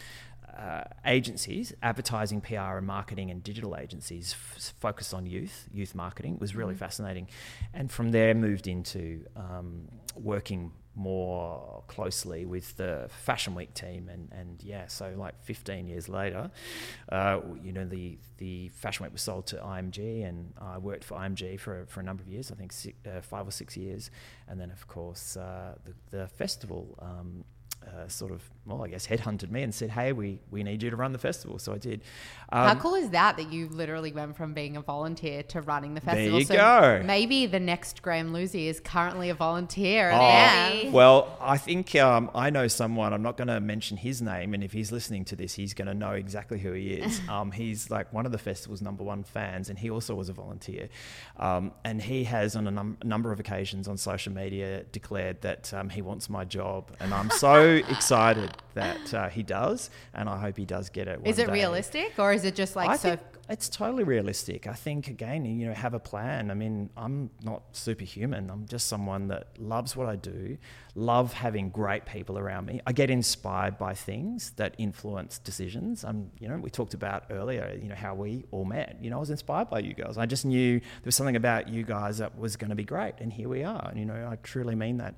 uh, 0.56 0.84
agencies, 1.04 1.72
advertising, 1.82 2.40
PR, 2.40 2.78
and 2.78 2.86
marketing, 2.86 3.30
and 3.30 3.42
digital 3.42 3.76
agencies 3.76 4.34
f- 4.34 4.72
focused 4.78 5.12
on 5.12 5.26
youth, 5.26 5.68
youth 5.72 5.94
marketing 5.94 6.38
was 6.40 6.54
really 6.54 6.74
fascinating. 6.74 7.28
And 7.72 7.90
from 7.90 8.10
there, 8.10 8.34
moved 8.34 8.66
into 8.66 9.24
um, 9.36 9.88
working 10.14 10.72
more 10.96 11.82
closely 11.88 12.44
with 12.44 12.76
the 12.76 13.08
Fashion 13.24 13.54
Week 13.54 13.74
team. 13.74 14.08
And, 14.08 14.30
and 14.32 14.62
yeah, 14.62 14.86
so 14.86 15.12
like 15.16 15.34
15 15.42 15.86
years 15.86 16.08
later, 16.08 16.50
uh, 17.10 17.40
you 17.62 17.72
know, 17.72 17.84
the, 17.84 18.18
the 18.38 18.68
Fashion 18.68 19.04
Week 19.04 19.12
was 19.12 19.22
sold 19.22 19.46
to 19.48 19.56
IMG, 19.56 20.26
and 20.26 20.52
I 20.60 20.78
worked 20.78 21.04
for 21.04 21.18
IMG 21.18 21.58
for, 21.58 21.84
for 21.86 22.00
a 22.00 22.02
number 22.02 22.22
of 22.22 22.28
years, 22.28 22.52
I 22.52 22.54
think 22.54 22.72
six, 22.72 22.96
uh, 23.06 23.20
five 23.20 23.46
or 23.48 23.50
six 23.50 23.76
years. 23.76 24.10
And 24.48 24.60
then, 24.60 24.70
of 24.70 24.86
course, 24.86 25.36
uh, 25.36 25.74
the, 25.84 26.16
the 26.16 26.28
festival. 26.28 26.96
Um, 27.00 27.44
uh, 27.86 28.08
sort 28.08 28.32
of, 28.32 28.42
well, 28.66 28.84
I 28.84 28.88
guess, 28.88 29.06
headhunted 29.06 29.50
me 29.50 29.62
and 29.62 29.74
said, 29.74 29.90
"Hey, 29.90 30.12
we 30.12 30.38
we 30.50 30.62
need 30.62 30.82
you 30.82 30.90
to 30.90 30.96
run 30.96 31.12
the 31.12 31.18
festival." 31.18 31.58
So 31.58 31.72
I 31.72 31.78
did. 31.78 32.02
Um, 32.50 32.68
How 32.68 32.74
cool 32.76 32.94
is 32.94 33.10
that 33.10 33.36
that 33.36 33.52
you 33.52 33.68
literally 33.68 34.12
went 34.12 34.36
from 34.36 34.54
being 34.54 34.76
a 34.76 34.80
volunteer 34.80 35.42
to 35.44 35.60
running 35.60 35.94
the 35.94 36.00
festival. 36.00 36.30
There 36.30 36.40
you 36.40 36.46
so 36.46 36.54
go. 36.54 37.02
Maybe 37.04 37.46
the 37.46 37.60
next 37.60 38.02
Graeme 38.02 38.32
Lewsey 38.32 38.68
is 38.68 38.80
currently 38.80 39.30
a 39.30 39.34
volunteer. 39.34 40.10
Oh, 40.12 40.90
well, 40.90 41.36
I 41.40 41.58
think 41.58 41.94
um, 41.96 42.30
I 42.34 42.50
know 42.50 42.68
someone. 42.68 43.12
I'm 43.12 43.22
not 43.22 43.36
going 43.36 43.48
to 43.48 43.60
mention 43.60 43.96
his 43.96 44.22
name, 44.22 44.54
and 44.54 44.62
if 44.62 44.72
he's 44.72 44.92
listening 44.92 45.24
to 45.26 45.36
this, 45.36 45.54
he's 45.54 45.74
going 45.74 45.88
to 45.88 45.94
know 45.94 46.12
exactly 46.12 46.58
who 46.58 46.72
he 46.72 46.94
is. 46.94 47.20
Um, 47.34 47.50
he's 47.50 47.90
like 47.90 48.12
one 48.12 48.26
of 48.26 48.32
the 48.32 48.38
festival's 48.38 48.80
number 48.82 49.02
one 49.02 49.24
fans, 49.24 49.68
and 49.68 49.78
he 49.78 49.90
also 49.90 50.14
was 50.14 50.28
a 50.28 50.32
volunteer. 50.32 50.88
Um, 51.38 51.72
and 51.82 52.00
he 52.00 52.24
has, 52.24 52.54
on 52.54 52.68
a 52.68 52.70
num- 52.70 52.98
number 53.02 53.32
of 53.32 53.40
occasions 53.40 53.88
on 53.88 53.96
social 53.96 54.32
media, 54.32 54.84
declared 54.92 55.40
that 55.40 55.72
um, 55.74 55.88
he 55.88 56.02
wants 56.02 56.28
my 56.28 56.44
job, 56.44 56.92
and 57.00 57.12
I'm 57.12 57.30
so 57.30 57.73
excited 57.78 58.56
that 58.74 59.14
uh, 59.14 59.28
he 59.28 59.42
does, 59.42 59.90
and 60.14 60.28
I 60.28 60.38
hope 60.38 60.56
he 60.56 60.64
does 60.64 60.88
get 60.90 61.08
it. 61.08 61.20
is 61.24 61.38
it 61.38 61.46
day. 61.46 61.52
realistic 61.52 62.14
or 62.18 62.32
is 62.32 62.44
it 62.44 62.54
just 62.54 62.76
like 62.76 62.88
I 62.88 62.96
so? 62.96 63.18
it's 63.48 63.68
totally 63.68 64.04
realistic. 64.04 64.66
I 64.66 64.72
think 64.72 65.08
again, 65.08 65.44
you 65.44 65.66
know, 65.66 65.74
have 65.74 65.92
a 65.92 65.98
plan. 65.98 66.50
I 66.50 66.54
mean, 66.54 66.88
I'm 66.96 67.30
not 67.42 67.62
superhuman. 67.72 68.50
I'm 68.50 68.66
just 68.66 68.86
someone 68.86 69.28
that 69.28 69.48
loves 69.58 69.94
what 69.94 70.08
I 70.08 70.16
do, 70.16 70.56
love 70.94 71.34
having 71.34 71.68
great 71.68 72.06
people 72.06 72.38
around 72.38 72.64
me. 72.66 72.80
I 72.86 72.92
get 72.92 73.10
inspired 73.10 73.76
by 73.76 73.92
things 73.92 74.52
that 74.52 74.74
influence 74.78 75.38
decisions. 75.38 76.04
I'm, 76.04 76.30
you 76.38 76.48
know, 76.48 76.56
we 76.56 76.70
talked 76.70 76.94
about 76.94 77.24
earlier, 77.30 77.78
you 77.80 77.88
know, 77.88 77.94
how 77.94 78.14
we 78.14 78.44
all 78.50 78.64
met. 78.64 78.96
You 79.02 79.10
know, 79.10 79.16
I 79.16 79.20
was 79.20 79.30
inspired 79.30 79.68
by 79.68 79.80
you 79.80 79.92
girls. 79.92 80.16
I 80.16 80.24
just 80.24 80.46
knew 80.46 80.80
there 80.80 80.88
was 81.04 81.14
something 81.14 81.36
about 81.36 81.68
you 81.68 81.82
guys 81.82 82.18
that 82.18 82.38
was 82.38 82.56
going 82.56 82.70
to 82.70 82.76
be 82.76 82.84
great, 82.84 83.14
and 83.18 83.30
here 83.30 83.48
we 83.48 83.62
are. 83.62 83.88
And 83.90 83.98
you 83.98 84.06
know, 84.06 84.28
I 84.30 84.36
truly 84.36 84.74
mean 84.74 84.98
that. 84.98 85.16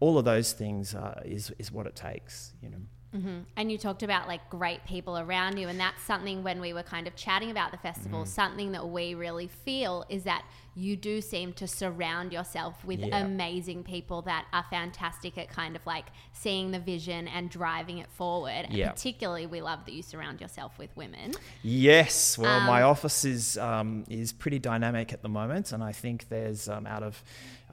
All 0.00 0.18
of 0.18 0.24
those 0.24 0.52
things 0.52 0.94
uh, 0.94 1.20
is 1.24 1.52
is 1.58 1.72
what 1.72 1.86
it 1.86 1.96
takes. 1.96 2.52
You 2.62 2.70
know. 2.70 2.82
hmm 3.12 3.38
And 3.56 3.72
you 3.72 3.78
talked 3.78 4.02
about 4.02 4.28
like 4.28 4.48
great 4.50 4.84
people 4.84 5.16
around 5.18 5.56
you, 5.58 5.68
and 5.68 5.78
that's 5.80 6.02
something 6.02 6.42
when 6.42 6.60
we 6.60 6.72
were 6.72 6.82
kind 6.82 7.06
of 7.06 7.14
chatting 7.16 7.50
about 7.50 7.70
the 7.72 7.78
festival, 7.78 8.20
Mm-hmm. 8.20 8.28
something 8.42 8.72
that 8.72 8.86
we 8.88 9.14
really 9.14 9.48
feel 9.48 10.04
is 10.08 10.24
that 10.24 10.44
you 10.78 10.94
do 10.94 11.22
seem 11.22 11.54
to 11.54 11.66
surround 11.66 12.30
yourself 12.34 12.84
with 12.84 13.00
Yeah. 13.00 13.24
amazing 13.24 13.82
people 13.84 14.20
that 14.22 14.44
are 14.52 14.66
fantastic 14.68 15.38
at 15.38 15.48
kind 15.48 15.74
of 15.74 15.86
like 15.86 16.04
seeing 16.34 16.70
the 16.72 16.78
vision 16.78 17.26
and 17.28 17.48
driving 17.48 17.96
it 18.04 18.10
forward. 18.10 18.66
And 18.68 18.76
particularly, 18.90 19.46
we 19.46 19.62
love 19.62 19.86
that 19.86 19.94
you 19.94 20.02
surround 20.02 20.38
yourself 20.42 20.72
with 20.78 20.94
women. 20.94 21.32
Yes, 21.62 22.36
well, 22.36 22.60
my 22.60 22.82
Um, 22.82 22.90
office 22.90 23.24
is 23.24 23.56
um, 23.56 24.04
is 24.10 24.32
pretty 24.34 24.58
dynamic 24.58 25.12
at 25.14 25.22
the 25.22 25.30
moment, 25.30 25.72
and 25.72 25.82
I 25.82 25.92
think 25.92 26.28
there's 26.28 26.68
um, 26.68 26.86
out 26.86 27.02
of 27.02 27.22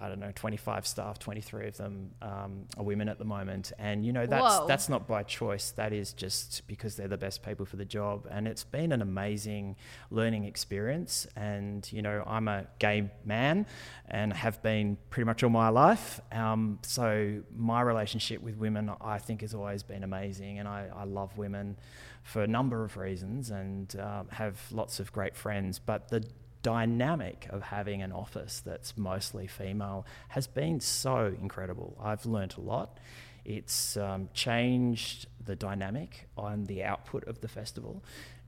I 0.03 0.09
don't 0.09 0.19
know 0.19 0.33
25 0.35 0.85
staff, 0.85 1.17
23 1.17 1.67
of 1.67 1.77
them 1.77 2.11
um, 2.21 2.65
are 2.77 2.83
women 2.83 3.07
at 3.07 3.19
the 3.19 3.25
moment, 3.25 3.71
and 3.79 4.05
you 4.05 4.11
know 4.11 4.25
that's 4.25 4.57
Whoa. 4.57 4.67
that's 4.67 4.89
not 4.89 5.07
by 5.07 5.23
choice. 5.23 5.71
That 5.71 5.93
is 5.93 6.11
just 6.11 6.67
because 6.67 6.97
they're 6.97 7.07
the 7.07 7.17
best 7.17 7.41
people 7.41 7.65
for 7.65 7.77
the 7.77 7.85
job, 7.85 8.27
and 8.29 8.45
it's 8.45 8.65
been 8.65 8.91
an 8.91 9.01
amazing 9.01 9.77
learning 10.11 10.43
experience. 10.43 11.25
And 11.37 11.89
you 11.93 12.01
know, 12.01 12.21
I'm 12.27 12.49
a 12.49 12.65
gay 12.79 13.09
man, 13.23 13.65
and 14.09 14.33
have 14.33 14.61
been 14.61 14.97
pretty 15.09 15.25
much 15.25 15.41
all 15.41 15.49
my 15.49 15.69
life. 15.69 16.19
Um, 16.33 16.79
so 16.81 17.41
my 17.55 17.81
relationship 17.81 18.41
with 18.41 18.57
women, 18.57 18.91
I 18.99 19.19
think, 19.19 19.39
has 19.39 19.53
always 19.53 19.83
been 19.83 20.03
amazing, 20.03 20.59
and 20.59 20.67
I, 20.67 20.89
I 20.93 21.05
love 21.05 21.37
women 21.37 21.77
for 22.23 22.41
a 22.41 22.47
number 22.47 22.83
of 22.83 22.97
reasons 22.97 23.51
and 23.51 23.95
um, 23.99 24.27
have 24.31 24.59
lots 24.71 24.99
of 24.99 25.11
great 25.11 25.35
friends. 25.35 25.79
But 25.79 26.09
the 26.09 26.25
dynamic 26.63 27.47
of 27.51 27.61
having 27.61 28.01
an 28.01 28.11
office 28.11 28.61
that's 28.65 28.97
mostly 28.97 29.45
female 29.47 30.05
has 30.29 30.47
been 30.47 30.79
so 30.79 31.35
incredible. 31.39 31.95
I've 32.01 32.25
learnt 32.25 32.57
a 32.57 32.61
lot. 32.61 32.97
It's 33.45 33.97
um, 33.97 34.29
changed 34.33 35.27
the 35.45 35.55
dynamic 35.55 36.27
on 36.37 36.63
the 36.65 36.83
output 36.83 37.27
of 37.27 37.41
the 37.41 37.47
festival. 37.47 38.03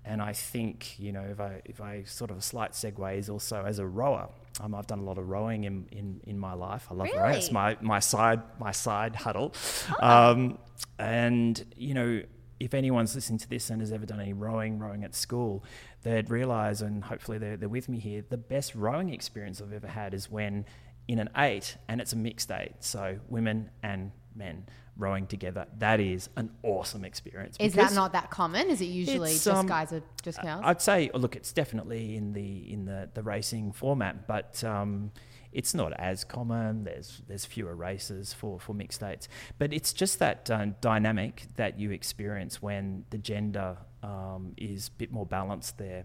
And 0.08 0.22
I 0.22 0.34
think, 0.34 1.00
you 1.00 1.12
know, 1.12 1.26
if 1.30 1.40
I, 1.40 1.62
if 1.66 1.82
I 1.82 2.04
sort 2.04 2.32
of 2.32 2.38
a 2.38 2.42
slight 2.42 2.72
segue 2.72 3.18
is 3.18 3.30
also 3.30 3.66
as 3.66 3.80
a 3.80 3.86
rower, 3.86 4.30
um, 4.62 4.74
I've 4.76 4.88
done 4.88 5.00
a 5.00 5.04
lot 5.04 5.18
of 5.18 5.28
rowing 5.30 5.66
in, 5.66 5.88
in, 5.92 6.22
in 6.26 6.40
my 6.40 6.54
life. 6.54 6.88
I 6.92 6.94
love 6.94 7.08
rowing. 7.18 7.36
It's 7.36 7.52
my, 7.52 7.76
my 7.82 8.00
side, 8.00 8.42
my 8.60 8.72
side 8.72 9.16
huddle. 9.16 9.54
Um, 10.00 10.60
and, 11.00 11.66
you 11.76 11.94
know, 11.96 12.22
if 12.60 12.74
anyone's 12.74 13.14
listening 13.16 13.40
to 13.40 13.50
this 13.50 13.70
and 13.70 13.82
has 13.82 13.92
ever 13.92 14.06
done 14.06 14.20
any 14.20 14.34
rowing, 14.34 14.80
rowing 14.80 15.04
at 15.04 15.14
school, 15.14 15.64
they'd 16.04 16.30
realize, 16.30 16.82
and 16.82 17.04
hopefully 17.04 17.38
they're, 17.38 17.58
they're 17.58 17.70
with 17.70 17.90
me 17.90 18.00
here, 18.00 18.24
the 18.28 18.38
best 18.38 18.76
rowing 18.76 19.10
experience 19.14 19.62
I've 19.62 19.74
ever 19.74 19.88
had 19.88 20.14
is 20.14 20.30
when 20.32 20.66
in 21.08 21.20
an 21.20 21.30
eight, 21.38 21.78
and 21.88 22.02
it's 22.02 22.14
a 22.14 22.16
mixed 22.16 22.52
eight, 22.52 22.76
so 22.80 23.20
women 23.30 23.70
and 23.84 24.12
men 24.36 24.66
rowing 24.98 25.28
together. 25.28 25.68
That 25.78 26.00
is 26.00 26.30
an 26.36 26.50
awesome 26.64 27.06
experience. 27.06 27.58
Is 27.60 27.74
that 27.74 27.94
not 27.94 28.14
that 28.14 28.32
common? 28.32 28.70
Is 28.70 28.82
it 28.82 28.86
usually 28.86 29.32
just 29.32 29.48
um, 29.48 29.68
guys 29.68 29.92
or 29.92 30.02
just 30.24 30.42
girls? 30.42 30.62
I'd 30.64 30.82
say, 30.82 31.12
oh, 31.14 31.20
look, 31.20 31.36
it's 31.36 31.52
definitely 31.52 32.16
in 32.16 32.34
the 32.34 32.72
in 32.72 32.86
the, 32.86 33.10
the 33.14 33.22
racing 33.22 33.74
format, 33.74 34.28
but 34.28 34.64
um, 34.64 35.12
it's 35.56 35.74
not 35.74 35.94
as 35.94 36.24
common. 36.24 36.84
There's 36.84 37.22
there's 37.28 37.46
fewer 37.46 37.76
races 37.76 38.34
for, 38.34 38.60
for 38.60 38.74
mixed 38.74 39.02
eights, 39.02 39.28
but 39.58 39.74
it's 39.74 39.94
just 39.94 40.20
that 40.20 40.52
uh, 40.52 40.66
dynamic 40.82 41.44
that 41.56 41.80
you 41.80 41.92
experience 41.92 42.62
when 42.62 43.06
the 43.10 43.18
gender 43.18 43.78
um, 44.04 44.54
is 44.58 44.90
a 44.90 44.92
bit 44.92 45.12
more 45.12 45.26
balanced 45.26 45.78
there, 45.78 46.04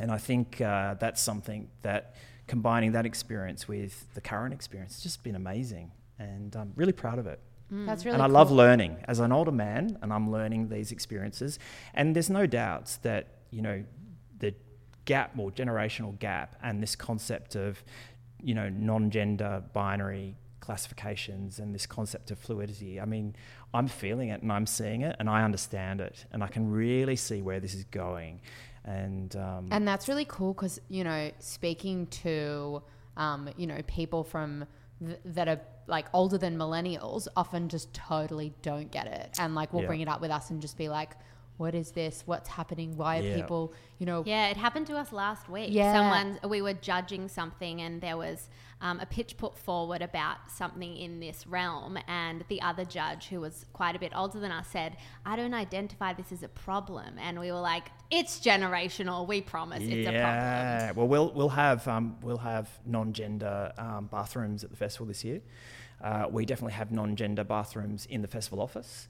and 0.00 0.10
I 0.10 0.18
think 0.18 0.60
uh, 0.60 0.94
that's 0.94 1.20
something 1.22 1.68
that 1.82 2.14
combining 2.46 2.92
that 2.92 3.06
experience 3.06 3.68
with 3.68 4.12
the 4.14 4.20
current 4.20 4.54
experience 4.54 4.94
has 4.94 5.02
just 5.02 5.22
been 5.22 5.36
amazing, 5.36 5.92
and 6.18 6.56
I'm 6.56 6.72
really 6.76 6.92
proud 6.92 7.18
of 7.18 7.26
it 7.26 7.40
That's 7.70 8.04
really 8.04 8.14
and 8.14 8.22
I 8.22 8.26
cool. 8.26 8.34
love 8.34 8.50
learning 8.52 8.96
as 9.06 9.18
an 9.18 9.32
older 9.32 9.52
man, 9.52 9.98
and 10.00 10.12
I'm 10.12 10.30
learning 10.30 10.68
these 10.68 10.92
experiences. 10.92 11.58
And 11.94 12.14
there's 12.14 12.30
no 12.30 12.46
doubts 12.46 12.96
that 12.98 13.24
you 13.50 13.62
know 13.62 13.84
the 14.38 14.54
gap, 15.04 15.34
more 15.34 15.50
generational 15.50 16.18
gap, 16.18 16.56
and 16.62 16.82
this 16.82 16.96
concept 16.96 17.54
of 17.56 17.82
you 18.42 18.54
know 18.54 18.68
non-gender 18.68 19.62
binary 19.72 20.36
classifications 20.60 21.58
and 21.58 21.74
this 21.74 21.86
concept 21.86 22.30
of 22.30 22.38
fluidity. 22.38 23.00
I 23.00 23.04
mean, 23.04 23.34
I'm 23.72 23.88
feeling 23.88 24.30
it 24.30 24.42
and 24.42 24.50
I'm 24.52 24.66
seeing 24.66 25.02
it, 25.02 25.16
and 25.18 25.28
I 25.28 25.42
understand 25.42 26.00
it, 26.00 26.24
and 26.32 26.42
I 26.42 26.48
can 26.48 26.70
really 26.70 27.16
see 27.16 27.42
where 27.42 27.60
this 27.60 27.74
is 27.74 27.84
going. 27.84 28.40
And 28.84 29.34
um, 29.36 29.68
And 29.70 29.86
that's 29.86 30.06
really 30.08 30.24
cool 30.26 30.52
because, 30.54 30.80
you 30.88 31.02
know, 31.02 31.30
speaking 31.40 32.06
to, 32.08 32.82
um, 33.16 33.48
you 33.56 33.66
know, 33.66 33.80
people 33.86 34.22
from 34.22 34.64
th- 35.04 35.18
that 35.24 35.48
are 35.48 35.60
like 35.88 36.06
older 36.12 36.38
than 36.38 36.56
millennials 36.56 37.26
often 37.36 37.68
just 37.68 37.92
totally 37.94 38.52
don't 38.62 38.90
get 38.90 39.06
it. 39.06 39.36
And 39.40 39.54
like, 39.54 39.72
we'll 39.72 39.82
Yeah. 39.82 39.88
bring 39.88 40.00
it 40.02 40.08
up 40.08 40.20
with 40.20 40.30
us 40.30 40.50
and 40.50 40.60
just 40.60 40.76
be 40.78 40.88
like, 40.88 41.10
what 41.56 41.74
is 41.74 41.92
this? 41.92 42.22
What's 42.26 42.48
happening? 42.48 42.96
Why 42.96 43.18
are 43.18 43.22
Yeah. 43.22 43.36
people, 43.36 43.72
you 43.98 44.06
know, 44.06 44.22
Yeah, 44.26 44.48
it 44.48 44.56
happened 44.56 44.86
to 44.88 44.96
us 44.96 45.12
last 45.12 45.48
week. 45.48 45.68
Yeah. 45.70 45.92
Someone 45.92 46.38
we 46.48 46.60
were 46.62 46.74
judging 46.74 47.28
something 47.28 47.80
and 47.80 48.00
there 48.00 48.16
was 48.16 48.48
um, 48.82 49.00
a 49.00 49.06
pitch 49.06 49.38
put 49.38 49.56
forward 49.56 50.02
about 50.02 50.50
something 50.50 50.98
in 50.98 51.18
this 51.18 51.46
realm 51.46 51.96
and 52.06 52.44
the 52.48 52.60
other 52.60 52.84
judge 52.84 53.28
who 53.28 53.40
was 53.40 53.64
quite 53.72 53.96
a 53.96 53.98
bit 53.98 54.12
older 54.14 54.38
than 54.38 54.52
us 54.52 54.68
said, 54.68 54.98
"I 55.24 55.34
don't 55.34 55.54
identify 55.54 56.12
this 56.12 56.30
as 56.30 56.42
a 56.42 56.48
problem." 56.48 57.16
And 57.18 57.40
we 57.40 57.50
were 57.50 57.60
like, 57.60 57.84
"It's 58.10 58.38
generational. 58.38 59.26
We 59.26 59.40
promise 59.40 59.82
it's 59.82 60.06
a 60.06 60.12
problem." 60.12 60.12
yeah. 60.12 60.92
Well, 60.92 61.08
we'll 61.08 61.32
we'll 61.32 61.48
have 61.48 61.88
um, 61.88 62.18
we'll 62.22 62.36
have 62.36 62.68
non-gender 62.84 63.72
um, 63.78 64.08
bathrooms 64.12 64.62
at 64.62 64.68
the 64.68 64.76
festival 64.76 65.06
this 65.06 65.24
year. 65.24 65.40
Uh, 66.02 66.26
we 66.30 66.44
definitely 66.44 66.74
have 66.74 66.92
non-gender 66.92 67.44
bathrooms 67.44 68.04
in 68.04 68.20
the 68.20 68.28
festival 68.28 68.60
office, 68.60 69.08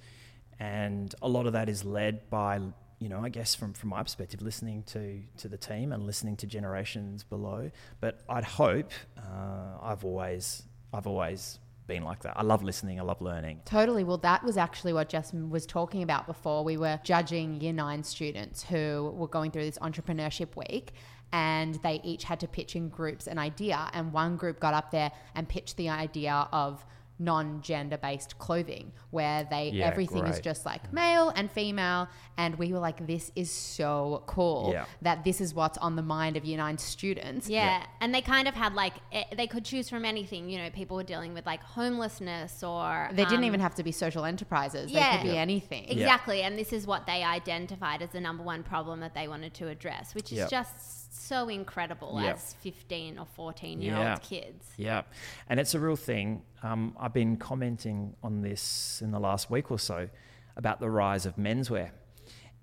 and 0.58 1.14
a 1.22 1.28
lot 1.28 1.46
of 1.46 1.52
that 1.52 1.68
is 1.68 1.84
led 1.84 2.28
by 2.30 2.60
you 2.98 3.08
know, 3.10 3.20
I 3.20 3.28
guess 3.28 3.54
from, 3.54 3.74
from 3.74 3.90
my 3.90 4.02
perspective, 4.02 4.40
listening 4.40 4.82
to, 4.84 5.20
to 5.38 5.48
the 5.48 5.58
team 5.58 5.92
and 5.92 6.06
listening 6.06 6.36
to 6.36 6.46
generations 6.46 7.24
below. 7.24 7.70
But 8.00 8.22
I'd 8.28 8.44
hope 8.44 8.90
uh, 9.18 9.78
I've 9.82 10.04
always 10.04 10.62
I've 10.92 11.06
always 11.06 11.58
been 11.86 12.02
like 12.02 12.22
that. 12.22 12.34
I 12.36 12.42
love 12.42 12.62
listening. 12.62 12.98
I 12.98 13.02
love 13.02 13.20
learning. 13.20 13.60
Totally. 13.64 14.02
Well, 14.02 14.18
that 14.18 14.42
was 14.42 14.56
actually 14.56 14.92
what 14.92 15.08
Jess 15.08 15.32
was 15.32 15.66
talking 15.66 16.02
about 16.02 16.26
before. 16.26 16.64
We 16.64 16.76
were 16.76 16.98
judging 17.04 17.60
year 17.60 17.72
nine 17.72 18.02
students 18.02 18.62
who 18.62 19.12
were 19.14 19.28
going 19.28 19.50
through 19.50 19.64
this 19.64 19.78
entrepreneurship 19.78 20.56
week 20.56 20.92
and 21.32 21.74
they 21.82 22.00
each 22.02 22.24
had 22.24 22.40
to 22.40 22.48
pitch 22.48 22.76
in 22.76 22.88
groups 22.88 23.26
an 23.26 23.38
idea. 23.38 23.90
And 23.92 24.12
one 24.12 24.36
group 24.36 24.58
got 24.58 24.74
up 24.74 24.90
there 24.90 25.12
and 25.34 25.48
pitched 25.48 25.76
the 25.76 25.88
idea 25.88 26.48
of 26.52 26.84
non-gender 27.18 27.96
based 27.96 28.38
clothing 28.38 28.92
where 29.10 29.46
they 29.50 29.70
Yeah, 29.70 29.86
everything 29.86 30.26
is 30.26 30.40
just 30.40 30.66
like 30.66 30.92
male 30.92 31.30
and 31.30 31.50
female 31.50 32.08
and 32.36 32.56
we 32.56 32.72
were 32.72 32.78
like 32.78 33.06
this 33.06 33.32
is 33.34 33.50
so 33.50 34.22
cool 34.26 34.70
Yeah. 34.72 34.84
that 35.02 35.24
this 35.24 35.40
is 35.40 35.54
what's 35.54 35.78
on 35.78 35.96
the 35.96 36.02
mind 36.02 36.36
of 36.36 36.44
year 36.44 36.58
9 36.58 36.76
students 36.78 37.48
Yeah. 37.48 37.84
And 38.00 38.14
they 38.14 38.20
kind 38.20 38.46
of 38.48 38.54
had 38.54 38.74
like, 38.74 38.94
eh, 39.12 39.24
they 39.36 39.46
could 39.46 39.64
choose 39.64 39.88
from 39.88 40.04
anything. 40.04 40.50
You 40.50 40.58
know, 40.58 40.70
people 40.70 40.96
were 40.96 41.02
dealing 41.04 41.32
with 41.32 41.46
like 41.46 41.62
homelessness 41.62 42.62
or. 42.62 43.08
they 43.12 43.24
didn't 43.24 43.38
um, 43.38 43.44
even 43.44 43.60
have 43.60 43.74
to 43.76 43.82
be 43.82 43.92
social 43.92 44.24
enterprises 44.24 44.92
they 44.92 44.98
yeah. 44.98 45.16
could 45.16 45.30
be 45.30 45.36
anything 45.36 45.88
Exactly. 45.88 46.42
And 46.42 46.58
this 46.58 46.72
is 46.72 46.86
what 46.86 47.06
they 47.06 47.22
identified 47.22 48.02
as 48.02 48.10
the 48.10 48.20
number 48.20 48.42
one 48.42 48.62
problem 48.62 49.00
that 49.00 49.14
they 49.14 49.28
wanted 49.28 49.54
to 49.54 49.68
address, 49.68 50.14
which 50.14 50.32
is 50.32 50.38
Yep. 50.38 50.50
just 50.50 51.05
so 51.16 51.48
incredible 51.48 52.20
Yep. 52.22 52.34
as 52.36 52.54
15 52.60 53.18
or 53.18 53.26
14 53.26 53.80
year 53.80 53.94
Yeah. 53.94 54.12
old 54.12 54.22
kids. 54.22 54.72
Yeah, 54.76 55.02
and 55.48 55.58
it's 55.60 55.74
a 55.74 55.80
real 55.80 55.96
thing. 55.96 56.42
Um, 56.62 56.96
I've 56.98 57.12
been 57.12 57.36
commenting 57.36 58.14
on 58.22 58.42
this 58.42 59.00
in 59.02 59.10
the 59.10 59.20
last 59.20 59.50
week 59.50 59.70
or 59.70 59.78
so 59.78 60.08
about 60.56 60.80
the 60.80 60.90
rise 60.90 61.26
of 61.26 61.36
menswear, 61.36 61.90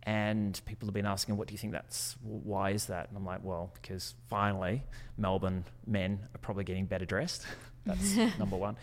and 0.04 0.60
people 0.66 0.88
have 0.88 0.94
been 0.94 1.06
asking, 1.06 1.38
"What 1.38 1.48
do 1.48 1.54
you 1.54 1.58
think 1.58 1.74
that's? 1.74 2.18
Why 2.22 2.72
is 2.72 2.88
that?" 2.88 3.08
And 3.10 3.18
I'm 3.18 3.26
like, 3.26 3.44
"Well, 3.44 3.72
because 3.76 4.16
finally, 4.28 4.84
Melbourne 5.18 5.64
men 5.86 6.28
are 6.36 6.40
probably 6.40 6.64
getting 6.66 6.86
better 6.86 7.06
dressed. 7.06 7.46
That's 7.86 8.16
number 8.40 8.56
one." 8.58 8.76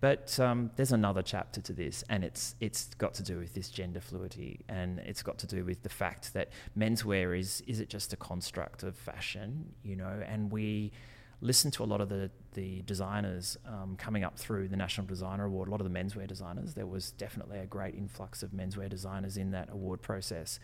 But 0.00 0.38
um, 0.38 0.70
there's 0.76 0.92
another 0.92 1.22
chapter 1.22 1.60
to 1.60 1.72
this, 1.72 2.04
and 2.08 2.22
it's 2.22 2.54
it's 2.60 2.94
got 2.94 3.14
to 3.14 3.22
do 3.22 3.38
with 3.38 3.54
this 3.54 3.68
gender 3.68 4.00
fluidity, 4.00 4.64
and 4.68 5.00
it's 5.00 5.22
got 5.22 5.38
to 5.38 5.46
do 5.46 5.64
with 5.64 5.82
the 5.82 5.88
fact 5.88 6.34
that 6.34 6.50
menswear 6.76 7.38
is 7.38 7.62
is 7.66 7.80
it 7.80 7.88
just 7.88 8.12
a 8.12 8.16
construct 8.16 8.84
of 8.84 8.96
fashion, 8.96 9.74
you 9.82 9.96
know, 9.96 10.22
and 10.26 10.52
we 10.52 10.92
listen 11.40 11.70
to 11.70 11.84
a 11.84 11.86
lot 11.86 12.00
of 12.00 12.08
the, 12.08 12.30
the 12.54 12.82
designers 12.82 13.56
um, 13.66 13.96
coming 13.96 14.24
up 14.24 14.36
through 14.38 14.68
the 14.68 14.76
National 14.76 15.06
Designer 15.06 15.44
Award, 15.44 15.68
a 15.68 15.70
lot 15.70 15.80
of 15.80 15.90
the 15.90 15.98
menswear 15.98 16.26
designers. 16.26 16.74
There 16.74 16.86
was 16.86 17.12
definitely 17.12 17.58
a 17.58 17.66
great 17.66 17.94
influx 17.94 18.42
of 18.42 18.50
menswear 18.50 18.88
designers 18.88 19.36
in 19.36 19.52
that 19.52 19.70
award 19.70 20.02
process. 20.02 20.58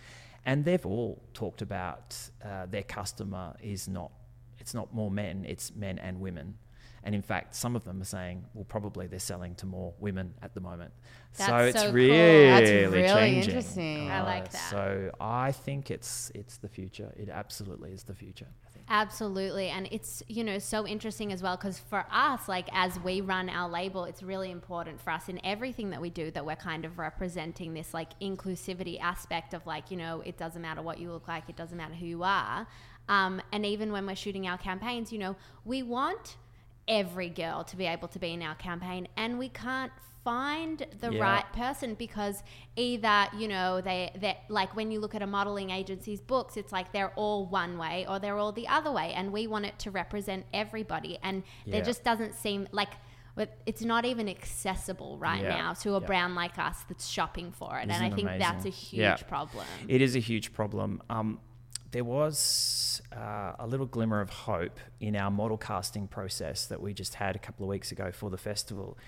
And 0.44 0.64
they've 0.64 0.84
all 0.84 1.22
talked 1.32 1.62
about 1.62 2.16
uh, 2.44 2.66
their 2.66 2.82
customer 2.82 3.54
is 3.62 3.88
not, 3.88 4.10
it's 4.58 4.74
not 4.74 4.92
more 4.92 5.10
men, 5.10 5.44
it's 5.48 5.74
men 5.74 5.98
and 5.98 6.20
women. 6.20 6.58
And 7.04 7.14
in 7.14 7.22
fact, 7.22 7.54
some 7.54 7.76
of 7.76 7.84
them 7.84 8.00
are 8.00 8.06
saying, 8.06 8.44
well, 8.54 8.64
probably 8.64 9.06
they're 9.06 9.18
selling 9.18 9.54
to 9.56 9.66
more 9.66 9.92
women 10.00 10.34
at 10.42 10.54
the 10.54 10.60
moment. 10.60 10.90
so 11.32 11.56
it's 11.58 11.78
so 11.78 11.84
cool. 11.86 11.92
really, 11.94 12.46
That's 12.50 12.70
really 12.70 13.08
changing. 13.08 13.42
interesting. 13.50 14.10
I 14.10 14.22
like 14.22 14.44
Uh, 14.44 14.52
that. 14.52 14.70
So 14.70 15.10
I 15.20 15.52
think 15.52 15.90
it's 15.90 16.32
it's 16.34 16.56
the 16.58 16.68
future. 16.68 17.12
It 17.16 17.28
absolutely 17.28 17.92
is 17.92 18.04
the 18.04 18.14
future. 18.14 18.48
Absolutely. 18.88 19.68
And 19.68 19.88
it's, 19.90 20.22
you 20.28 20.44
know, 20.44 20.58
so 20.58 20.86
interesting 20.86 21.32
as 21.32 21.42
well 21.42 21.56
because 21.56 21.78
for 21.78 22.04
us, 22.10 22.48
like 22.48 22.68
as 22.72 22.98
we 23.00 23.20
run 23.22 23.48
our 23.48 23.68
label, 23.68 24.04
it's 24.04 24.22
really 24.22 24.50
important 24.50 25.00
for 25.00 25.10
us 25.10 25.28
in 25.28 25.40
everything 25.44 25.90
that 25.90 26.00
we 26.00 26.10
do 26.10 26.30
that 26.32 26.44
we're 26.44 26.54
kind 26.56 26.84
of 26.84 26.98
representing 26.98 27.72
this 27.74 27.94
like 27.94 28.18
inclusivity 28.20 29.00
aspect 29.00 29.54
of 29.54 29.66
like, 29.66 29.90
you 29.90 29.96
know, 29.96 30.20
it 30.24 30.36
doesn't 30.36 30.60
matter 30.62 30.82
what 30.82 30.98
you 30.98 31.10
look 31.12 31.28
like, 31.28 31.48
it 31.48 31.56
doesn't 31.56 31.78
matter 31.78 31.94
who 31.94 32.06
you 32.06 32.22
are. 32.22 32.66
Um, 33.08 33.40
and 33.52 33.64
even 33.66 33.90
when 33.92 34.06
we're 34.06 34.16
shooting 34.16 34.46
our 34.46 34.58
campaigns, 34.58 35.12
you 35.12 35.18
know, 35.18 35.36
we 35.64 35.82
want 35.82 36.36
every 36.88 37.28
girl 37.30 37.64
to 37.64 37.76
be 37.76 37.86
able 37.86 38.08
to 38.08 38.18
be 38.18 38.32
in 38.32 38.42
our 38.42 38.54
campaign 38.56 39.08
and 39.16 39.38
we 39.38 39.48
can't 39.48 39.92
find 40.24 40.86
the 41.00 41.12
Yeah. 41.12 41.20
right 41.22 41.52
person 41.52 41.94
because 41.94 42.42
either 42.76 43.26
you 43.36 43.46
know 43.46 43.80
they 43.82 44.10
they 44.16 44.38
like 44.48 44.74
when 44.74 44.90
you 44.90 44.98
look 45.00 45.14
at 45.14 45.20
a 45.22 45.26
modeling 45.26 45.68
agency's 45.70 46.20
books 46.20 46.56
it's 46.56 46.72
like 46.72 46.92
they're 46.92 47.12
all 47.14 47.44
one 47.46 47.76
way 47.78 48.06
or 48.08 48.18
they're 48.18 48.38
all 48.38 48.52
the 48.52 48.66
other 48.68 48.90
way 48.90 49.12
and 49.14 49.32
we 49.32 49.46
want 49.46 49.66
it 49.66 49.78
to 49.80 49.90
represent 49.90 50.46
everybody 50.54 51.18
and 51.22 51.42
there 51.66 51.82
just 51.82 52.04
doesn't 52.04 52.34
seem 52.34 52.66
like 52.72 52.90
it's 53.66 53.82
not 53.82 54.04
even 54.04 54.28
accessible 54.28 55.18
right 55.18 55.42
Yeah. 55.42 55.56
now 55.58 55.72
to 55.74 55.94
a 55.96 56.00
Yeah. 56.00 56.06
brand 56.06 56.34
like 56.34 56.58
us 56.58 56.84
that's 56.88 57.06
shopping 57.06 57.52
for 57.52 57.78
it 57.78 57.82
and 57.82 57.92
i 57.92 58.08
think 58.10 58.28
that's 58.38 58.64
a 58.64 58.70
huge 58.70 59.00
Yeah. 59.00 59.16
problem 59.16 59.66
It 59.88 60.00
is 60.00 60.16
a 60.16 60.20
huge 60.20 60.52
problem. 60.54 61.02
Um, 61.10 61.38
there 61.94 62.02
was 62.02 63.00
uh, 63.16 63.52
a 63.56 63.66
little 63.68 63.86
glimmer 63.86 64.20
of 64.20 64.28
hope 64.28 64.80
in 64.98 65.14
our 65.14 65.30
model 65.30 65.56
casting 65.56 66.08
process 66.08 66.66
that 66.66 66.82
we 66.82 66.92
just 66.92 67.14
had 67.14 67.36
a 67.36 67.38
couple 67.38 67.64
of 67.64 67.70
weeks 67.70 67.92
ago 67.92 68.10
for 68.10 68.30
the 68.30 68.36
festival. 68.36 68.98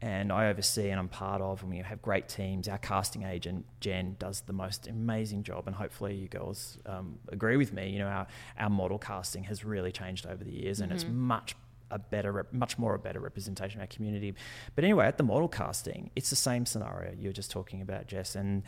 And 0.00 0.32
I 0.32 0.48
oversee 0.48 0.90
and 0.90 0.98
I'm 0.98 1.08
part 1.08 1.40
of, 1.40 1.62
and 1.62 1.70
we 1.70 1.78
have 1.78 2.02
great 2.02 2.28
teams. 2.28 2.66
Our 2.66 2.78
casting 2.78 3.22
agent, 3.22 3.64
Jen, 3.78 4.16
does 4.18 4.40
the 4.40 4.52
most 4.52 4.88
amazing 4.88 5.44
job, 5.44 5.68
and 5.68 5.76
hopefully 5.76 6.16
you 6.16 6.26
girls 6.26 6.78
um, 6.84 7.20
agree 7.28 7.56
with 7.56 7.72
me. 7.72 7.90
You 7.90 8.00
know, 8.00 8.08
our, 8.08 8.26
our 8.58 8.70
model 8.70 8.98
casting 8.98 9.44
has 9.44 9.64
really 9.64 9.92
changed 9.92 10.26
over 10.26 10.42
the 10.42 10.50
years, 10.50 10.80
and 10.80 10.92
it's 10.92 11.04
much 11.04 11.54
a 11.92 12.00
better, 12.00 12.44
much 12.50 12.76
more 12.76 12.94
a 12.94 12.98
better 12.98 13.20
representation 13.20 13.78
of 13.78 13.82
our 13.82 13.86
community. 13.86 14.34
But 14.74 14.82
anyway, 14.82 15.06
at 15.06 15.16
the 15.16 15.22
model 15.22 15.46
casting, 15.46 16.10
it's 16.16 16.30
the 16.30 16.36
same 16.36 16.66
scenario 16.66 17.12
you 17.16 17.28
were 17.28 17.34
just 17.34 17.52
talking 17.52 17.80
about, 17.80 18.08
Jess. 18.08 18.34
And 18.34 18.64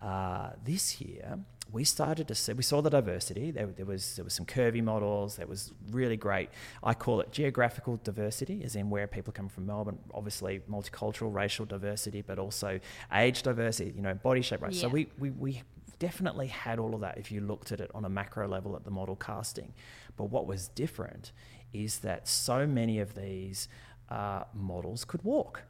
uh, 0.00 0.50
this 0.64 1.00
year, 1.00 1.38
we 1.72 1.84
started 1.84 2.28
to 2.28 2.34
see, 2.34 2.52
we 2.52 2.62
saw 2.62 2.80
the 2.80 2.90
diversity. 2.90 3.50
There, 3.50 3.66
there 3.66 3.86
was 3.86 4.16
there 4.16 4.24
was 4.24 4.34
some 4.34 4.46
curvy 4.46 4.82
models. 4.82 5.36
There 5.36 5.46
was 5.46 5.72
really 5.90 6.16
great. 6.16 6.48
I 6.82 6.94
call 6.94 7.20
it 7.20 7.32
geographical 7.32 7.98
diversity, 8.04 8.62
as 8.64 8.76
in 8.76 8.88
where 8.88 9.06
people 9.06 9.32
come 9.32 9.48
from 9.48 9.66
Melbourne. 9.66 9.98
Obviously, 10.14 10.60
multicultural, 10.70 11.34
racial 11.34 11.66
diversity, 11.66 12.22
but 12.22 12.38
also 12.38 12.78
age 13.12 13.42
diversity. 13.42 13.92
You 13.96 14.02
know, 14.02 14.14
body 14.14 14.42
shape. 14.42 14.62
Right. 14.62 14.74
So 14.74 14.88
we 14.88 15.08
we 15.18 15.30
we 15.30 15.62
definitely 15.98 16.48
had 16.48 16.78
all 16.78 16.94
of 16.94 17.00
that 17.00 17.18
if 17.18 17.32
you 17.32 17.40
looked 17.40 17.72
at 17.72 17.80
it 17.80 17.90
on 17.94 18.04
a 18.04 18.08
macro 18.08 18.46
level 18.46 18.76
at 18.76 18.84
the 18.84 18.90
model 18.90 19.16
casting. 19.16 19.72
But 20.16 20.24
what 20.24 20.46
was 20.46 20.68
different 20.68 21.32
is 21.72 21.98
that 22.00 22.28
so 22.28 22.66
many 22.66 23.00
of 23.00 23.14
these 23.14 23.68
uh, 24.08 24.44
models 24.54 25.04
could 25.04 25.22
walk. 25.24 25.62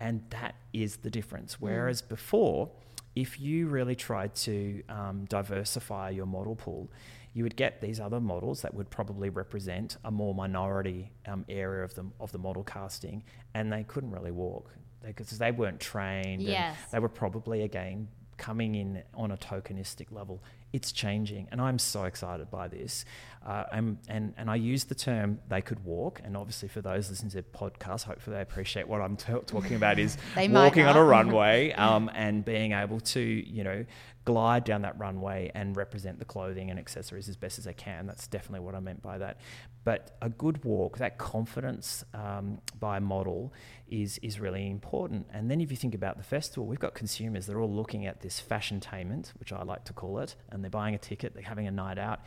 And 0.00 0.22
that 0.30 0.56
is 0.72 0.98
the 0.98 1.10
difference. 1.10 1.60
Whereas 1.60 2.02
before, 2.02 2.70
if 3.14 3.40
you 3.40 3.68
really 3.68 3.94
tried 3.94 4.34
to 4.34 4.82
um, 4.88 5.24
diversify 5.26 6.10
your 6.10 6.26
model 6.26 6.56
pool, 6.56 6.90
you 7.32 7.42
would 7.42 7.56
get 7.56 7.80
these 7.80 8.00
other 8.00 8.20
models 8.20 8.62
that 8.62 8.72
would 8.74 8.90
probably 8.90 9.28
represent 9.28 9.96
a 10.04 10.10
more 10.10 10.34
minority 10.34 11.10
um, 11.26 11.44
area 11.48 11.84
of 11.84 11.94
the, 11.94 12.04
of 12.20 12.30
the 12.32 12.38
model 12.38 12.62
casting, 12.64 13.24
and 13.54 13.72
they 13.72 13.82
couldn't 13.84 14.10
really 14.10 14.30
walk 14.30 14.70
because 15.04 15.38
they 15.38 15.50
weren't 15.50 15.80
trained. 15.80 16.40
and 16.40 16.42
Yes. 16.42 16.76
they 16.92 16.98
were 16.98 17.08
probably, 17.08 17.62
again, 17.62 18.08
coming 18.36 18.74
in 18.74 19.02
on 19.14 19.32
a 19.32 19.36
tokenistic 19.36 20.10
level. 20.10 20.42
It's 20.74 20.90
changing, 20.90 21.46
and 21.52 21.60
I'm 21.60 21.78
so 21.78 22.02
excited 22.02 22.50
by 22.50 22.66
this. 22.66 23.04
Uh, 23.46 23.62
I'm, 23.70 23.98
and, 24.08 24.34
and 24.36 24.50
I 24.50 24.56
use 24.56 24.82
the 24.84 24.96
term 24.96 25.38
they 25.48 25.62
could 25.62 25.84
walk, 25.84 26.20
and 26.24 26.36
obviously 26.36 26.66
for 26.66 26.80
those 26.80 27.10
listening 27.10 27.30
to 27.30 27.36
the 27.36 27.42
podcast, 27.44 28.02
hopefully 28.02 28.34
they 28.34 28.42
appreciate 28.42 28.88
what 28.88 29.00
I'm 29.00 29.16
t- 29.16 29.32
talking 29.46 29.76
about 29.76 30.00
is 30.00 30.16
walking 30.36 30.84
on 30.84 30.96
a 30.96 31.04
runway 31.04 31.70
um, 31.76 32.10
and 32.12 32.44
being 32.44 32.72
able 32.72 32.98
to, 32.98 33.20
you 33.20 33.62
know, 33.62 33.84
glide 34.24 34.64
down 34.64 34.82
that 34.82 34.98
runway 34.98 35.50
and 35.54 35.76
represent 35.76 36.18
the 36.18 36.24
clothing 36.24 36.70
and 36.70 36.78
accessories 36.78 37.28
as 37.28 37.36
best 37.36 37.58
as 37.58 37.64
they 37.64 37.74
can. 37.74 38.06
That's 38.06 38.26
definitely 38.26 38.60
what 38.60 38.74
I 38.74 38.80
meant 38.80 39.02
by 39.02 39.18
that. 39.18 39.38
But 39.84 40.16
a 40.22 40.30
good 40.30 40.64
walk, 40.64 40.96
that 40.98 41.18
confidence 41.18 42.04
um, 42.14 42.58
by 42.80 42.96
a 42.96 43.00
model 43.00 43.52
is 43.86 44.18
is 44.22 44.40
really 44.40 44.70
important. 44.70 45.26
And 45.30 45.50
then 45.50 45.60
if 45.60 45.70
you 45.70 45.76
think 45.76 45.94
about 45.94 46.16
the 46.16 46.22
festival, 46.22 46.66
we've 46.66 46.78
got 46.78 46.94
consumers. 46.94 47.46
They're 47.46 47.60
all 47.60 47.70
looking 47.70 48.06
at 48.06 48.22
this 48.22 48.40
fashiontainment, 48.40 49.32
which 49.38 49.52
I 49.52 49.62
like 49.62 49.84
to 49.84 49.92
call 49.92 50.20
it, 50.20 50.36
and 50.50 50.64
they're 50.64 50.70
buying 50.70 50.94
a 50.94 50.98
ticket. 50.98 51.34
They're 51.34 51.42
having 51.42 51.66
a 51.66 51.70
night 51.70 51.98
out, 51.98 52.20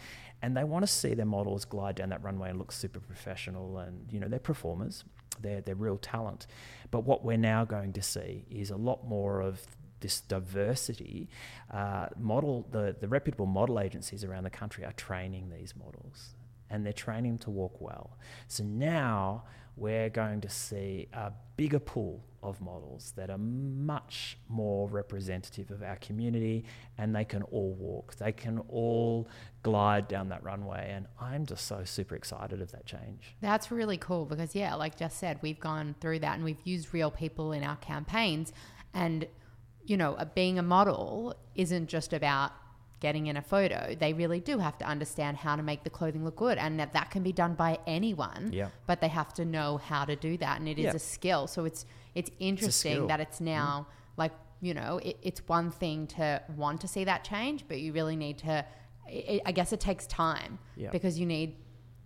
and 0.44 0.56
they 0.56 0.64
want 0.64 0.84
to 0.84 0.92
see 0.92 1.16
their 1.16 1.26
models 1.26 1.66
glide 1.66 1.96
down 1.96 2.10
that 2.10 2.24
runway 2.24 2.52
and 2.52 2.60
look 2.60 2.72
super 2.72 3.00
professional. 3.00 3.80
And 3.80 4.06
you 4.12 4.20
know, 4.20 4.28
they're 4.28 4.40
performers. 4.40 5.04
They're 5.42 5.62
they're 5.62 5.76
real 5.76 5.98
talent. 5.98 6.46
But 6.92 7.06
what 7.06 7.26
we're 7.26 7.38
now 7.38 7.66
going 7.66 7.94
to 7.94 8.04
see 8.04 8.46
is 8.52 8.70
a 8.70 8.78
lot 8.78 9.08
more 9.08 9.42
of 9.42 9.66
this 10.00 10.22
diversity 10.22 11.30
uh, 11.72 12.08
model 12.18 12.68
the, 12.72 12.96
the 13.00 13.08
reputable 13.08 13.46
model 13.46 13.80
agencies 13.80 14.24
around 14.24 14.44
the 14.44 14.50
country 14.50 14.84
are 14.86 14.94
training 14.94 15.50
these 15.50 15.74
models 15.76 16.36
and 16.70 16.86
they're 16.86 16.94
training 16.94 17.32
them 17.32 17.38
to 17.38 17.50
walk 17.50 17.80
well 17.80 18.18
so 18.48 18.64
now 18.64 19.44
we're 19.76 20.10
going 20.10 20.42
to 20.42 20.50
see 20.50 21.08
a 21.14 21.32
bigger 21.56 21.80
pool 21.80 22.24
of 22.42 22.60
models 22.62 23.14
that 23.16 23.30
are 23.30 23.38
much 23.38 24.38
more 24.48 24.88
representative 24.90 25.70
of 25.70 25.84
our 25.84 25.98
community 25.98 26.66
and 26.98 27.16
they 27.16 27.26
can 27.26 27.44
all 27.44 27.74
walk 27.74 28.16
they 28.16 28.32
can 28.32 28.60
all 28.70 29.28
glide 29.64 30.08
down 30.08 30.30
that 30.30 30.44
runway 30.44 30.92
and 30.96 31.06
i'm 31.20 31.46
just 31.46 31.66
so 31.68 31.84
super 31.84 32.16
excited 32.16 32.62
of 32.62 32.72
that 32.72 32.86
change 32.86 33.36
That's 33.42 33.72
really 33.72 33.98
cool 33.98 34.26
because, 34.26 34.56
yeah, 34.56 34.74
like 34.76 34.98
just 34.98 35.18
said, 35.18 35.40
we've 35.42 35.60
gone 35.60 35.96
through 36.00 36.20
that 36.20 36.36
and 36.36 36.44
we've 36.44 36.62
used 36.64 36.94
real 36.94 37.12
people 37.12 37.52
in 37.52 37.64
our 37.64 37.76
campaigns. 37.78 38.52
And, 38.94 39.28
you 39.88 39.98
know, 39.98 40.16
being 40.36 40.60
a 40.60 40.64
model 40.64 41.36
isn't 41.56 41.88
just 41.88 42.14
about 42.14 42.52
getting 43.00 43.28
in 43.28 43.38
a 43.38 43.42
photo, 43.42 43.96
they 44.00 44.12
really 44.14 44.40
do 44.40 44.58
have 44.58 44.78
to 44.80 44.86
understand 44.86 45.38
how 45.38 45.56
to 45.56 45.64
make 45.64 45.84
the 45.84 45.90
clothing 45.90 46.24
look 46.26 46.36
good 46.36 46.58
and 46.58 46.80
that 46.80 46.94
that 46.94 47.12
can 47.12 47.22
be 47.24 47.32
done 47.32 47.54
by 47.54 47.78
anyone. 47.88 48.50
Yeah. 48.52 48.70
But 48.88 49.02
they 49.02 49.08
have 49.08 49.34
to 49.36 49.46
know 49.46 49.78
how 49.78 50.04
to 50.06 50.16
do 50.16 50.36
that 50.38 50.60
and 50.60 50.68
it 50.68 50.78
is 50.80 50.86
Yeah. 50.86 50.94
a 50.96 51.00
skill. 51.00 51.48
So 51.48 51.66
it's 51.66 51.86
it's 52.16 52.32
interesting 52.40 52.94
skill. 52.94 53.08
that 53.08 53.20
it's 53.20 53.40
now 53.40 53.88
like, 54.18 54.32
you 54.62 54.74
know, 54.74 54.98
it, 55.04 55.18
it's 55.22 55.42
one 55.48 55.70
thing 55.70 56.08
to 56.08 56.42
want 56.56 56.82
to 56.82 56.88
see 56.88 57.04
that 57.04 57.24
change, 57.24 57.66
but 57.68 57.80
you 57.80 57.94
really 57.94 58.16
need 58.16 58.40
to 58.40 58.66
I 59.08 59.40
I 59.46 59.52
guess 59.52 59.72
it 59.74 59.80
takes 59.80 60.06
time 60.08 60.60
Yeah. 60.76 60.90
because 60.92 61.20
you 61.20 61.26
need 61.28 61.56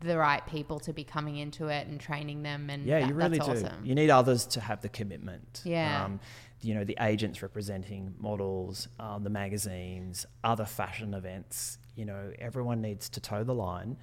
the 0.02 0.18
right 0.18 0.46
people 0.46 0.80
to 0.82 0.92
be 0.94 1.04
coming 1.04 1.38
into 1.38 1.68
it 1.68 1.88
and 1.88 2.00
training 2.02 2.42
them 2.44 2.70
and 2.70 2.86
Yeah, 2.86 3.00
that- 3.00 3.08
you 3.08 3.14
really 3.14 3.38
that's 3.38 3.62
do. 3.62 3.66
awesome. 3.68 3.86
You 3.86 3.96
need 3.96 4.10
others 4.10 4.46
to 4.48 4.60
have 4.60 4.82
the 4.82 4.90
commitment. 4.90 5.62
Yeah. 5.64 6.04
Um, 6.06 6.20
you 6.62 6.74
know, 6.74 6.84
the 6.84 6.98
agents 7.02 7.42
representing 7.42 8.14
models, 8.20 8.88
um, 9.00 9.24
the 9.24 9.30
magazines, 9.30 10.26
other 10.44 10.66
fashion 10.66 11.14
events. 11.14 11.78
You 11.96 12.06
know, 12.06 12.32
everyone 12.40 12.82
needs 12.82 13.10
to 13.10 13.20
toe 13.20 13.44
the 13.44 13.54
line 13.54 13.98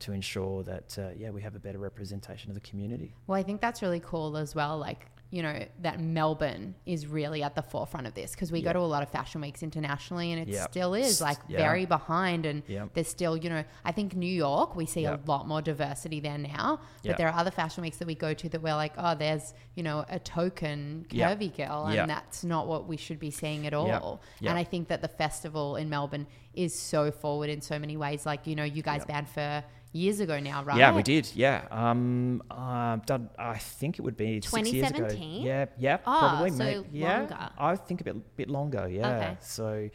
to 0.00 0.12
ensure 0.12 0.62
that, 0.64 0.98
uh, 0.98 1.10
yeah, 1.16 1.30
we 1.30 1.42
have 1.42 1.54
a 1.54 1.58
better 1.58 1.78
representation 1.78 2.50
of 2.50 2.54
the 2.54 2.60
community. 2.60 3.14
Well, 3.26 3.38
I 3.38 3.42
think 3.42 3.60
that's 3.60 3.82
really 3.82 4.00
cool 4.00 4.36
as 4.36 4.54
well. 4.54 4.78
Like, 4.78 5.06
you 5.32 5.42
know, 5.42 5.64
that 5.80 5.98
Melbourne 5.98 6.74
is 6.84 7.06
really 7.06 7.42
at 7.42 7.54
the 7.54 7.62
forefront 7.62 8.06
of 8.06 8.12
this 8.12 8.32
because 8.32 8.52
we 8.52 8.60
go 8.60 8.70
to 8.70 8.78
a 8.78 8.80
lot 8.80 9.02
of 9.02 9.08
fashion 9.08 9.40
weeks 9.40 9.62
internationally 9.62 10.30
and 10.30 10.42
it 10.42 10.48
Yep. 10.48 10.70
still 10.70 10.92
is 10.92 11.22
like 11.22 11.38
Yeah. 11.48 11.56
very 11.56 11.86
behind. 11.86 12.44
And 12.44 12.62
Yep. 12.68 12.90
there's 12.92 13.08
still, 13.08 13.34
you 13.38 13.48
know, 13.48 13.64
I 13.82 13.92
think 13.92 14.14
New 14.14 14.26
York, 14.30 14.76
we 14.76 14.84
see 14.84 15.00
Yep. 15.04 15.26
a 15.26 15.30
lot 15.30 15.48
more 15.48 15.62
diversity 15.62 16.20
there 16.20 16.36
now. 16.36 16.80
But 16.98 17.08
Yep. 17.08 17.16
there 17.16 17.28
are 17.30 17.34
other 17.38 17.50
fashion 17.50 17.80
weeks 17.82 17.96
that 17.96 18.06
we 18.06 18.14
go 18.14 18.34
to 18.34 18.48
that 18.50 18.60
we're 18.60 18.74
like, 18.74 18.92
oh, 18.98 19.14
there's, 19.14 19.54
you 19.74 19.82
know, 19.82 20.04
a 20.10 20.18
token 20.18 21.06
Yep. 21.10 21.38
curvy 21.40 21.56
girl. 21.56 21.86
And 21.86 21.94
Yep. 21.94 22.08
that's 22.08 22.44
not 22.44 22.66
what 22.68 22.86
we 22.86 22.98
should 22.98 23.18
be 23.18 23.30
seeing 23.30 23.66
at 23.66 23.72
all. 23.72 23.86
Yep. 23.86 24.02
Yep. 24.42 24.50
And 24.50 24.58
I 24.58 24.64
think 24.64 24.88
that 24.88 25.00
the 25.00 25.08
festival 25.08 25.76
in 25.76 25.88
Melbourne 25.88 26.26
is 26.52 26.78
so 26.78 27.10
forward 27.10 27.48
in 27.48 27.62
so 27.62 27.78
many 27.78 27.96
ways. 27.96 28.26
Like, 28.26 28.46
you 28.46 28.54
know, 28.54 28.64
you 28.64 28.82
guys 28.82 28.98
Yep. 29.00 29.08
banned 29.08 29.28
for 29.30 29.64
years 29.92 30.20
ago 30.20 30.40
now, 30.40 30.64
right? 30.64 30.78
Yeah, 30.78 30.94
we 30.94 31.02
did. 31.02 31.30
Yeah. 31.34 31.66
Um, 31.70 32.42
uh, 32.50 32.96
done, 33.06 33.30
I 33.38 33.58
think 33.58 33.98
it 33.98 34.02
would 34.02 34.16
be 34.16 34.40
six 34.40 34.52
years 34.72 34.90
ago. 34.90 34.98
2017? 35.08 35.42
Yeah, 35.42 35.66
yeah, 35.78 35.98
Oh, 36.06 36.18
probably. 36.18 36.50
so 36.50 36.56
mate. 36.64 36.86
yeah, 36.92 37.18
longer. 37.18 37.50
I 37.58 37.76
think 37.76 38.00
a 38.00 38.04
bit, 38.04 38.36
bit 38.36 38.48
longer. 38.50 38.88
Yeah. 38.88 39.08
Okay. 39.08 39.36
So, 39.40 39.90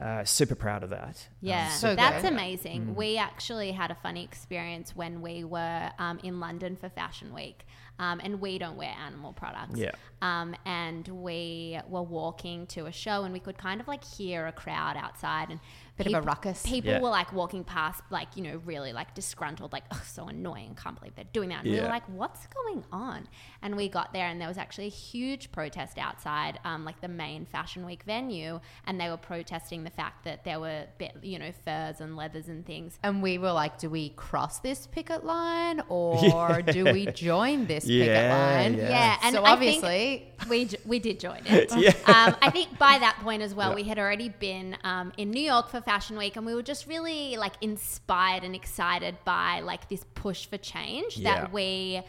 uh, 0.00 0.22
super 0.24 0.54
proud 0.54 0.84
of 0.84 0.90
that. 0.90 1.08
Um, 1.30 1.34
Yeah, 1.40 1.68
So 1.70 1.94
that's 1.96 2.22
good. 2.22 2.32
amazing. 2.32 2.94
We 2.94 3.16
actually 3.18 3.72
had 3.72 3.90
a 3.90 3.96
funny 3.96 4.22
experience 4.22 4.94
when 4.94 5.20
we 5.22 5.42
were 5.44 5.90
um, 5.98 6.18
in 6.22 6.38
London 6.40 6.76
for 6.76 6.88
Fashion 6.88 7.34
Week, 7.34 7.64
um, 7.98 8.20
and 8.22 8.40
we 8.40 8.58
don't 8.58 8.76
wear 8.76 8.94
animal 9.04 9.32
products. 9.32 9.76
Yeah. 9.78 9.90
Um, 10.22 10.54
and 10.64 11.06
we 11.08 11.80
were 11.88 12.02
walking 12.02 12.66
to 12.68 12.86
a 12.86 12.92
show, 12.92 13.24
and 13.24 13.32
we 13.32 13.40
could 13.40 13.58
kind 13.58 13.80
of 13.80 13.88
like 13.88 14.04
hear 14.04 14.46
a 14.46 14.52
crowd 14.52 14.96
outside, 14.96 15.50
and 15.50 15.58
Bit 15.98 16.06
of 16.14 16.14
a 16.14 16.20
ruckus. 16.22 16.62
People 16.64 16.92
Yeah. 16.92 17.00
were 17.00 17.10
like 17.10 17.32
walking 17.32 17.64
past, 17.64 18.02
like 18.10 18.36
you 18.36 18.42
know, 18.42 18.56
really 18.64 18.92
like 18.92 19.14
disgruntled, 19.14 19.72
like 19.72 19.84
oh, 19.90 20.02
so 20.06 20.28
annoying. 20.28 20.76
Can't 20.82 20.98
believe 20.98 21.14
they're 21.14 21.24
doing 21.32 21.48
that. 21.50 21.64
And 21.64 21.72
we 21.72 21.80
were 21.80 21.88
like, 21.88 22.08
what's 22.08 22.46
going 22.46 22.84
on? 22.92 23.28
And 23.60 23.76
we 23.76 23.88
got 23.88 24.12
there, 24.12 24.26
and 24.26 24.40
there 24.40 24.46
was 24.46 24.56
actually 24.58 24.86
a 24.86 24.90
huge 24.90 25.50
protest 25.50 25.98
outside, 25.98 26.60
um, 26.64 26.84
like 26.84 27.00
the 27.00 27.08
main 27.08 27.44
Fashion 27.44 27.84
Week 27.84 28.04
venue, 28.04 28.60
and 28.86 29.00
they 29.00 29.10
were 29.10 29.16
protesting 29.16 29.82
the 29.82 29.90
fact 29.90 30.24
that 30.24 30.44
there 30.44 30.60
were, 30.60 30.84
bit, 30.98 31.16
you 31.22 31.40
know, 31.40 31.50
furs 31.64 32.00
and 32.00 32.16
leathers 32.16 32.46
and 32.46 32.64
things. 32.64 32.98
And 33.02 33.20
we 33.20 33.36
were 33.36 33.50
like, 33.50 33.78
do 33.78 33.90
we 33.90 34.10
cross 34.10 34.60
this 34.60 34.86
picket 34.86 35.24
line 35.24 35.80
or 35.88 36.62
do 36.62 36.84
we 36.84 37.06
join 37.06 37.66
this 37.66 37.84
picket 37.84 38.30
line? 38.30 38.74
yeah. 38.74 38.88
Yeah, 38.90 39.16
and 39.24 39.34
so 39.34 39.42
I 39.42 39.50
obviously, 39.50 40.32
we 40.48 40.70
we 40.86 40.98
did 41.00 41.18
join 41.18 41.40
it. 41.46 41.74
Yeah. 41.76 41.90
um, 42.06 42.36
I 42.40 42.50
think 42.50 42.78
by 42.78 42.98
that 43.00 43.18
point 43.22 43.42
as 43.42 43.54
well, 43.54 43.70
Yeah. 43.70 43.74
we 43.74 43.82
had 43.84 43.98
already 43.98 44.28
been 44.28 44.76
um, 44.84 45.12
in 45.16 45.30
New 45.32 45.42
York 45.42 45.68
for 45.68 45.80
Fashion 45.80 46.16
Week, 46.16 46.36
and 46.36 46.46
we 46.46 46.54
were 46.54 46.62
just 46.62 46.86
really 46.86 47.36
like 47.36 47.54
inspired 47.60 48.44
and 48.44 48.54
excited 48.54 49.16
by 49.24 49.60
like 49.60 49.88
this 49.88 50.04
push 50.14 50.46
for 50.46 50.58
change 50.58 51.16
Yeah. 51.18 51.34
that 51.40 51.52
we. 51.52 52.02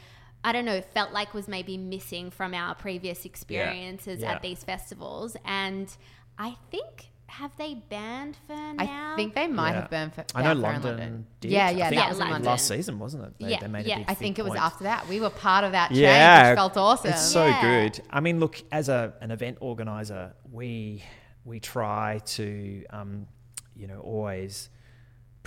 I 0.43 0.51
don't 0.53 0.65
know, 0.65 0.81
felt 0.81 1.11
like 1.11 1.33
was 1.33 1.47
maybe 1.47 1.77
missing 1.77 2.31
from 2.31 2.53
our 2.53 2.73
previous 2.75 3.25
experiences 3.25 4.21
Yeah. 4.21 4.33
at 4.33 4.41
these 4.41 4.63
festivals. 4.63 5.35
And 5.45 5.93
I 6.37 6.55
think, 6.71 7.09
have 7.27 7.51
they 7.57 7.75
banned 7.75 8.37
for 8.47 8.55
now? 8.55 9.13
I 9.13 9.15
think 9.15 9.35
they 9.35 9.47
might 9.47 9.71
Yeah. 9.71 9.81
have 9.81 9.89
banned 9.89 10.13
for. 10.15 10.23
I 10.33 10.41
know 10.41 10.47
banned 10.49 10.61
London, 10.61 10.91
London. 10.97 11.27
did. 11.41 11.51
Yeah, 11.51 11.67
I 11.67 11.69
yeah, 11.71 11.89
think 11.89 12.01
that 12.01 12.09
was 12.09 12.17
in 12.17 12.19
London. 12.21 12.33
London. 12.33 12.49
last 12.51 12.67
season, 12.67 12.99
wasn't 12.99 13.25
it? 13.25 13.33
They, 13.39 13.49
Yeah, 13.51 13.59
they 13.59 13.67
made 13.67 13.85
yeah. 13.85 13.95
a 13.95 13.97
big, 13.99 14.05
I 14.07 14.11
big 14.13 14.17
think 14.17 14.39
it 14.39 14.43
was 14.43 14.51
point. 14.51 14.61
after 14.61 14.83
that. 14.85 15.07
We 15.07 15.19
were 15.19 15.29
part 15.29 15.63
of 15.65 15.73
that 15.73 15.89
change, 15.89 15.99
Yeah, 15.99 16.49
which 16.51 16.57
felt 16.57 16.77
awesome. 16.77 17.11
It's 17.11 17.21
so 17.21 17.45
Yeah. 17.45 17.61
good. 17.61 18.01
I 18.09 18.19
mean, 18.21 18.39
look, 18.39 18.61
as 18.71 18.89
a 18.89 19.13
an 19.21 19.31
event 19.31 19.57
organizer, 19.61 20.33
we 20.51 21.03
we 21.45 21.59
try 21.59 22.19
to 22.25 22.85
um, 22.91 23.27
you 23.75 23.87
know 23.87 23.99
always 23.99 24.69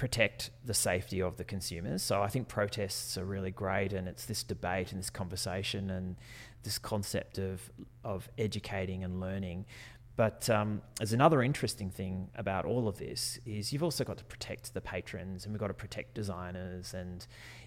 protect 0.03 0.51
the 0.65 0.75
safety 0.75 1.23
of 1.23 1.37
the 1.37 1.45
consumers. 1.45 2.03
So 2.03 2.21
I 2.21 2.27
think 2.27 2.49
protests 2.49 3.17
are 3.17 3.25
really 3.25 3.53
great, 3.53 3.93
and 3.93 4.09
it's 4.09 4.25
this 4.25 4.43
debate 4.43 4.91
and 4.91 4.99
this 4.99 5.11
conversation 5.11 5.91
and 5.91 6.17
this 6.65 6.77
concept 6.77 7.39
of 7.39 7.71
of 8.03 8.29
educating 8.37 9.05
and 9.05 9.21
learning. 9.21 9.65
But 10.17 10.51
um, 10.51 10.83
there's 10.99 11.13
another 11.13 11.41
interesting 11.41 11.89
thing 11.89 12.31
about 12.35 12.65
all 12.65 12.89
of 12.89 12.99
this 12.99 13.39
is 13.47 13.73
you've 13.73 13.85
also 13.85 14.03
got 14.03 14.19
to 14.19 14.25
protect 14.25 14.75
the 14.75 14.81
patrons, 14.81 15.45
and 15.45 15.55
we've 15.55 15.61
got 15.61 15.69
to 15.69 15.81
protect 15.87 16.15
designers, 16.15 16.95
and 16.95 17.25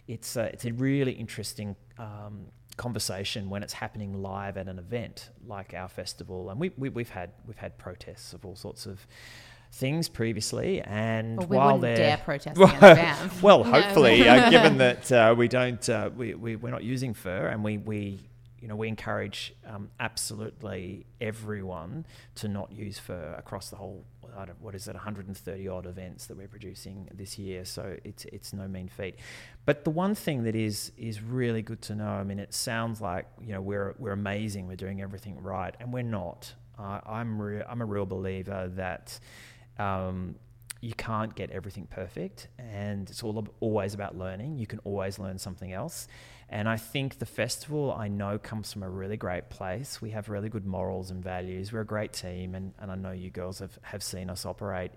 it's 0.10 0.36
a, 0.36 0.44
it's 0.52 0.66
a 0.66 0.74
really 0.74 1.14
interesting 1.14 1.74
um, 1.98 2.48
conversation 2.76 3.50
when 3.50 3.64
it's 3.64 3.72
happening 3.72 4.22
live 4.22 4.58
at 4.58 4.68
an 4.68 4.78
event 4.78 5.30
like 5.48 5.74
our 5.74 5.88
festival. 5.88 6.50
And 6.50 6.60
we, 6.60 6.74
we 6.78 6.90
we've 6.90 7.12
had 7.12 7.30
we've 7.48 7.64
had 7.66 7.78
protests 7.78 8.34
of 8.34 8.46
all 8.46 8.58
sorts 8.58 8.86
of 8.86 9.08
things 9.72 10.10
previously, 10.10 10.82
and 10.82 11.38
Well, 11.38 11.48
we 11.48 11.58
while 11.58 11.78
they're 11.78 11.96
dare 11.96 12.18
protest 12.18 12.58
well, 13.42 13.64
hopefully, 13.64 14.28
uh, 14.28 14.50
given 14.52 14.78
that 14.78 15.12
uh, 15.12 15.36
we 15.38 15.48
don't, 15.48 15.88
uh, 15.90 16.10
we, 16.16 16.34
we, 16.36 16.56
we're 16.56 16.72
not 16.72 16.84
using 16.84 17.14
fur 17.14 17.48
and 17.48 17.64
we, 17.64 17.78
we 17.78 18.30
you 18.66 18.70
know, 18.70 18.76
we 18.76 18.88
encourage 18.88 19.54
um, 19.68 19.92
absolutely 20.00 21.06
everyone 21.22 22.04
to 22.34 22.48
not 22.48 22.72
use 22.72 22.98
fur 22.98 23.36
across 23.38 23.70
the 23.70 23.76
whole, 23.76 24.04
I 24.36 24.46
don't, 24.46 24.60
what 24.60 24.74
is 24.74 24.88
it, 24.88 24.96
130 24.96 25.68
odd 25.68 25.86
events 25.86 26.26
that 26.26 26.36
we're 26.36 26.48
producing 26.48 27.08
this 27.14 27.38
year. 27.38 27.64
So 27.64 27.96
it's, 28.04 28.26
it's 28.26 28.54
no 28.54 28.68
mean 28.68 28.88
feat. 28.88 29.18
But 29.68 29.84
the 29.84 29.92
one 29.92 30.16
thing 30.16 30.46
that 30.46 30.56
is, 30.56 30.92
is 30.98 31.22
really 31.22 31.62
good 31.62 31.80
to 31.84 31.94
know, 31.94 32.08
I 32.08 32.24
mean, 32.24 32.40
it 32.40 32.56
sounds 32.56 33.02
like, 33.02 33.28
you 33.40 33.54
know, 33.54 33.62
we're, 33.62 33.94
we're 34.00 34.14
amazing, 34.14 34.66
we're 34.66 34.76
doing 34.76 35.00
everything 35.00 35.40
right, 35.44 35.76
and 35.80 35.94
we're 35.94 36.02
not. 36.02 36.52
I'm, 36.80 37.40
re- 37.40 37.64
I'm 37.70 37.82
a 37.82 37.86
real 37.86 38.08
believer 38.08 38.72
that 38.78 39.20
um, 39.78 40.36
you 40.82 40.94
can't 40.94 41.34
get 41.36 41.50
everything 41.52 41.88
perfect 41.90 42.48
and 42.60 43.10
it's 43.10 43.24
all 43.24 43.48
always 43.60 43.94
about 43.94 44.16
learning. 44.16 44.58
You 44.58 44.68
can 44.68 44.80
always 44.84 45.18
learn 45.18 45.38
something 45.40 45.74
else. 45.74 46.08
And 46.48 46.70
i 46.70 46.78
think 46.78 47.18
the 47.18 47.26
festival 47.26 47.92
i 47.92 48.08
know 48.08 48.38
comes 48.38 48.72
from 48.72 48.84
a 48.84 48.90
really 48.90 49.18
great 49.18 49.50
place. 49.50 50.02
We 50.02 50.12
have 50.12 50.30
really 50.30 50.50
good 50.50 50.66
morals 50.66 51.10
and 51.12 51.24
values. 51.24 51.74
We're 51.74 51.82
a 51.82 51.86
great 51.86 52.14
team 52.14 52.54
and, 52.54 52.74
and 52.80 52.92
i 52.92 52.96
know 52.96 53.12
you 53.12 53.32
girls 53.32 53.60
have, 53.60 53.80
have 53.82 54.04
seen 54.04 54.30
us 54.30 54.46
operate 54.46 54.92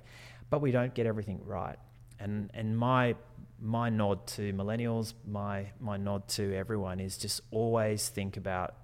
but 0.51 0.61
we 0.61 0.71
don't 0.71 0.95
get 0.95 1.07
everything 1.07 1.41
right. 1.45 1.79
And 2.21 2.51
and 2.55 2.77
my 2.77 3.15
my 3.61 3.89
nod 3.91 4.27
to 4.27 4.53
millennials 4.53 5.15
my 5.27 5.67
my 5.81 5.97
nod 5.97 6.29
to 6.29 6.55
everyone 6.55 7.01
is 7.01 7.17
just 7.17 7.41
always 7.51 8.09
think 8.09 8.37
about 8.37 8.75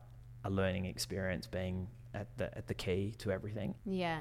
a 0.44 0.50
learning 0.50 0.84
experience 0.84 1.46
being 1.46 1.88
at 2.12 2.28
the 2.38 2.56
at 2.56 2.66
the 2.66 2.74
key 2.74 3.14
to 3.18 3.30
everything. 3.30 3.74
Yeah. 3.84 4.20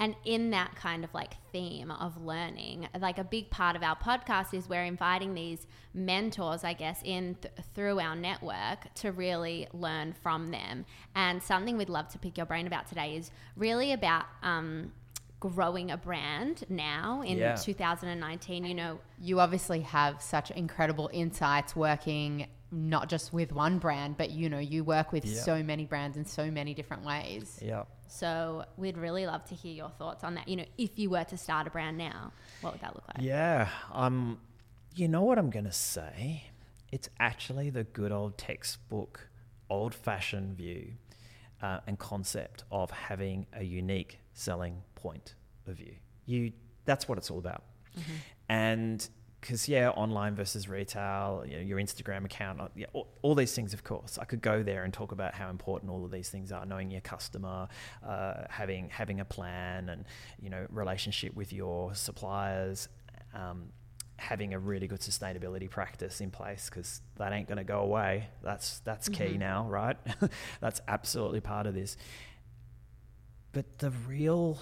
And 0.00 0.16
in 0.24 0.50
that 0.50 0.74
kind 0.76 1.04
of 1.04 1.12
like 1.12 1.34
theme 1.52 1.90
of 1.90 2.20
learning, 2.24 2.88
like 2.98 3.18
a 3.18 3.24
big 3.24 3.50
part 3.50 3.76
of 3.76 3.82
our 3.82 3.94
podcast 3.94 4.54
is 4.54 4.66
we're 4.68 4.82
inviting 4.84 5.34
these 5.34 5.66
mentors, 5.92 6.64
I 6.64 6.72
guess, 6.72 7.00
in 7.04 7.36
th- 7.42 7.52
through 7.74 8.00
our 8.00 8.16
network 8.16 8.92
to 8.94 9.12
really 9.12 9.68
learn 9.74 10.14
from 10.14 10.50
them. 10.50 10.86
And 11.14 11.42
something 11.42 11.76
we'd 11.76 11.90
love 11.90 12.08
to 12.08 12.18
pick 12.18 12.38
your 12.38 12.46
brain 12.46 12.66
about 12.66 12.88
today 12.88 13.14
is 13.14 13.30
really 13.56 13.92
about 13.92 14.24
um, 14.42 14.90
growing 15.38 15.90
a 15.90 15.98
brand 15.98 16.64
now 16.70 17.22
in 17.22 17.36
Yeah. 17.36 17.56
2019. 17.56 18.64
You 18.64 18.74
know, 18.74 19.00
you 19.20 19.38
obviously 19.38 19.80
have 19.82 20.22
such 20.22 20.50
incredible 20.50 21.10
insights 21.12 21.76
working 21.76 22.46
not 22.72 23.08
just 23.08 23.32
with 23.32 23.52
one 23.52 23.78
brand, 23.78 24.16
but 24.16 24.30
you 24.30 24.48
know, 24.48 24.60
you 24.60 24.82
work 24.84 25.12
with 25.12 25.26
Yeah. 25.26 25.40
so 25.42 25.62
many 25.62 25.84
brands 25.84 26.16
in 26.16 26.24
so 26.24 26.50
many 26.50 26.72
different 26.72 27.04
ways. 27.04 27.58
yeah 27.60 27.82
so 28.10 28.64
we'd 28.76 28.98
really 28.98 29.26
love 29.26 29.44
to 29.46 29.54
hear 29.54 29.72
your 29.72 29.90
thoughts 29.90 30.24
on 30.24 30.34
that. 30.34 30.48
You 30.48 30.56
know, 30.56 30.64
if 30.76 30.98
you 30.98 31.10
were 31.10 31.24
to 31.24 31.36
start 31.36 31.66
a 31.66 31.70
brand 31.70 31.96
now, 31.96 32.32
what 32.60 32.72
would 32.72 32.82
that 32.82 32.94
look 32.94 33.04
like? 33.08 33.24
Yeah, 33.24 33.68
um, 33.92 34.38
you 34.94 35.08
know 35.08 35.22
what 35.22 35.38
I'm 35.38 35.50
gonna 35.50 35.72
say? 35.72 36.44
It's 36.92 37.08
actually 37.18 37.70
the 37.70 37.84
good 37.84 38.12
old 38.12 38.36
textbook, 38.36 39.28
old-fashioned 39.68 40.56
view 40.56 40.94
uh, 41.62 41.80
and 41.86 41.98
concept 41.98 42.64
of 42.70 42.90
having 42.90 43.46
a 43.52 43.62
unique 43.62 44.18
selling 44.34 44.82
point 44.96 45.34
of 45.66 45.76
view. 45.76 45.94
You, 46.26 46.52
that's 46.84 47.08
what 47.08 47.16
it's 47.16 47.30
all 47.30 47.38
about. 47.38 47.62
And 48.48 49.08
because 49.40 49.68
yeah, 49.68 49.90
online 49.90 50.34
versus 50.34 50.68
retail, 50.68 51.44
you 51.46 51.56
know, 51.56 51.62
your 51.62 51.78
Instagram 51.78 52.24
account, 52.24 52.60
uh, 52.60 52.68
yeah, 52.74 52.86
all, 52.92 53.08
all 53.22 53.34
these 53.34 53.54
things. 53.54 53.72
Of 53.72 53.84
course, 53.84 54.18
I 54.18 54.24
could 54.24 54.42
go 54.42 54.62
there 54.62 54.84
and 54.84 54.92
talk 54.92 55.12
about 55.12 55.34
how 55.34 55.48
important 55.50 55.90
all 55.90 56.04
of 56.04 56.10
these 56.10 56.28
things 56.28 56.52
are. 56.52 56.66
Knowing 56.66 56.90
your 56.90 57.00
customer, 57.00 57.68
uh, 58.06 58.34
having 58.48 58.88
having 58.90 59.20
a 59.20 59.24
plan, 59.24 59.88
and 59.88 60.04
you 60.40 60.50
know, 60.50 60.66
relationship 60.70 61.34
with 61.34 61.52
your 61.52 61.94
suppliers. 61.94 62.88
Um, 63.34 63.70
having 64.16 64.52
a 64.52 64.58
really 64.58 64.86
good 64.86 65.00
sustainability 65.00 65.68
practice 65.70 66.20
in 66.20 66.30
place 66.30 66.68
because 66.68 67.00
that 67.16 67.32
ain't 67.32 67.48
going 67.48 67.56
to 67.56 67.64
go 67.64 67.80
away. 67.80 68.28
That's 68.42 68.80
that's 68.80 69.08
key 69.08 69.38
now, 69.38 69.66
right? 69.66 69.96
that's 70.60 70.82
absolutely 70.86 71.40
part 71.40 71.66
of 71.66 71.74
this. 71.74 71.96
But 73.52 73.78
the 73.78 73.90
real 74.06 74.58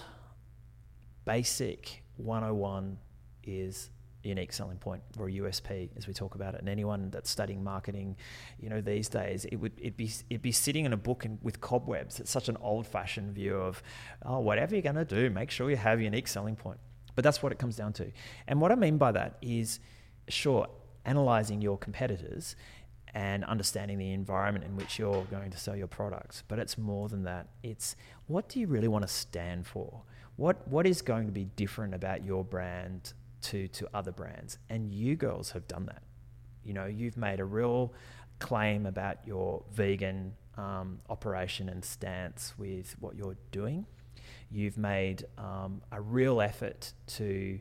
basic 1.25 2.03
101 2.15 2.97
is 3.43 3.89
unique 4.23 4.51
selling 4.51 4.77
point 4.77 5.01
or 5.17 5.27
a 5.27 5.31
USP 5.31 5.89
as 5.97 6.07
we 6.07 6.13
talk 6.13 6.35
about 6.35 6.53
it 6.53 6.59
and 6.59 6.69
anyone 6.69 7.09
that's 7.09 7.29
studying 7.29 7.63
marketing 7.63 8.17
you 8.59 8.69
know 8.69 8.81
these 8.81 9.07
days 9.07 9.45
it 9.45 9.55
would 9.55 9.71
it 9.77 9.95
be 9.95 10.11
it'd 10.29 10.41
be 10.41 10.51
sitting 10.51 10.85
in 10.85 10.91
a 10.91 10.97
book 10.97 11.23
and 11.23 11.39
with 11.41 11.61
cobwebs 11.61 12.19
it's 12.19 12.31
such 12.31 12.49
an 12.49 12.57
old 12.59 12.85
fashioned 12.85 13.33
view 13.33 13.55
of 13.55 13.81
oh 14.25 14.39
whatever 14.39 14.75
you're 14.75 14.81
going 14.81 14.95
to 14.95 15.05
do 15.05 15.29
make 15.29 15.49
sure 15.49 15.69
you 15.69 15.77
have 15.77 16.01
unique 16.01 16.27
selling 16.27 16.55
point 16.55 16.79
but 17.15 17.23
that's 17.23 17.41
what 17.41 17.51
it 17.51 17.59
comes 17.59 17.77
down 17.77 17.93
to 17.93 18.11
and 18.47 18.59
what 18.59 18.71
I 18.71 18.75
mean 18.75 18.97
by 18.97 19.13
that 19.13 19.37
is 19.41 19.79
sure 20.27 20.67
analyzing 21.05 21.61
your 21.61 21.77
competitors 21.77 22.55
and 23.13 23.43
understanding 23.45 23.97
the 23.97 24.11
environment 24.11 24.65
in 24.65 24.75
which 24.75 24.99
you're 24.99 25.23
going 25.25 25.49
to 25.49 25.57
sell 25.57 25.75
your 25.75 25.87
products. 25.87 26.43
But 26.47 26.59
it's 26.59 26.77
more 26.77 27.09
than 27.09 27.23
that. 27.23 27.47
It's 27.63 27.95
what 28.27 28.49
do 28.49 28.59
you 28.59 28.67
really 28.67 28.87
want 28.87 29.03
to 29.03 29.07
stand 29.07 29.65
for? 29.65 30.03
What 30.35 30.67
what 30.67 30.85
is 30.85 31.01
going 31.01 31.25
to 31.25 31.31
be 31.31 31.45
different 31.45 31.93
about 31.93 32.23
your 32.23 32.43
brand 32.43 33.13
to 33.41 33.67
to 33.67 33.87
other 33.93 34.11
brands? 34.11 34.57
And 34.69 34.91
you 34.91 35.15
girls 35.15 35.51
have 35.51 35.67
done 35.67 35.85
that. 35.85 36.03
You 36.63 36.73
know, 36.73 36.85
you've 36.85 37.17
made 37.17 37.39
a 37.39 37.45
real 37.45 37.93
claim 38.39 38.85
about 38.85 39.25
your 39.25 39.63
vegan 39.73 40.33
um, 40.57 40.99
operation 41.09 41.69
and 41.69 41.83
stance 41.83 42.53
with 42.57 42.95
what 42.99 43.15
you're 43.15 43.37
doing. 43.51 43.85
You've 44.51 44.77
made 44.77 45.25
um, 45.37 45.81
a 45.91 46.01
real 46.01 46.41
effort 46.41 46.93
to 47.07 47.59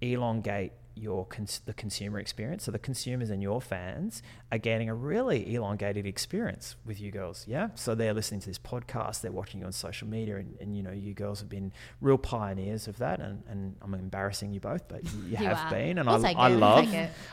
elongate 0.00 0.72
your 0.98 1.26
cons- 1.26 1.60
the 1.64 1.72
consumer 1.74 2.18
experience. 2.18 2.64
So 2.64 2.70
the 2.70 2.78
consumers 2.78 3.30
and 3.30 3.42
your 3.42 3.60
fans 3.60 4.22
are 4.50 4.58
getting 4.58 4.88
a 4.88 4.94
really 4.94 5.54
elongated 5.54 6.06
experience 6.06 6.76
with 6.84 7.00
you 7.00 7.10
girls. 7.10 7.44
Yeah. 7.48 7.68
So 7.74 7.94
they're 7.94 8.14
listening 8.14 8.40
to 8.40 8.48
this 8.48 8.58
podcast, 8.58 9.20
they're 9.20 9.32
watching 9.32 9.60
you 9.60 9.66
on 9.66 9.72
social 9.72 10.08
media, 10.08 10.36
and, 10.36 10.56
and 10.60 10.76
you 10.76 10.82
know, 10.82 10.92
you 10.92 11.14
girls 11.14 11.40
have 11.40 11.48
been 11.48 11.72
real 12.00 12.18
pioneers 12.18 12.88
of 12.88 12.98
that. 12.98 13.20
And, 13.20 13.42
and 13.48 13.76
I'm 13.82 13.94
embarrassing 13.94 14.52
you 14.52 14.60
both, 14.60 14.88
but 14.88 15.04
you, 15.04 15.22
you 15.30 15.36
have 15.36 15.58
are. 15.58 15.70
been. 15.70 15.98
And 15.98 16.08
We'll 16.08 16.24
I, 16.26 16.32
I 16.32 16.48
love. 16.48 16.88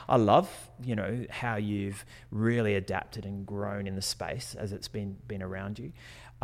I 0.08 0.18
love, 0.18 0.50
you 0.84 0.96
know, 0.96 1.26
how 1.30 1.56
you've 1.56 2.06
really 2.32 2.76
adapted 2.76 3.26
and 3.26 3.46
grown 3.46 3.88
in 3.88 3.96
the 3.96 4.02
space 4.02 4.56
as 4.58 4.72
it's 4.72 4.88
been 4.88 5.18
been 5.28 5.42
around 5.42 5.80
you. 5.80 5.92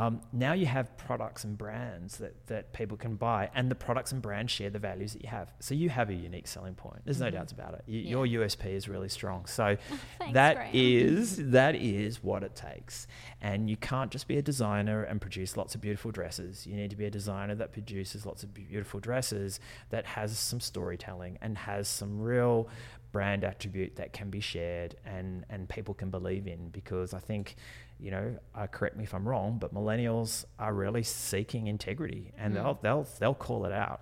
Um, 0.02 0.20
now 0.34 0.54
you 0.54 0.66
have 0.66 0.98
products 0.98 1.44
and 1.44 1.56
brands 1.56 2.18
that, 2.18 2.48
that 2.48 2.74
people 2.74 2.98
can 2.98 3.18
buy, 3.18 3.52
and 3.54 3.70
the 3.70 3.76
products 3.76 4.12
and 4.12 4.20
brands 4.20 4.52
share 4.52 4.72
the 4.72 4.80
values 4.80 5.14
that 5.14 5.22
you 5.22 5.30
have. 5.30 5.54
So 5.60 5.76
you 5.76 5.90
have 5.90 6.10
a 6.10 6.14
unique 6.16 6.48
selling 6.48 6.74
point. 6.74 7.02
There's 7.06 7.20
no 7.20 7.30
doubts 7.30 7.52
about 7.52 7.76
it. 7.76 7.84
You, 7.86 8.00
Your 8.26 8.42
USP 8.42 8.66
is 8.66 8.90
really 8.90 9.10
strong. 9.10 9.46
So 9.46 9.78
Thanks, 10.18 10.34
that 10.34 10.56
Graeme. 10.56 10.72
is 10.74 11.52
that 11.52 11.76
is 11.76 12.24
what 12.24 12.42
it 12.42 12.56
takes. 12.56 13.06
And 13.42 13.70
you 13.70 13.78
can't 13.78 14.10
just 14.10 14.28
be 14.28 14.40
a 14.40 14.42
designer 14.42 15.04
and 15.04 15.22
produce 15.22 15.56
lots 15.56 15.76
of 15.76 15.82
beautiful 15.82 16.10
dresses. 16.10 16.66
You 16.66 16.76
need 16.76 16.90
to 16.90 16.96
be 16.96 17.06
a 17.06 17.12
designer 17.12 17.54
that 17.54 17.72
produces 17.72 18.26
lots 18.26 18.42
of 18.42 18.56
beautiful 18.56 19.00
dresses 19.00 19.60
that 19.92 20.08
has 20.08 20.36
some 20.36 20.62
storytelling 20.62 21.38
and 21.44 21.56
has 21.60 21.88
some 21.88 22.20
real 22.20 22.70
brand 23.12 23.44
attribute 23.44 23.98
that 23.98 24.14
can 24.14 24.30
be 24.30 24.40
shared 24.40 24.96
and 25.06 25.46
and 25.50 25.68
people 25.68 25.94
can 25.94 26.10
believe 26.10 26.48
in 26.48 26.70
because 26.70 27.14
I 27.14 27.20
think 27.20 27.56
you 28.02 28.12
know 28.12 28.36
uh, 28.56 28.68
correct 28.68 28.98
me 28.98 29.04
if 29.04 29.14
I'm 29.14 29.28
wrong 29.28 29.58
but 29.60 29.74
millennials 29.74 30.46
are 30.58 30.74
really 30.74 31.04
seeking 31.04 31.68
integrity 31.68 32.34
and 32.38 32.56
they'll 32.56 32.80
they'll 32.82 33.08
they'll 33.20 33.36
call 33.36 33.66
it 33.66 33.72
out 33.72 34.02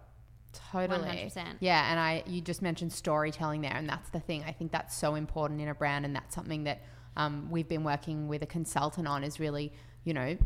Totally. 0.72 1.00
100%. 1.00 1.58
Yeah, 1.60 1.92
and 1.92 2.00
I 2.00 2.24
you 2.26 2.42
just 2.42 2.62
mentioned 2.62 2.92
storytelling 2.92 3.62
there, 3.62 3.76
and 3.76 3.88
that's 3.88 4.10
the 4.10 4.20
thing. 4.20 4.44
I 4.48 4.52
think 4.52 4.72
that's 4.72 4.96
so 4.96 5.16
important 5.16 5.62
in 5.62 5.68
a 5.68 5.76
brand, 5.76 6.06
and 6.06 6.16
that's 6.16 6.34
something 6.34 6.64
that 6.64 6.82
um, 7.16 7.50
we've 7.52 7.68
been 7.68 7.84
working 7.84 8.28
with 8.28 8.42
a 8.42 8.46
consultant 8.46 9.08
on. 9.08 9.24
Is 9.24 9.40
really 9.40 9.72
you 10.04 10.14
know 10.14 10.38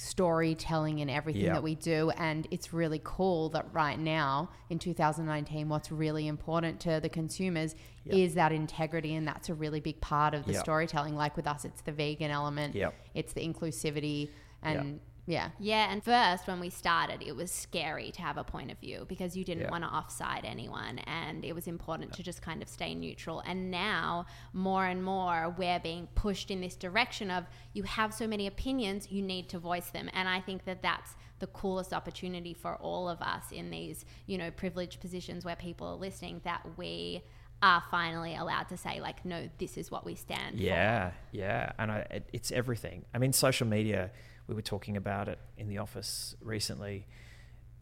storytelling 0.00 0.98
in 1.00 1.10
everything 1.10 1.42
Yeah. 1.42 1.52
that 1.54 1.62
we 1.62 1.74
do, 1.74 2.10
and 2.16 2.46
it's 2.50 2.72
really 2.72 3.00
cool 3.04 3.50
that 3.50 3.66
right 3.72 3.98
now 3.98 4.48
in 4.70 4.78
2019, 4.78 5.68
what's 5.68 5.92
really 5.92 6.26
important 6.26 6.80
to 6.80 7.00
the 7.00 7.08
consumers 7.08 7.74
Yep. 8.04 8.14
is 8.16 8.34
that 8.34 8.50
integrity, 8.52 9.14
and 9.14 9.26
that's 9.28 9.48
a 9.50 9.54
really 9.54 9.80
big 9.80 10.00
part 10.00 10.32
of 10.34 10.46
the 10.46 10.52
Yep. 10.52 10.62
storytelling. 10.62 11.14
Like 11.16 11.36
with 11.36 11.46
us, 11.46 11.64
it's 11.64 11.82
the 11.82 11.92
vegan 11.92 12.30
element, 12.30 12.74
Yep. 12.74 12.94
it's 13.14 13.32
the 13.34 13.46
inclusivity, 13.46 14.30
and 14.62 15.00
yeah. 15.26 15.50
Yeah, 15.58 15.92
and 15.92 16.02
first 16.02 16.46
when 16.46 16.60
we 16.60 16.70
started, 16.70 17.22
it 17.22 17.36
was 17.36 17.50
scary 17.50 18.10
to 18.12 18.22
have 18.22 18.36
a 18.36 18.44
point 18.44 18.70
of 18.70 18.78
view 18.78 19.04
because 19.08 19.36
you 19.36 19.44
didn't 19.44 19.64
Yeah. 19.64 19.70
want 19.70 19.84
to 19.84 19.90
offside 19.90 20.44
anyone, 20.44 20.98
and 21.00 21.44
it 21.44 21.54
was 21.54 21.66
important 21.66 22.12
to 22.14 22.22
just 22.22 22.42
kind 22.42 22.62
of 22.62 22.68
stay 22.68 22.94
neutral. 22.94 23.40
And 23.40 23.70
now, 23.70 24.26
more 24.52 24.86
and 24.86 25.04
more, 25.04 25.54
we're 25.56 25.78
being 25.80 26.08
pushed 26.14 26.50
in 26.50 26.60
this 26.60 26.76
direction 26.76 27.30
of 27.30 27.44
you 27.72 27.84
have 27.84 28.12
so 28.12 28.26
many 28.26 28.46
opinions, 28.46 29.10
you 29.10 29.22
need 29.22 29.48
to 29.50 29.58
voice 29.58 29.90
them. 29.90 30.10
And 30.12 30.28
I 30.28 30.40
think 30.40 30.64
that 30.64 30.82
that's 30.82 31.14
the 31.38 31.46
coolest 31.48 31.92
opportunity 31.92 32.52
for 32.54 32.76
all 32.76 33.08
of 33.08 33.22
us 33.22 33.50
in 33.52 33.70
these, 33.70 34.04
you 34.26 34.36
know, 34.36 34.50
privileged 34.50 35.00
positions 35.00 35.44
where 35.44 35.56
people 35.56 35.86
are 35.86 35.96
listening 35.96 36.40
that 36.44 36.62
we 36.76 37.22
are 37.62 37.82
finally 37.90 38.34
allowed 38.34 38.66
to 38.70 38.74
say 38.74 39.00
like 39.02 39.22
no 39.22 39.46
this 39.58 39.76
is 39.76 39.90
what 39.90 40.02
we 40.02 40.14
stand 40.14 40.56
for 40.56 40.62
Yeah, 40.62 41.10
yeah, 41.30 41.72
and 41.78 41.92
I, 41.92 41.98
it, 42.10 42.28
it's 42.32 42.50
everything. 42.52 43.04
I 43.14 43.18
mean, 43.18 43.34
social 43.34 43.66
media. 43.66 44.10
We 44.50 44.56
were 44.56 44.62
talking 44.62 44.96
about 44.96 45.28
it 45.28 45.38
in 45.58 45.68
the 45.68 45.78
office 45.78 46.34
recently. 46.42 47.06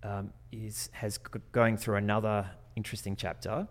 Um, 0.02 0.32
is 0.52 0.90
has 0.92 1.18
g- 1.18 1.40
going 1.50 1.76
through 1.76 1.96
another 1.96 2.46
interesting 2.76 3.16
chapter 3.16 3.66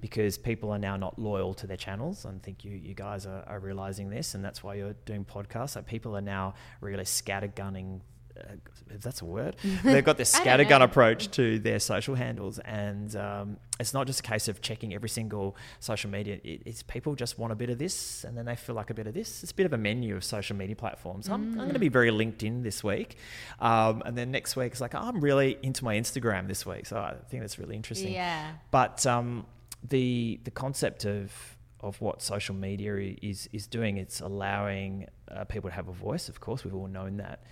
because 0.00 0.38
people 0.38 0.70
are 0.70 0.78
now 0.78 0.96
not 0.96 1.18
loyal 1.18 1.54
to 1.54 1.66
their 1.66 1.76
channels. 1.78 2.24
And 2.26 2.38
I 2.40 2.44
think 2.44 2.64
you 2.64 2.72
you 2.76 2.94
guys 2.94 3.26
are, 3.26 3.42
are 3.48 3.58
realizing 3.58 4.10
this, 4.10 4.34
and 4.34 4.44
that's 4.44 4.62
why 4.62 4.74
you're 4.74 4.94
doing 5.06 5.24
podcasts. 5.24 5.74
Like 5.76 5.86
people 5.86 6.14
are 6.16 6.20
now 6.20 6.54
really 6.80 7.04
scattergunning. 7.04 8.00
Uh, 8.36 8.54
if 8.94 9.00
that's 9.02 9.22
a 9.22 9.24
word, 9.24 9.56
they've 9.84 10.04
got 10.04 10.16
this 10.16 10.34
scattergun 10.34 10.82
approach 10.82 11.30
to 11.32 11.58
their 11.58 11.78
social 11.78 12.14
handles, 12.14 12.58
and 12.60 13.14
um, 13.16 13.56
it's 13.80 13.92
not 13.94 14.06
just 14.06 14.20
a 14.20 14.22
case 14.22 14.48
of 14.48 14.60
checking 14.60 14.94
every 14.94 15.08
single 15.08 15.56
social 15.80 16.10
media. 16.10 16.38
It, 16.44 16.62
it's 16.66 16.82
people 16.82 17.14
just 17.14 17.38
want 17.38 17.52
a 17.52 17.56
bit 17.56 17.70
of 17.70 17.78
this, 17.78 18.24
and 18.24 18.36
then 18.36 18.44
they 18.44 18.56
feel 18.56 18.74
like 18.74 18.90
a 18.90 18.94
bit 18.94 19.06
of 19.06 19.14
this. 19.14 19.42
It's 19.42 19.52
a 19.52 19.54
bit 19.54 19.66
of 19.66 19.72
a 19.72 19.78
menu 19.78 20.16
of 20.16 20.24
social 20.24 20.56
media 20.56 20.76
platforms. 20.76 21.28
I'm, 21.28 21.52
I'm 21.52 21.56
going 21.56 21.72
to 21.72 21.78
be 21.78 21.88
very 21.88 22.10
LinkedIn 22.10 22.62
this 22.62 22.84
week, 22.84 23.16
um, 23.60 24.02
and 24.04 24.16
then 24.16 24.30
next 24.30 24.56
week 24.56 24.72
it's 24.72 24.80
like 24.80 24.94
I'm 24.94 25.20
really 25.20 25.58
into 25.62 25.84
my 25.84 25.96
Instagram 25.96 26.48
this 26.48 26.64
week. 26.66 26.86
So 26.86 26.96
I 26.98 27.14
think 27.28 27.42
that's 27.42 27.58
really 27.58 27.76
interesting. 27.76 28.12
yeah 28.12 28.52
But 28.70 29.06
um, 29.06 29.46
the 29.88 30.40
the 30.44 30.50
concept 30.50 31.04
of 31.04 31.32
of 31.80 32.00
what 32.00 32.22
social 32.22 32.54
media 32.54 33.14
is 33.22 33.48
is 33.52 33.66
doing, 33.66 33.96
it's 33.96 34.20
allowing 34.20 35.06
uh, 35.30 35.44
people 35.44 35.70
to 35.70 35.76
have 35.76 35.88
a 35.88 35.92
voice. 35.92 36.28
Of 36.28 36.40
course, 36.40 36.64
we've 36.64 36.74
all 36.74 36.88
known 36.88 37.18
that, 37.18 37.42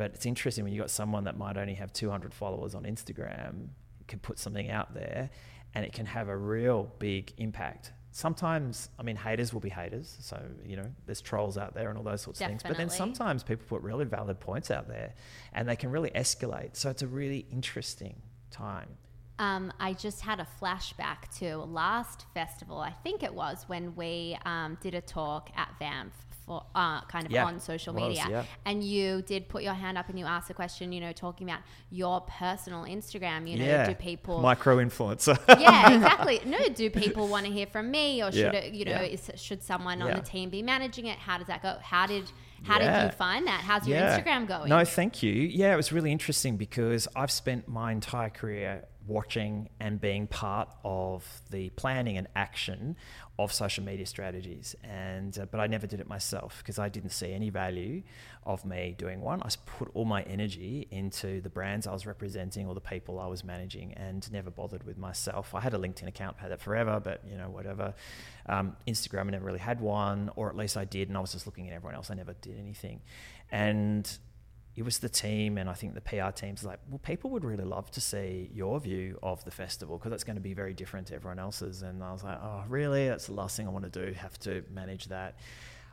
but 0.00 0.12
it's 0.14 0.24
interesting 0.24 0.64
when 0.64 0.72
you've 0.72 0.80
got 0.80 0.88
someone 0.88 1.24
that 1.24 1.36
might 1.36 1.58
only 1.58 1.74
have 1.74 1.92
200 1.92 2.32
followers 2.32 2.74
on 2.74 2.84
Instagram, 2.84 3.68
can 4.08 4.18
put 4.18 4.38
something 4.38 4.70
out 4.70 4.94
there, 4.94 5.28
and 5.74 5.84
it 5.84 5.92
can 5.92 6.06
have 6.06 6.30
a 6.30 6.36
real 6.38 6.90
big 6.98 7.34
impact. 7.36 7.92
Sometimes, 8.10 8.88
I 8.98 9.02
mean, 9.02 9.16
haters 9.16 9.52
will 9.52 9.60
be 9.60 9.68
haters. 9.68 10.16
So, 10.22 10.40
you 10.64 10.76
know, 10.76 10.86
there's 11.04 11.20
trolls 11.20 11.58
out 11.58 11.74
there 11.74 11.90
and 11.90 11.98
all 11.98 12.02
those 12.02 12.22
sorts 12.22 12.40
of 12.40 12.46
things. 12.46 12.62
But 12.62 12.78
then 12.78 12.88
sometimes 12.88 13.42
people 13.42 13.66
put 13.68 13.82
really 13.82 14.06
valid 14.06 14.40
points 14.40 14.70
out 14.70 14.88
there 14.88 15.12
and 15.52 15.68
they 15.68 15.76
can 15.76 15.90
really 15.90 16.10
escalate. 16.12 16.76
So 16.76 16.88
it's 16.88 17.02
a 17.02 17.06
really 17.06 17.44
interesting 17.52 18.22
time. 18.50 18.88
Um, 19.38 19.70
I 19.78 19.92
just 19.92 20.22
had 20.22 20.40
a 20.40 20.46
flashback 20.62 21.28
to 21.40 21.58
last 21.58 22.24
festival. 22.32 22.78
I 22.78 22.92
think 23.04 23.22
it 23.22 23.34
was 23.34 23.64
when 23.66 23.94
we 23.96 24.38
um, 24.46 24.78
did 24.80 24.94
a 24.94 25.02
talk 25.02 25.50
at 25.54 25.74
VAMF 25.78 26.12
for 26.50 26.64
uh, 26.74 27.00
kind 27.02 27.26
of 27.26 27.30
Yeah, 27.30 27.44
on 27.44 27.60
social 27.60 27.94
was, 27.94 28.02
media, 28.02 28.26
yeah. 28.28 28.44
and 28.64 28.82
you 28.82 29.22
did 29.22 29.48
put 29.48 29.62
your 29.62 29.74
hand 29.74 29.96
up 29.96 30.08
and 30.08 30.18
you 30.18 30.24
asked 30.24 30.50
a 30.50 30.54
question. 30.54 30.90
You 30.90 31.00
know, 31.00 31.12
talking 31.12 31.48
about 31.48 31.60
your 31.90 32.22
personal 32.22 32.82
Instagram. 32.82 33.48
You 33.48 33.56
know, 33.56 33.64
yeah. 33.64 33.86
do 33.86 33.94
people 33.94 34.40
Micro 34.40 34.78
influencer. 34.78 35.38
yeah, 35.60 35.94
exactly. 35.94 36.40
No, 36.44 36.58
do 36.68 36.90
people 36.90 37.28
want 37.28 37.46
to 37.46 37.52
hear 37.52 37.68
from 37.68 37.92
me, 37.92 38.20
or 38.20 38.32
should 38.32 38.52
it, 38.52 38.74
you 38.74 38.84
know, 38.84 39.00
is, 39.00 39.30
should 39.36 39.62
someone 39.62 40.02
on 40.02 40.10
the 40.10 40.22
team 40.22 40.50
be 40.50 40.60
managing 40.60 41.06
it? 41.06 41.20
How 41.20 41.38
does 41.38 41.46
that 41.46 41.62
go? 41.62 41.76
How 41.82 42.08
did 42.08 42.24
how 42.64 42.80
did 42.80 43.04
you 43.04 43.12
find 43.12 43.46
that? 43.46 43.60
How's 43.60 43.86
your. 43.86 44.00
Instagram 44.00 44.48
going? 44.48 44.70
No, 44.70 44.84
thank 44.84 45.22
you. 45.22 45.32
Yeah, 45.32 45.72
it 45.72 45.76
was 45.76 45.92
really 45.92 46.10
interesting 46.10 46.56
because 46.56 47.06
I've 47.14 47.30
spent 47.30 47.68
my 47.68 47.92
entire 47.92 48.30
career 48.30 48.86
watching 49.06 49.68
and 49.80 50.00
being 50.00 50.26
part 50.26 50.68
of 50.84 51.24
the 51.50 51.68
planning 51.70 52.16
and 52.16 52.28
action 52.34 52.96
of 53.44 53.52
social 53.52 53.84
media 53.84 54.06
strategies. 54.06 54.74
And 54.82 55.38
uh, 55.38 55.46
but 55.50 55.60
I 55.60 55.66
never 55.66 55.86
did 55.86 56.00
it 56.00 56.08
myself 56.08 56.58
because 56.58 56.78
I 56.78 56.88
didn't 56.88 57.10
see 57.10 57.32
any 57.32 57.50
value 57.50 58.02
of 58.44 58.64
me 58.64 58.94
doing 58.96 59.20
one. 59.20 59.42
I 59.42 59.48
put 59.66 59.90
all 59.94 60.04
my 60.04 60.22
energy 60.22 60.86
into 60.90 61.40
the 61.40 61.50
brands 61.50 61.86
I 61.86 61.92
was 61.92 62.06
representing 62.06 62.66
or 62.66 62.74
the 62.74 62.80
people 62.80 63.18
I 63.18 63.26
was 63.26 63.44
managing, 63.44 63.94
and 63.94 64.30
never 64.32 64.50
bothered 64.50 64.84
with 64.84 64.98
myself. 64.98 65.54
I 65.54 65.60
had 65.60 65.74
a 65.74 65.78
LinkedIn 65.78 66.06
account, 66.06 66.38
had 66.38 66.50
that 66.50 66.60
forever, 66.60 67.00
but 67.00 67.22
you 67.28 67.36
know 67.36 67.50
whatever. 67.50 67.94
Um, 68.46 68.76
Instagram, 68.86 69.28
I 69.28 69.30
never 69.30 69.44
really 69.44 69.58
had 69.58 69.80
one, 69.80 70.30
or 70.36 70.48
at 70.48 70.56
least 70.56 70.76
I 70.76 70.84
did, 70.84 71.08
and 71.08 71.16
I 71.16 71.20
was 71.20 71.32
just 71.32 71.46
looking 71.46 71.68
at 71.68 71.74
everyone 71.74 71.94
else. 71.94 72.10
I 72.10 72.14
never 72.14 72.34
did 72.34 72.58
anything, 72.58 73.00
and 73.50 74.18
it 74.76 74.84
was 74.84 74.98
the 74.98 75.08
team 75.08 75.58
and 75.58 75.68
I 75.68 75.74
think 75.74 75.94
the 75.94 76.00
PR 76.00 76.30
team's 76.30 76.64
like, 76.64 76.78
well, 76.88 76.98
people 76.98 77.30
would 77.30 77.44
really 77.44 77.64
love 77.64 77.90
to 77.92 78.00
see 78.00 78.50
your 78.54 78.78
view 78.80 79.18
of 79.22 79.44
the 79.44 79.50
festival 79.50 79.98
because 79.98 80.12
it's 80.12 80.24
going 80.24 80.36
to 80.36 80.42
be 80.42 80.54
very 80.54 80.74
different 80.74 81.08
to 81.08 81.14
everyone 81.14 81.38
else's. 81.38 81.82
And 81.82 82.02
I 82.02 82.12
was 82.12 82.22
like, 82.22 82.38
oh, 82.42 82.64
really? 82.68 83.08
That's 83.08 83.26
the 83.26 83.34
last 83.34 83.56
thing 83.56 83.66
I 83.66 83.70
want 83.70 83.92
to 83.92 84.06
do, 84.06 84.12
have 84.12 84.38
to 84.40 84.62
manage 84.72 85.06
that. 85.06 85.36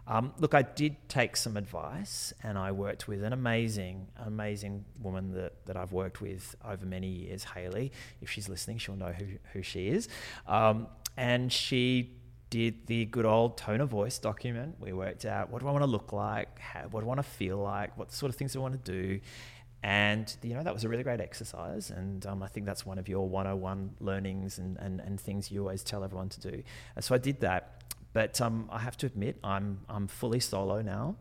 Um, 0.09 0.31
look, 0.39 0.53
I 0.53 0.61
did 0.61 0.95
take 1.09 1.35
some 1.35 1.57
advice 1.57 2.33
and 2.41 2.57
I 2.57 2.71
worked 2.71 3.09
with 3.09 3.23
an 3.23 3.33
amazing, 3.33 4.07
amazing 4.25 4.85
woman 5.01 5.33
that, 5.33 5.65
that 5.65 5.75
I've 5.75 5.91
worked 5.91 6.21
with 6.21 6.55
over 6.63 6.85
many 6.85 7.07
years, 7.07 7.43
Haley. 7.43 7.91
If 8.21 8.29
she's 8.29 8.47
listening, 8.47 8.77
she'll 8.77 8.95
know 8.95 9.11
who, 9.11 9.25
who 9.51 9.61
she 9.61 9.89
is. 9.89 10.07
Um, 10.47 10.87
and 11.17 11.51
she 11.51 12.16
did 12.49 12.87
the 12.87 13.05
good 13.05 13.25
old 13.25 13.57
tone 13.57 13.81
of 13.81 13.89
voice 13.89 14.19
document. 14.19 14.75
We 14.79 14.93
worked 14.93 15.25
out 15.25 15.49
what 15.49 15.61
do 15.61 15.67
I 15.67 15.71
want 15.71 15.83
to 15.83 15.89
look 15.89 16.13
like, 16.13 16.59
how, 16.59 16.81
what 16.91 17.01
do 17.01 17.05
I 17.05 17.09
want 17.09 17.19
to 17.19 17.23
feel 17.23 17.57
like, 17.57 17.97
what 17.97 18.11
sort 18.11 18.29
of 18.29 18.35
things 18.35 18.53
do 18.53 18.59
I 18.59 18.61
want 18.61 18.85
to 18.85 18.91
do. 18.91 19.19
And, 19.83 20.35
you 20.41 20.53
know, 20.53 20.63
that 20.63 20.73
was 20.73 20.83
a 20.83 20.89
really 20.89 21.03
great 21.03 21.21
exercise. 21.21 21.91
And 21.91 22.25
um, 22.25 22.41
I 22.41 22.47
think 22.47 22.65
that's 22.65 22.85
one 22.85 22.97
of 22.97 23.07
your 23.07 23.27
101 23.27 23.95
learnings 23.99 24.57
and, 24.57 24.77
and, 24.77 24.99
and 25.01 25.19
things 25.19 25.51
you 25.51 25.61
always 25.61 25.83
tell 25.83 26.03
everyone 26.03 26.29
to 26.29 26.51
do. 26.51 26.63
So 26.99 27.13
I 27.13 27.19
did 27.19 27.41
that. 27.41 27.83
But 28.13 28.39
um, 28.41 28.67
I 28.71 28.79
have 28.79 28.97
to 28.97 29.05
admit, 29.05 29.37
I'm 29.43 29.81
I'm 29.89 30.07
fully 30.07 30.39
solo 30.39 30.81
now. 30.81 31.15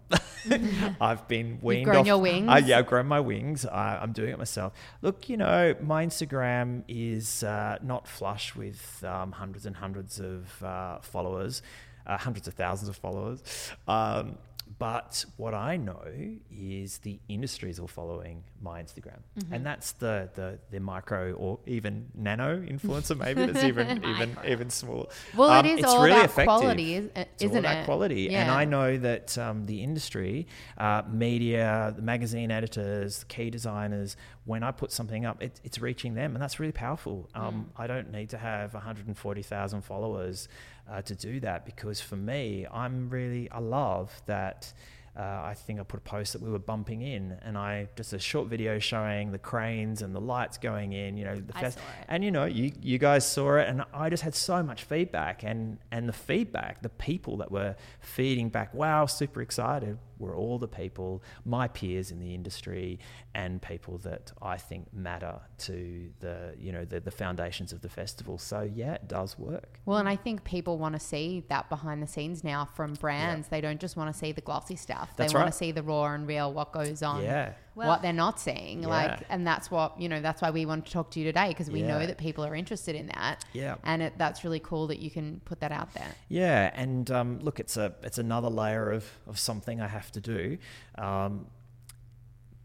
I've 1.01 1.27
been 1.29 1.59
weaned 1.61 1.81
You've 1.81 1.85
grown 1.87 1.97
off. 2.01 2.07
your 2.07 2.19
wings? 2.19 2.49
Uh, 2.49 2.63
yeah, 2.65 2.79
I've 2.79 2.87
grown 2.87 3.07
my 3.07 3.21
wings. 3.21 3.67
I, 3.67 3.99
I'm 3.99 4.13
doing 4.13 4.31
it 4.31 4.39
myself. 4.39 4.73
Look, 5.03 5.29
you 5.29 5.37
know, 5.37 5.75
my 5.83 6.07
Instagram 6.07 6.85
is 6.89 7.43
uh, 7.43 7.79
not 7.83 8.07
flush 8.07 8.55
with 8.55 9.05
um, 9.05 9.33
hundreds 9.33 9.67
and 9.67 9.77
hundreds 9.77 10.21
of 10.21 10.63
uh, 10.63 11.01
followers, 11.01 11.63
uh, 12.07 12.17
hundreds 12.17 12.47
of 12.49 12.55
thousands 12.55 12.89
of 12.89 12.97
followers. 12.97 13.43
Um, 13.89 14.39
but 14.79 15.25
what 15.39 15.55
I 15.55 15.77
know 15.79 16.03
is 16.51 16.99
the 16.99 17.19
industry 17.29 17.71
is 17.71 17.79
all 17.81 17.87
following 17.87 18.45
my 18.61 18.83
Instagram, 18.83 19.21
Mm-hmm. 19.39 19.55
and 19.55 19.65
that's 19.67 19.93
the, 19.93 20.29
the 20.35 20.59
the 20.71 20.81
micro 20.81 21.33
or 21.33 21.59
even 21.67 22.07
nano 22.15 22.59
influencer. 22.61 23.17
Maybe 23.25 23.47
that's 23.47 23.65
even 23.65 24.05
even 24.05 24.37
even 24.47 24.69
small. 24.71 25.11
Well, 25.37 25.51
Um, 25.51 25.65
it 25.65 25.71
is 25.73 25.79
it's 25.81 25.89
all 25.89 26.03
really 26.03 26.13
about 26.17 26.25
effective. 26.27 26.45
quality, 26.47 26.95
is- 26.95 27.11
It's 27.17 27.43
all 27.43 27.49
isn't 27.51 27.59
about 27.59 27.77
it? 27.79 27.85
quality, 27.87 28.35
and 28.35 28.51
I 28.51 28.65
know 28.67 28.97
that 28.99 29.37
um, 29.39 29.65
the 29.67 29.83
industry, 29.83 30.47
uh, 30.79 31.03
media, 31.11 31.93
the 31.97 32.03
magazine 32.03 32.51
editors, 32.51 33.21
the 33.21 33.27
key 33.27 33.49
designers, 33.51 34.17
when 34.45 34.63
I 34.63 34.71
put 34.73 34.93
something 34.93 35.25
up, 35.25 35.43
it, 35.43 35.61
it's 35.65 35.79
reaching 35.81 36.15
them, 36.15 36.35
and 36.35 36.43
that's 36.43 36.61
really 36.61 36.73
powerful. 36.73 37.29
Um, 37.35 37.71
I 37.77 37.87
don't 37.87 38.13
need 38.13 38.29
to 38.31 38.39
have 38.39 38.75
140,000 38.75 39.83
followers 39.83 40.49
uh, 40.91 41.03
to 41.03 41.15
do 41.15 41.41
that 41.41 41.65
because 41.67 42.01
for 42.01 42.17
me, 42.17 42.67
I'm 42.73 43.09
really 43.11 43.51
I 43.51 43.59
love 43.59 44.11
that. 44.27 44.73
Uh, 45.19 45.23
I 45.23 45.55
think 45.55 45.81
I 45.81 45.83
put 45.83 45.97
a 45.97 46.03
post 46.03 46.35
that 46.35 46.43
we 46.43 46.51
were 46.51 46.59
bumping 46.59 47.01
in, 47.01 47.39
and 47.43 47.57
I 47.57 47.89
just 47.97 48.13
a 48.13 48.19
short 48.19 48.49
video 48.49 48.79
showing 48.79 49.33
the 49.33 49.39
cranes 49.39 50.03
and 50.03 50.15
the 50.15 50.21
lights 50.21 50.59
going 50.59 50.93
in. 50.93 51.17
You 51.17 51.25
know, 51.25 51.37
the 51.37 51.55
fest- 51.55 51.79
and 52.09 52.23
you 52.23 52.31
know, 52.31 52.45
you 52.45 52.71
you 52.83 52.99
guys 52.99 53.27
saw 53.27 53.57
it, 53.57 53.67
and 53.67 53.83
I 53.95 54.11
just 54.11 54.23
had 54.23 54.35
so 54.35 54.63
much 54.63 54.85
feedback, 54.85 55.43
and 55.43 55.79
and 55.91 56.07
the 56.07 56.13
feedback, 56.13 56.83
the 56.83 56.91
people 56.91 57.39
that 57.39 57.51
were 57.51 57.77
feeding 57.99 58.51
back, 58.51 58.75
wow, 58.75 59.07
super 59.07 59.41
excited, 59.41 59.97
were 60.19 60.35
all 60.35 60.59
the 60.59 60.69
people, 60.69 61.23
my 61.45 61.69
peers 61.69 62.11
in 62.11 62.19
the 62.21 62.35
industry, 62.35 62.99
and 63.35 63.61
people 63.61 63.99
that 63.99 64.33
I 64.41 64.57
think 64.57 64.93
matter 64.93 65.41
to 65.59 66.11
the 66.21 66.55
you 66.59 66.73
know 66.73 66.85
the 66.85 67.01
the 67.01 67.11
foundations 67.11 67.73
of 67.73 67.81
the 67.83 67.89
festival. 67.89 68.39
So 68.39 68.63
yeah, 68.63 68.95
it 68.95 69.09
does 69.09 69.39
work. 69.39 69.81
Well, 69.85 69.99
and 69.99 70.09
I 70.09 70.17
think 70.17 70.45
people 70.45 70.79
want 70.79 70.95
to 70.95 71.01
see 71.01 71.45
that 71.49 71.69
behind 71.69 72.03
the 72.03 72.07
scenes 72.07 72.43
now 72.45 72.65
from 72.65 72.95
brands. 72.95 73.49
They 73.49 73.61
don't 73.61 73.81
just 73.81 73.97
want 73.97 74.13
to 74.13 74.19
see 74.19 74.33
the 74.33 74.41
glossy 74.41 74.77
stuff. 74.77 75.11
That's 75.17 75.33
they 75.33 75.37
want 75.37 75.47
right. 75.47 75.53
to 75.53 75.59
see 75.59 75.73
the 75.73 75.83
raw 75.83 76.07
and 76.07 76.27
real, 76.27 76.53
what 76.53 76.73
goes 76.73 77.03
on, 77.03 77.23
Yeah. 77.23 77.53
Well- 77.77 77.89
what 77.89 78.03
they're 78.03 78.13
not 78.13 78.41
seeing. 78.41 78.83
Yeah. 78.83 78.89
Like, 78.89 79.21
and 79.29 79.47
that's 79.47 79.71
what 79.71 80.01
you 80.01 80.09
know. 80.09 80.21
That's 80.21 80.41
why 80.43 80.51
we 80.51 80.67
want 80.67 80.87
to 80.87 80.93
talk 80.93 81.11
to 81.13 81.21
you 81.21 81.27
today 81.27 81.49
because 81.49 81.71
we 81.71 81.83
know 81.83 82.05
that 82.07 82.19
people 82.19 82.45
are 82.45 82.55
interested 82.57 82.97
in 82.97 83.07
that. 83.09 83.45
Yeah. 83.53 83.77
and 83.85 84.03
it, 84.03 84.15
that's 84.17 84.43
really 84.45 84.61
cool 84.61 84.87
that 84.89 84.99
you 84.99 85.11
can 85.11 85.41
put 85.45 85.61
that 85.61 85.73
out 85.73 85.93
there. 85.95 86.11
Yeah, 86.29 86.73
and 86.75 87.11
um, 87.11 87.39
look, 87.41 87.61
it's 87.61 87.77
a 87.77 87.95
it's 88.03 88.19
another 88.19 88.49
layer 88.49 88.91
of, 88.91 89.05
of 89.27 89.39
something 89.39 89.81
I 89.81 89.89
have 89.89 90.11
to 90.13 90.21
do, 90.21 90.59
um, 90.97 91.47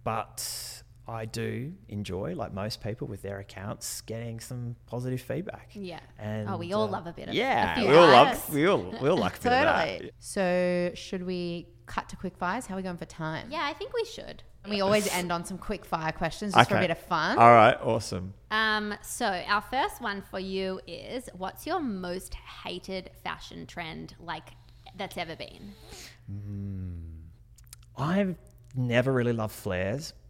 but 0.03 0.83
I 1.07 1.25
do 1.25 1.73
enjoy, 1.89 2.35
like 2.35 2.53
most 2.53 2.81
people 2.81 3.07
with 3.07 3.21
their 3.21 3.39
accounts, 3.39 4.01
getting 4.01 4.39
some 4.39 4.75
positive 4.85 5.21
feedback. 5.21 5.69
Yeah. 5.73 5.99
And 6.19 6.49
Oh, 6.49 6.57
we 6.57 6.73
all 6.73 6.83
uh, 6.87 6.91
love 6.91 7.07
a 7.07 7.11
bit 7.13 7.27
of 7.29 7.33
yeah, 7.33 7.81
we 7.81 7.95
all 7.95 8.07
love 8.07 8.53
we 8.53 8.65
all 8.67 8.95
we 9.01 9.09
all 9.09 9.17
like 9.17 9.37
a 9.37 9.41
bit 9.41 9.51
of 9.51 9.65
that. 9.65 10.01
So, 10.19 10.91
should 10.93 11.25
we 11.25 11.67
cut 11.91 12.07
to 12.09 12.15
quick 12.15 12.37
fires? 12.37 12.65
How 12.67 12.75
are 12.75 12.77
we 12.77 12.83
going 12.83 12.97
for 12.97 13.05
time? 13.05 13.47
Yeah, 13.51 13.63
I 13.63 13.73
think 13.73 13.93
we 13.93 14.05
should. 14.05 14.43
And 14.63 14.71
we 14.71 14.79
always 14.81 15.07
end 15.11 15.31
on 15.31 15.43
some 15.43 15.57
quick 15.57 15.83
fire 15.85 16.11
questions 16.11 16.53
just 16.53 16.69
for 16.69 16.75
a 16.75 16.77
Okay. 16.77 16.87
bit 16.87 16.91
of 16.91 17.03
fun. 17.05 17.37
All 17.37 17.51
right, 17.51 17.77
awesome. 17.81 18.33
Um, 18.51 18.93
so 19.01 19.25
our 19.25 19.61
first 19.61 20.01
one 20.01 20.21
for 20.29 20.39
you 20.39 20.79
is 20.87 21.29
what's 21.33 21.65
your 21.67 21.79
most 21.79 22.33
hated 22.63 23.09
fashion 23.23 23.65
trend 23.65 24.15
like 24.19 24.49
that's 24.97 25.17
ever 25.17 25.35
been? 25.35 25.73
I've 27.97 28.35
never 28.75 29.11
really 29.11 29.33
loved 29.33 29.53
flares. 29.53 30.13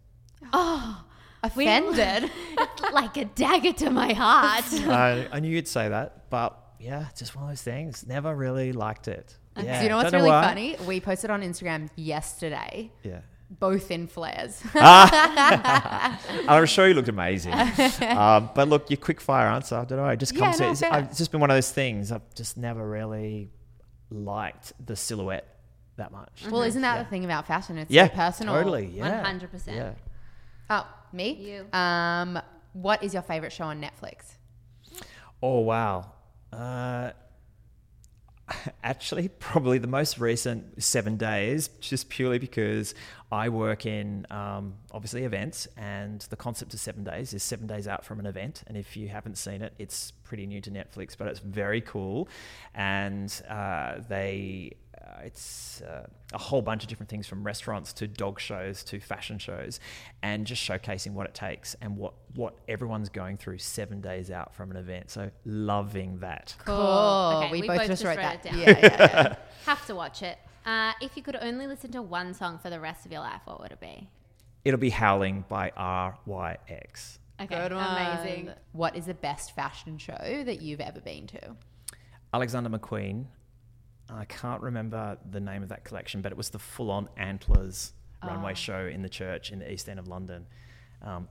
Oh, 0.53 1.03
offended. 1.43 2.31
like 2.93 3.17
a 3.17 3.25
dagger 3.25 3.73
to 3.73 3.89
my 3.91 4.13
heart. 4.13 4.63
I, 4.87 5.27
I 5.31 5.39
knew 5.39 5.49
you'd 5.49 5.67
say 5.67 5.89
that, 5.89 6.29
but 6.29 6.57
yeah, 6.79 7.07
it's 7.09 7.19
just 7.19 7.35
one 7.35 7.43
of 7.45 7.49
those 7.49 7.61
things. 7.63 8.05
Never 8.07 8.35
really 8.35 8.71
liked 8.73 9.07
it. 9.07 9.37
Yeah, 9.57 9.77
Do 9.79 9.83
you 9.83 9.89
know 9.89 9.97
what's 9.97 10.11
don't 10.11 10.21
really 10.21 10.31
why. 10.31 10.43
funny? 10.43 10.77
We 10.87 10.99
posted 11.01 11.29
on 11.29 11.41
Instagram 11.41 11.89
yesterday, 11.95 12.91
Yeah. 13.03 13.19
both 13.49 13.91
in 13.91 14.07
flares. 14.07 14.61
I'm 14.73 16.65
sure 16.65 16.87
you 16.87 16.93
looked 16.93 17.09
amazing. 17.09 17.53
um, 18.01 18.49
but 18.55 18.67
look, 18.69 18.89
your 18.89 18.97
quick 18.97 19.19
fire 19.21 19.47
answer, 19.47 19.75
I 19.75 19.85
don't 19.85 19.97
know. 19.97 20.07
It 20.07 20.19
just 20.19 20.33
Yeah, 20.33 20.39
comes 20.45 20.59
no, 20.59 20.65
to 20.67 20.71
it's. 20.71 20.83
I've- 20.83 21.07
it's 21.09 21.17
just 21.17 21.31
been 21.31 21.41
one 21.41 21.49
of 21.51 21.55
those 21.57 21.71
things. 21.71 22.11
I've 22.11 22.33
just 22.35 22.57
never 22.57 22.87
really 22.87 23.49
liked 24.09 24.73
the 24.85 24.95
silhouette 24.95 25.47
that 25.97 26.11
much. 26.11 26.45
well, 26.49 26.63
isn't 26.63 26.81
that 26.81 26.95
Yeah. 26.97 27.03
the 27.03 27.09
thing 27.09 27.25
about 27.25 27.45
fashion? 27.47 27.77
It's 27.77 27.91
yeah, 27.91 28.07
so 28.07 28.15
personal. 28.15 28.55
Totally. 28.55 28.87
Yeah. 28.87 29.23
100%. 29.23 29.75
Yeah. 29.75 29.91
Oh, 30.69 30.87
me? 31.11 31.33
You. 31.33 31.77
Um, 31.77 32.39
what 32.73 33.03
is 33.03 33.13
your 33.13 33.21
favorite 33.23 33.51
show 33.51 33.65
on 33.65 33.81
Netflix? 33.81 34.35
Oh 35.43 35.59
wow. 35.59 36.11
Uh, 36.53 37.11
actually, 38.83 39.27
probably 39.27 39.77
the 39.77 39.87
most 39.87 40.19
recent 40.19 40.81
seven 40.83 41.17
days, 41.17 41.69
just 41.79 42.09
purely 42.09 42.39
because 42.39 42.93
I 43.31 43.49
work 43.49 43.85
in 43.85 44.25
um, 44.29 44.75
obviously 44.91 45.23
events, 45.23 45.67
and 45.77 46.21
the 46.29 46.35
concept 46.35 46.73
of 46.73 46.79
seven 46.79 47.03
days 47.03 47.33
is 47.33 47.43
seven 47.43 47.67
days 47.67 47.87
out 47.87 48.05
from 48.05 48.19
an 48.19 48.25
event. 48.25 48.63
And 48.67 48.77
if 48.77 48.97
you 48.97 49.07
haven't 49.07 49.37
seen 49.37 49.61
it, 49.61 49.73
it's 49.77 50.11
pretty 50.23 50.45
new 50.45 50.61
to 50.61 50.71
Netflix, 50.71 51.17
but 51.17 51.27
it's 51.27 51.39
very 51.39 51.81
cool, 51.81 52.27
and 52.73 53.31
uh, 53.49 53.99
they. 54.07 54.73
Uh, 55.01 55.21
it's 55.23 55.81
uh, 55.81 56.05
a 56.33 56.37
whole 56.37 56.61
bunch 56.61 56.83
of 56.83 56.89
different 56.89 57.09
things 57.09 57.25
from 57.25 57.43
restaurants 57.43 57.91
to 57.93 58.07
dog 58.07 58.39
shows 58.39 58.83
to 58.83 58.99
fashion 58.99 59.39
shows 59.39 59.79
and 60.21 60.45
just 60.45 60.61
showcasing 60.61 61.13
what 61.13 61.25
it 61.27 61.33
takes 61.33 61.75
and 61.81 61.97
what, 61.97 62.13
what 62.35 62.53
everyone's 62.67 63.09
going 63.09 63.37
through 63.37 63.57
seven 63.57 63.99
days 64.01 64.29
out 64.29 64.53
from 64.53 64.69
an 64.71 64.77
event. 64.77 65.09
So 65.09 65.31
loving 65.45 66.19
that. 66.19 66.55
Cool. 66.65 66.75
Okay, 66.75 67.51
we, 67.51 67.61
we 67.61 67.67
both, 67.67 67.77
both 67.79 67.87
just 67.87 68.03
just 68.03 68.05
wrote 68.05 68.23
wrote 68.23 68.43
that. 68.43 68.45
it 68.45 68.51
down. 68.51 68.59
Yeah, 68.59 68.79
yeah, 68.79 69.11
yeah. 69.13 69.35
Have 69.65 69.85
to 69.87 69.95
watch 69.95 70.21
it. 70.21 70.37
Uh, 70.65 70.93
if 71.01 71.17
you 71.17 71.23
could 71.23 71.37
only 71.41 71.65
listen 71.65 71.91
to 71.91 72.01
one 72.01 72.33
song 72.33 72.59
for 72.59 72.69
the 72.69 72.79
rest 72.79 73.05
of 73.05 73.11
your 73.11 73.21
life, 73.21 73.41
what 73.45 73.59
would 73.59 73.71
it 73.71 73.79
be? 73.79 74.09
It'll 74.63 74.79
be 74.79 74.91
Howling 74.91 75.45
by 75.49 75.71
RYX. 75.71 77.17
Okay, 77.41 77.55
Good 77.55 77.71
amazing. 77.71 78.45
one. 78.47 78.55
What 78.73 78.95
is 78.95 79.07
the 79.07 79.15
best 79.15 79.55
fashion 79.55 79.97
show 79.97 80.43
that 80.45 80.61
you've 80.61 80.81
ever 80.81 80.99
been 80.99 81.25
to? 81.27 81.55
Alexander 82.33 82.69
McQueen. 82.69 83.25
I 84.13 84.25
can't 84.25 84.61
remember 84.61 85.17
the 85.29 85.39
name 85.39 85.63
of 85.63 85.69
that 85.69 85.83
collection, 85.83 86.21
but 86.21 86.31
it 86.31 86.37
was 86.37 86.49
the 86.49 86.59
full 86.59 86.91
on 86.91 87.09
Antlers 87.17 87.93
runway 88.23 88.53
show 88.53 88.85
in 88.85 89.01
the 89.01 89.09
church 89.09 89.51
in 89.51 89.59
the 89.59 89.71
east 89.71 89.89
end 89.89 89.99
of 89.99 90.07
London. 90.07 90.45
Um, 91.03 91.27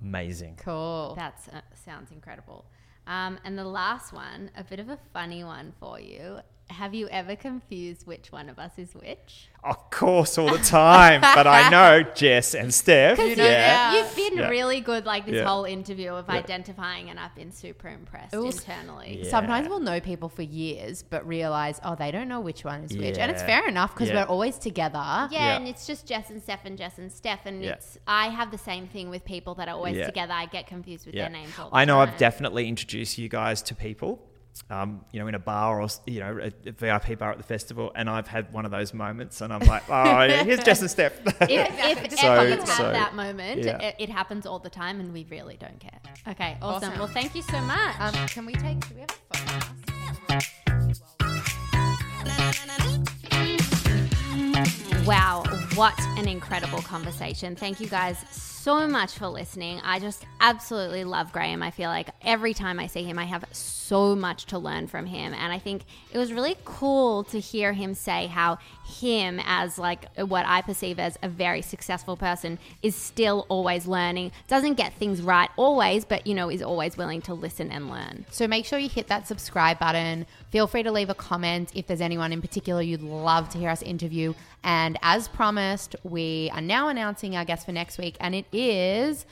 amazing. 0.00 0.56
Cool. 0.56 1.14
That 1.16 1.38
uh, 1.52 1.60
sounds 1.74 2.10
incredible. 2.10 2.64
Um, 3.06 3.38
and 3.44 3.58
the 3.58 3.64
last 3.64 4.12
one, 4.12 4.50
a 4.56 4.64
bit 4.64 4.80
of 4.80 4.88
a 4.88 4.98
funny 5.12 5.44
one 5.44 5.72
for 5.78 6.00
you. 6.00 6.38
Have 6.70 6.94
you 6.94 7.08
ever 7.08 7.34
confused 7.36 8.06
which 8.06 8.30
one 8.32 8.48
of 8.48 8.58
us 8.58 8.72
is 8.78 8.94
which? 8.94 9.48
Of 9.62 9.90
course, 9.90 10.38
all 10.38 10.50
the 10.50 10.58
time. 10.64 11.20
but 11.20 11.46
I 11.46 11.68
know 11.76 12.02
Jess 12.14 12.54
and 12.54 12.72
Steph. 12.72 13.18
You 13.18 13.36
know, 13.36 13.44
yeah. 13.44 13.94
You've 13.94 14.16
been 14.16 14.38
Yeah. 14.38 14.48
really 14.48 14.80
good, 14.80 15.04
like 15.04 15.26
this 15.26 15.34
Yeah. 15.34 15.44
whole 15.44 15.64
interview 15.64 16.12
of 16.12 16.26
Yeah. 16.28 16.36
identifying, 16.36 17.10
and 17.10 17.18
I've 17.20 17.34
been 17.34 17.52
super 17.52 17.88
impressed 17.88 18.32
It 18.32 18.38
was- 18.38 18.56
internally. 18.60 19.20
Yeah. 19.24 19.30
Sometimes 19.30 19.68
we'll 19.68 19.80
know 19.80 20.00
people 20.00 20.28
for 20.30 20.42
years, 20.42 21.02
but 21.02 21.26
realize, 21.26 21.78
oh, 21.84 21.94
they 21.96 22.10
don't 22.10 22.28
know 22.28 22.40
which 22.40 22.64
one 22.64 22.84
is 22.84 22.96
which. 22.96 23.18
And 23.18 23.30
it's 23.30 23.42
fair 23.42 23.66
enough 23.68 23.92
because 23.94 24.08
Yeah. 24.08 24.22
we're 24.24 24.28
always 24.30 24.56
together. 24.56 24.98
Yeah, 24.98 25.28
Yeah. 25.30 25.56
and 25.56 25.68
it's 25.68 25.86
just 25.86 26.06
Jess 26.06 26.30
and 26.30 26.40
Steph 26.42 26.64
and 26.64 26.78
Jess 26.78 26.96
and 26.98 27.12
Steph, 27.12 27.44
and 27.46 27.62
Yeah. 27.62 27.72
it's 27.72 27.98
I 28.06 28.28
have 28.28 28.50
the 28.52 28.58
same 28.58 28.86
thing 28.86 29.10
with 29.10 29.24
people 29.24 29.54
that 29.56 29.68
are 29.68 29.74
always 29.74 29.96
Yeah. 29.96 30.06
together. 30.06 30.32
I 30.32 30.46
get 30.46 30.66
confused 30.68 31.04
with 31.04 31.14
Yeah. 31.16 31.22
their 31.24 31.32
names 31.32 31.52
all 31.58 31.68
the 31.68 31.76
I 31.76 31.84
know 31.84 31.96
time. 31.98 32.08
I've 32.10 32.16
definitely 32.16 32.66
introduced 32.68 33.18
you 33.18 33.28
guys 33.28 33.60
to 33.62 33.74
people, 33.74 34.20
um, 34.68 35.04
you 35.12 35.20
know, 35.20 35.26
in 35.26 35.34
a 35.34 35.38
bar 35.38 35.80
or, 35.80 35.88
you 36.06 36.20
know, 36.20 36.38
a, 36.42 36.68
a 36.68 36.72
VIP 36.72 37.18
bar 37.18 37.30
at 37.32 37.38
the 37.38 37.42
festival, 37.44 37.92
and 37.94 38.08
I've 38.10 38.28
had 38.28 38.52
one 38.52 38.64
of 38.64 38.70
those 38.70 38.92
moments, 38.94 39.40
and 39.40 39.52
I'm 39.52 39.60
like, 39.66 39.82
oh, 39.88 40.28
here's 40.44 40.62
Jess 40.64 40.80
and 40.80 40.90
Steph. 40.90 41.12
If, 41.42 42.00
if 42.00 42.10
Just 42.10 42.24
ever 42.24 42.36
so- 42.36 42.42
you 42.42 42.50
have 42.56 42.68
so- 42.68 42.92
that 42.92 43.14
moment, 43.14 43.64
yeah. 43.64 43.78
it, 43.78 43.96
it 43.98 44.08
happens 44.10 44.46
all 44.46 44.58
the 44.58 44.70
time, 44.70 45.00
and 45.00 45.12
we 45.12 45.26
really 45.30 45.56
don't 45.56 45.78
care. 45.80 45.98
Okay, 46.28 46.56
awesome. 46.62 46.90
Awesome. 46.90 46.98
Well, 46.98 47.08
thank 47.08 47.34
you 47.34 47.42
so 47.42 47.60
much. 47.60 47.96
Um, 48.00 48.14
can 48.28 48.46
we 48.46 48.54
take, 48.54 48.86
do 48.88 48.94
we 48.94 49.00
have 49.00 49.10
a 49.32 49.38
phone? 49.38 50.90
Wow, 55.06 55.42
what 55.74 55.98
an 56.16 56.26
incredible 56.26 56.82
conversation. 56.82 57.54
Thank 57.54 57.80
you 57.80 57.86
guys 57.86 58.18
so 58.32 58.86
much 58.86 59.14
for 59.14 59.26
listening. 59.28 59.80
I 59.82 60.00
just 60.00 60.26
absolutely 60.40 61.04
love 61.04 61.32
Graeme. 61.32 61.62
I 61.62 61.70
feel 61.70 61.88
like 61.88 62.10
every 62.22 62.52
time 62.52 62.78
I 62.78 62.88
see 62.88 63.04
him, 63.04 63.18
I 63.18 63.24
have 63.24 63.44
so 63.52 64.14
much 64.14 64.46
to 64.46 64.58
learn 64.58 64.86
from 64.86 65.06
him. 65.06 65.32
And 65.32 65.52
I 65.52 65.58
think 65.58 65.82
it 66.12 66.18
was 66.18 66.32
really 66.32 66.56
cool 66.64 67.24
to 67.24 67.40
hear 67.40 67.72
him 67.72 67.94
say 67.94 68.26
how 68.26 68.58
him, 68.84 69.40
as 69.46 69.78
like 69.78 70.14
what 70.16 70.44
I 70.46 70.60
perceive 70.60 70.98
as 70.98 71.18
a 71.22 71.28
very 71.28 71.62
successful 71.62 72.16
person, 72.16 72.58
is 72.82 72.94
still 72.94 73.46
always 73.48 73.86
learning, 73.86 74.32
doesn't 74.48 74.74
get 74.74 74.92
things 74.94 75.22
right 75.22 75.48
always, 75.56 76.04
but 76.04 76.26
you 76.26 76.34
know, 76.34 76.50
is 76.50 76.62
always 76.62 76.96
willing 76.96 77.22
to 77.22 77.34
listen 77.34 77.70
and 77.70 77.88
learn. 77.88 78.26
So 78.30 78.46
make 78.46 78.66
sure 78.66 78.78
you 78.78 78.88
hit 78.88 79.08
that 79.08 79.26
subscribe 79.26 79.78
button. 79.78 80.26
Feel 80.50 80.66
free 80.66 80.82
to 80.82 80.92
leave 80.92 81.10
a 81.10 81.14
comment 81.14 81.70
if 81.74 81.86
there's 81.86 82.00
anyone 82.00 82.32
in 82.32 82.42
particular 82.42 82.82
you'd 82.82 83.02
love 83.02 83.48
to 83.50 83.58
hear 83.58 83.70
us 83.70 83.82
interview. 83.82 84.34
And 84.62 84.98
as 85.02 85.28
promised, 85.28 85.59
we 86.02 86.50
are 86.52 86.60
now 86.60 86.88
announcing 86.88 87.36
our 87.36 87.44
guest 87.44 87.66
for 87.66 87.72
next 87.72 87.98
week, 87.98 88.16
and 88.20 88.34
it 88.34 88.46
is 88.52 89.26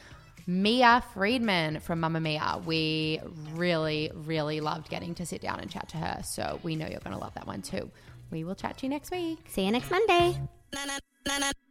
Mia 0.46 1.02
Freedman 1.14 1.80
from 1.80 2.00
Mamamia. 2.00 2.64
We 2.64 3.20
really, 3.52 4.10
really 4.14 4.60
loved 4.60 4.88
getting 4.88 5.14
to 5.16 5.26
sit 5.26 5.40
down 5.42 5.60
and 5.60 5.70
chat 5.70 5.88
to 5.90 5.96
her. 5.98 6.20
So 6.24 6.58
we 6.62 6.76
know 6.76 6.86
you're 6.86 7.00
going 7.00 7.16
to 7.16 7.20
love 7.20 7.34
that 7.34 7.46
one 7.46 7.62
too. 7.62 7.90
We 8.30 8.44
will 8.44 8.54
chat 8.54 8.78
to 8.78 8.86
you 8.86 8.90
next 8.90 9.10
week. 9.10 9.38
See 9.48 9.64
you 9.64 9.72
next 9.72 9.90
Monday. 9.90 10.38
na 10.72 10.84
na 10.84 10.98
na 11.26 11.38
na 11.38 11.67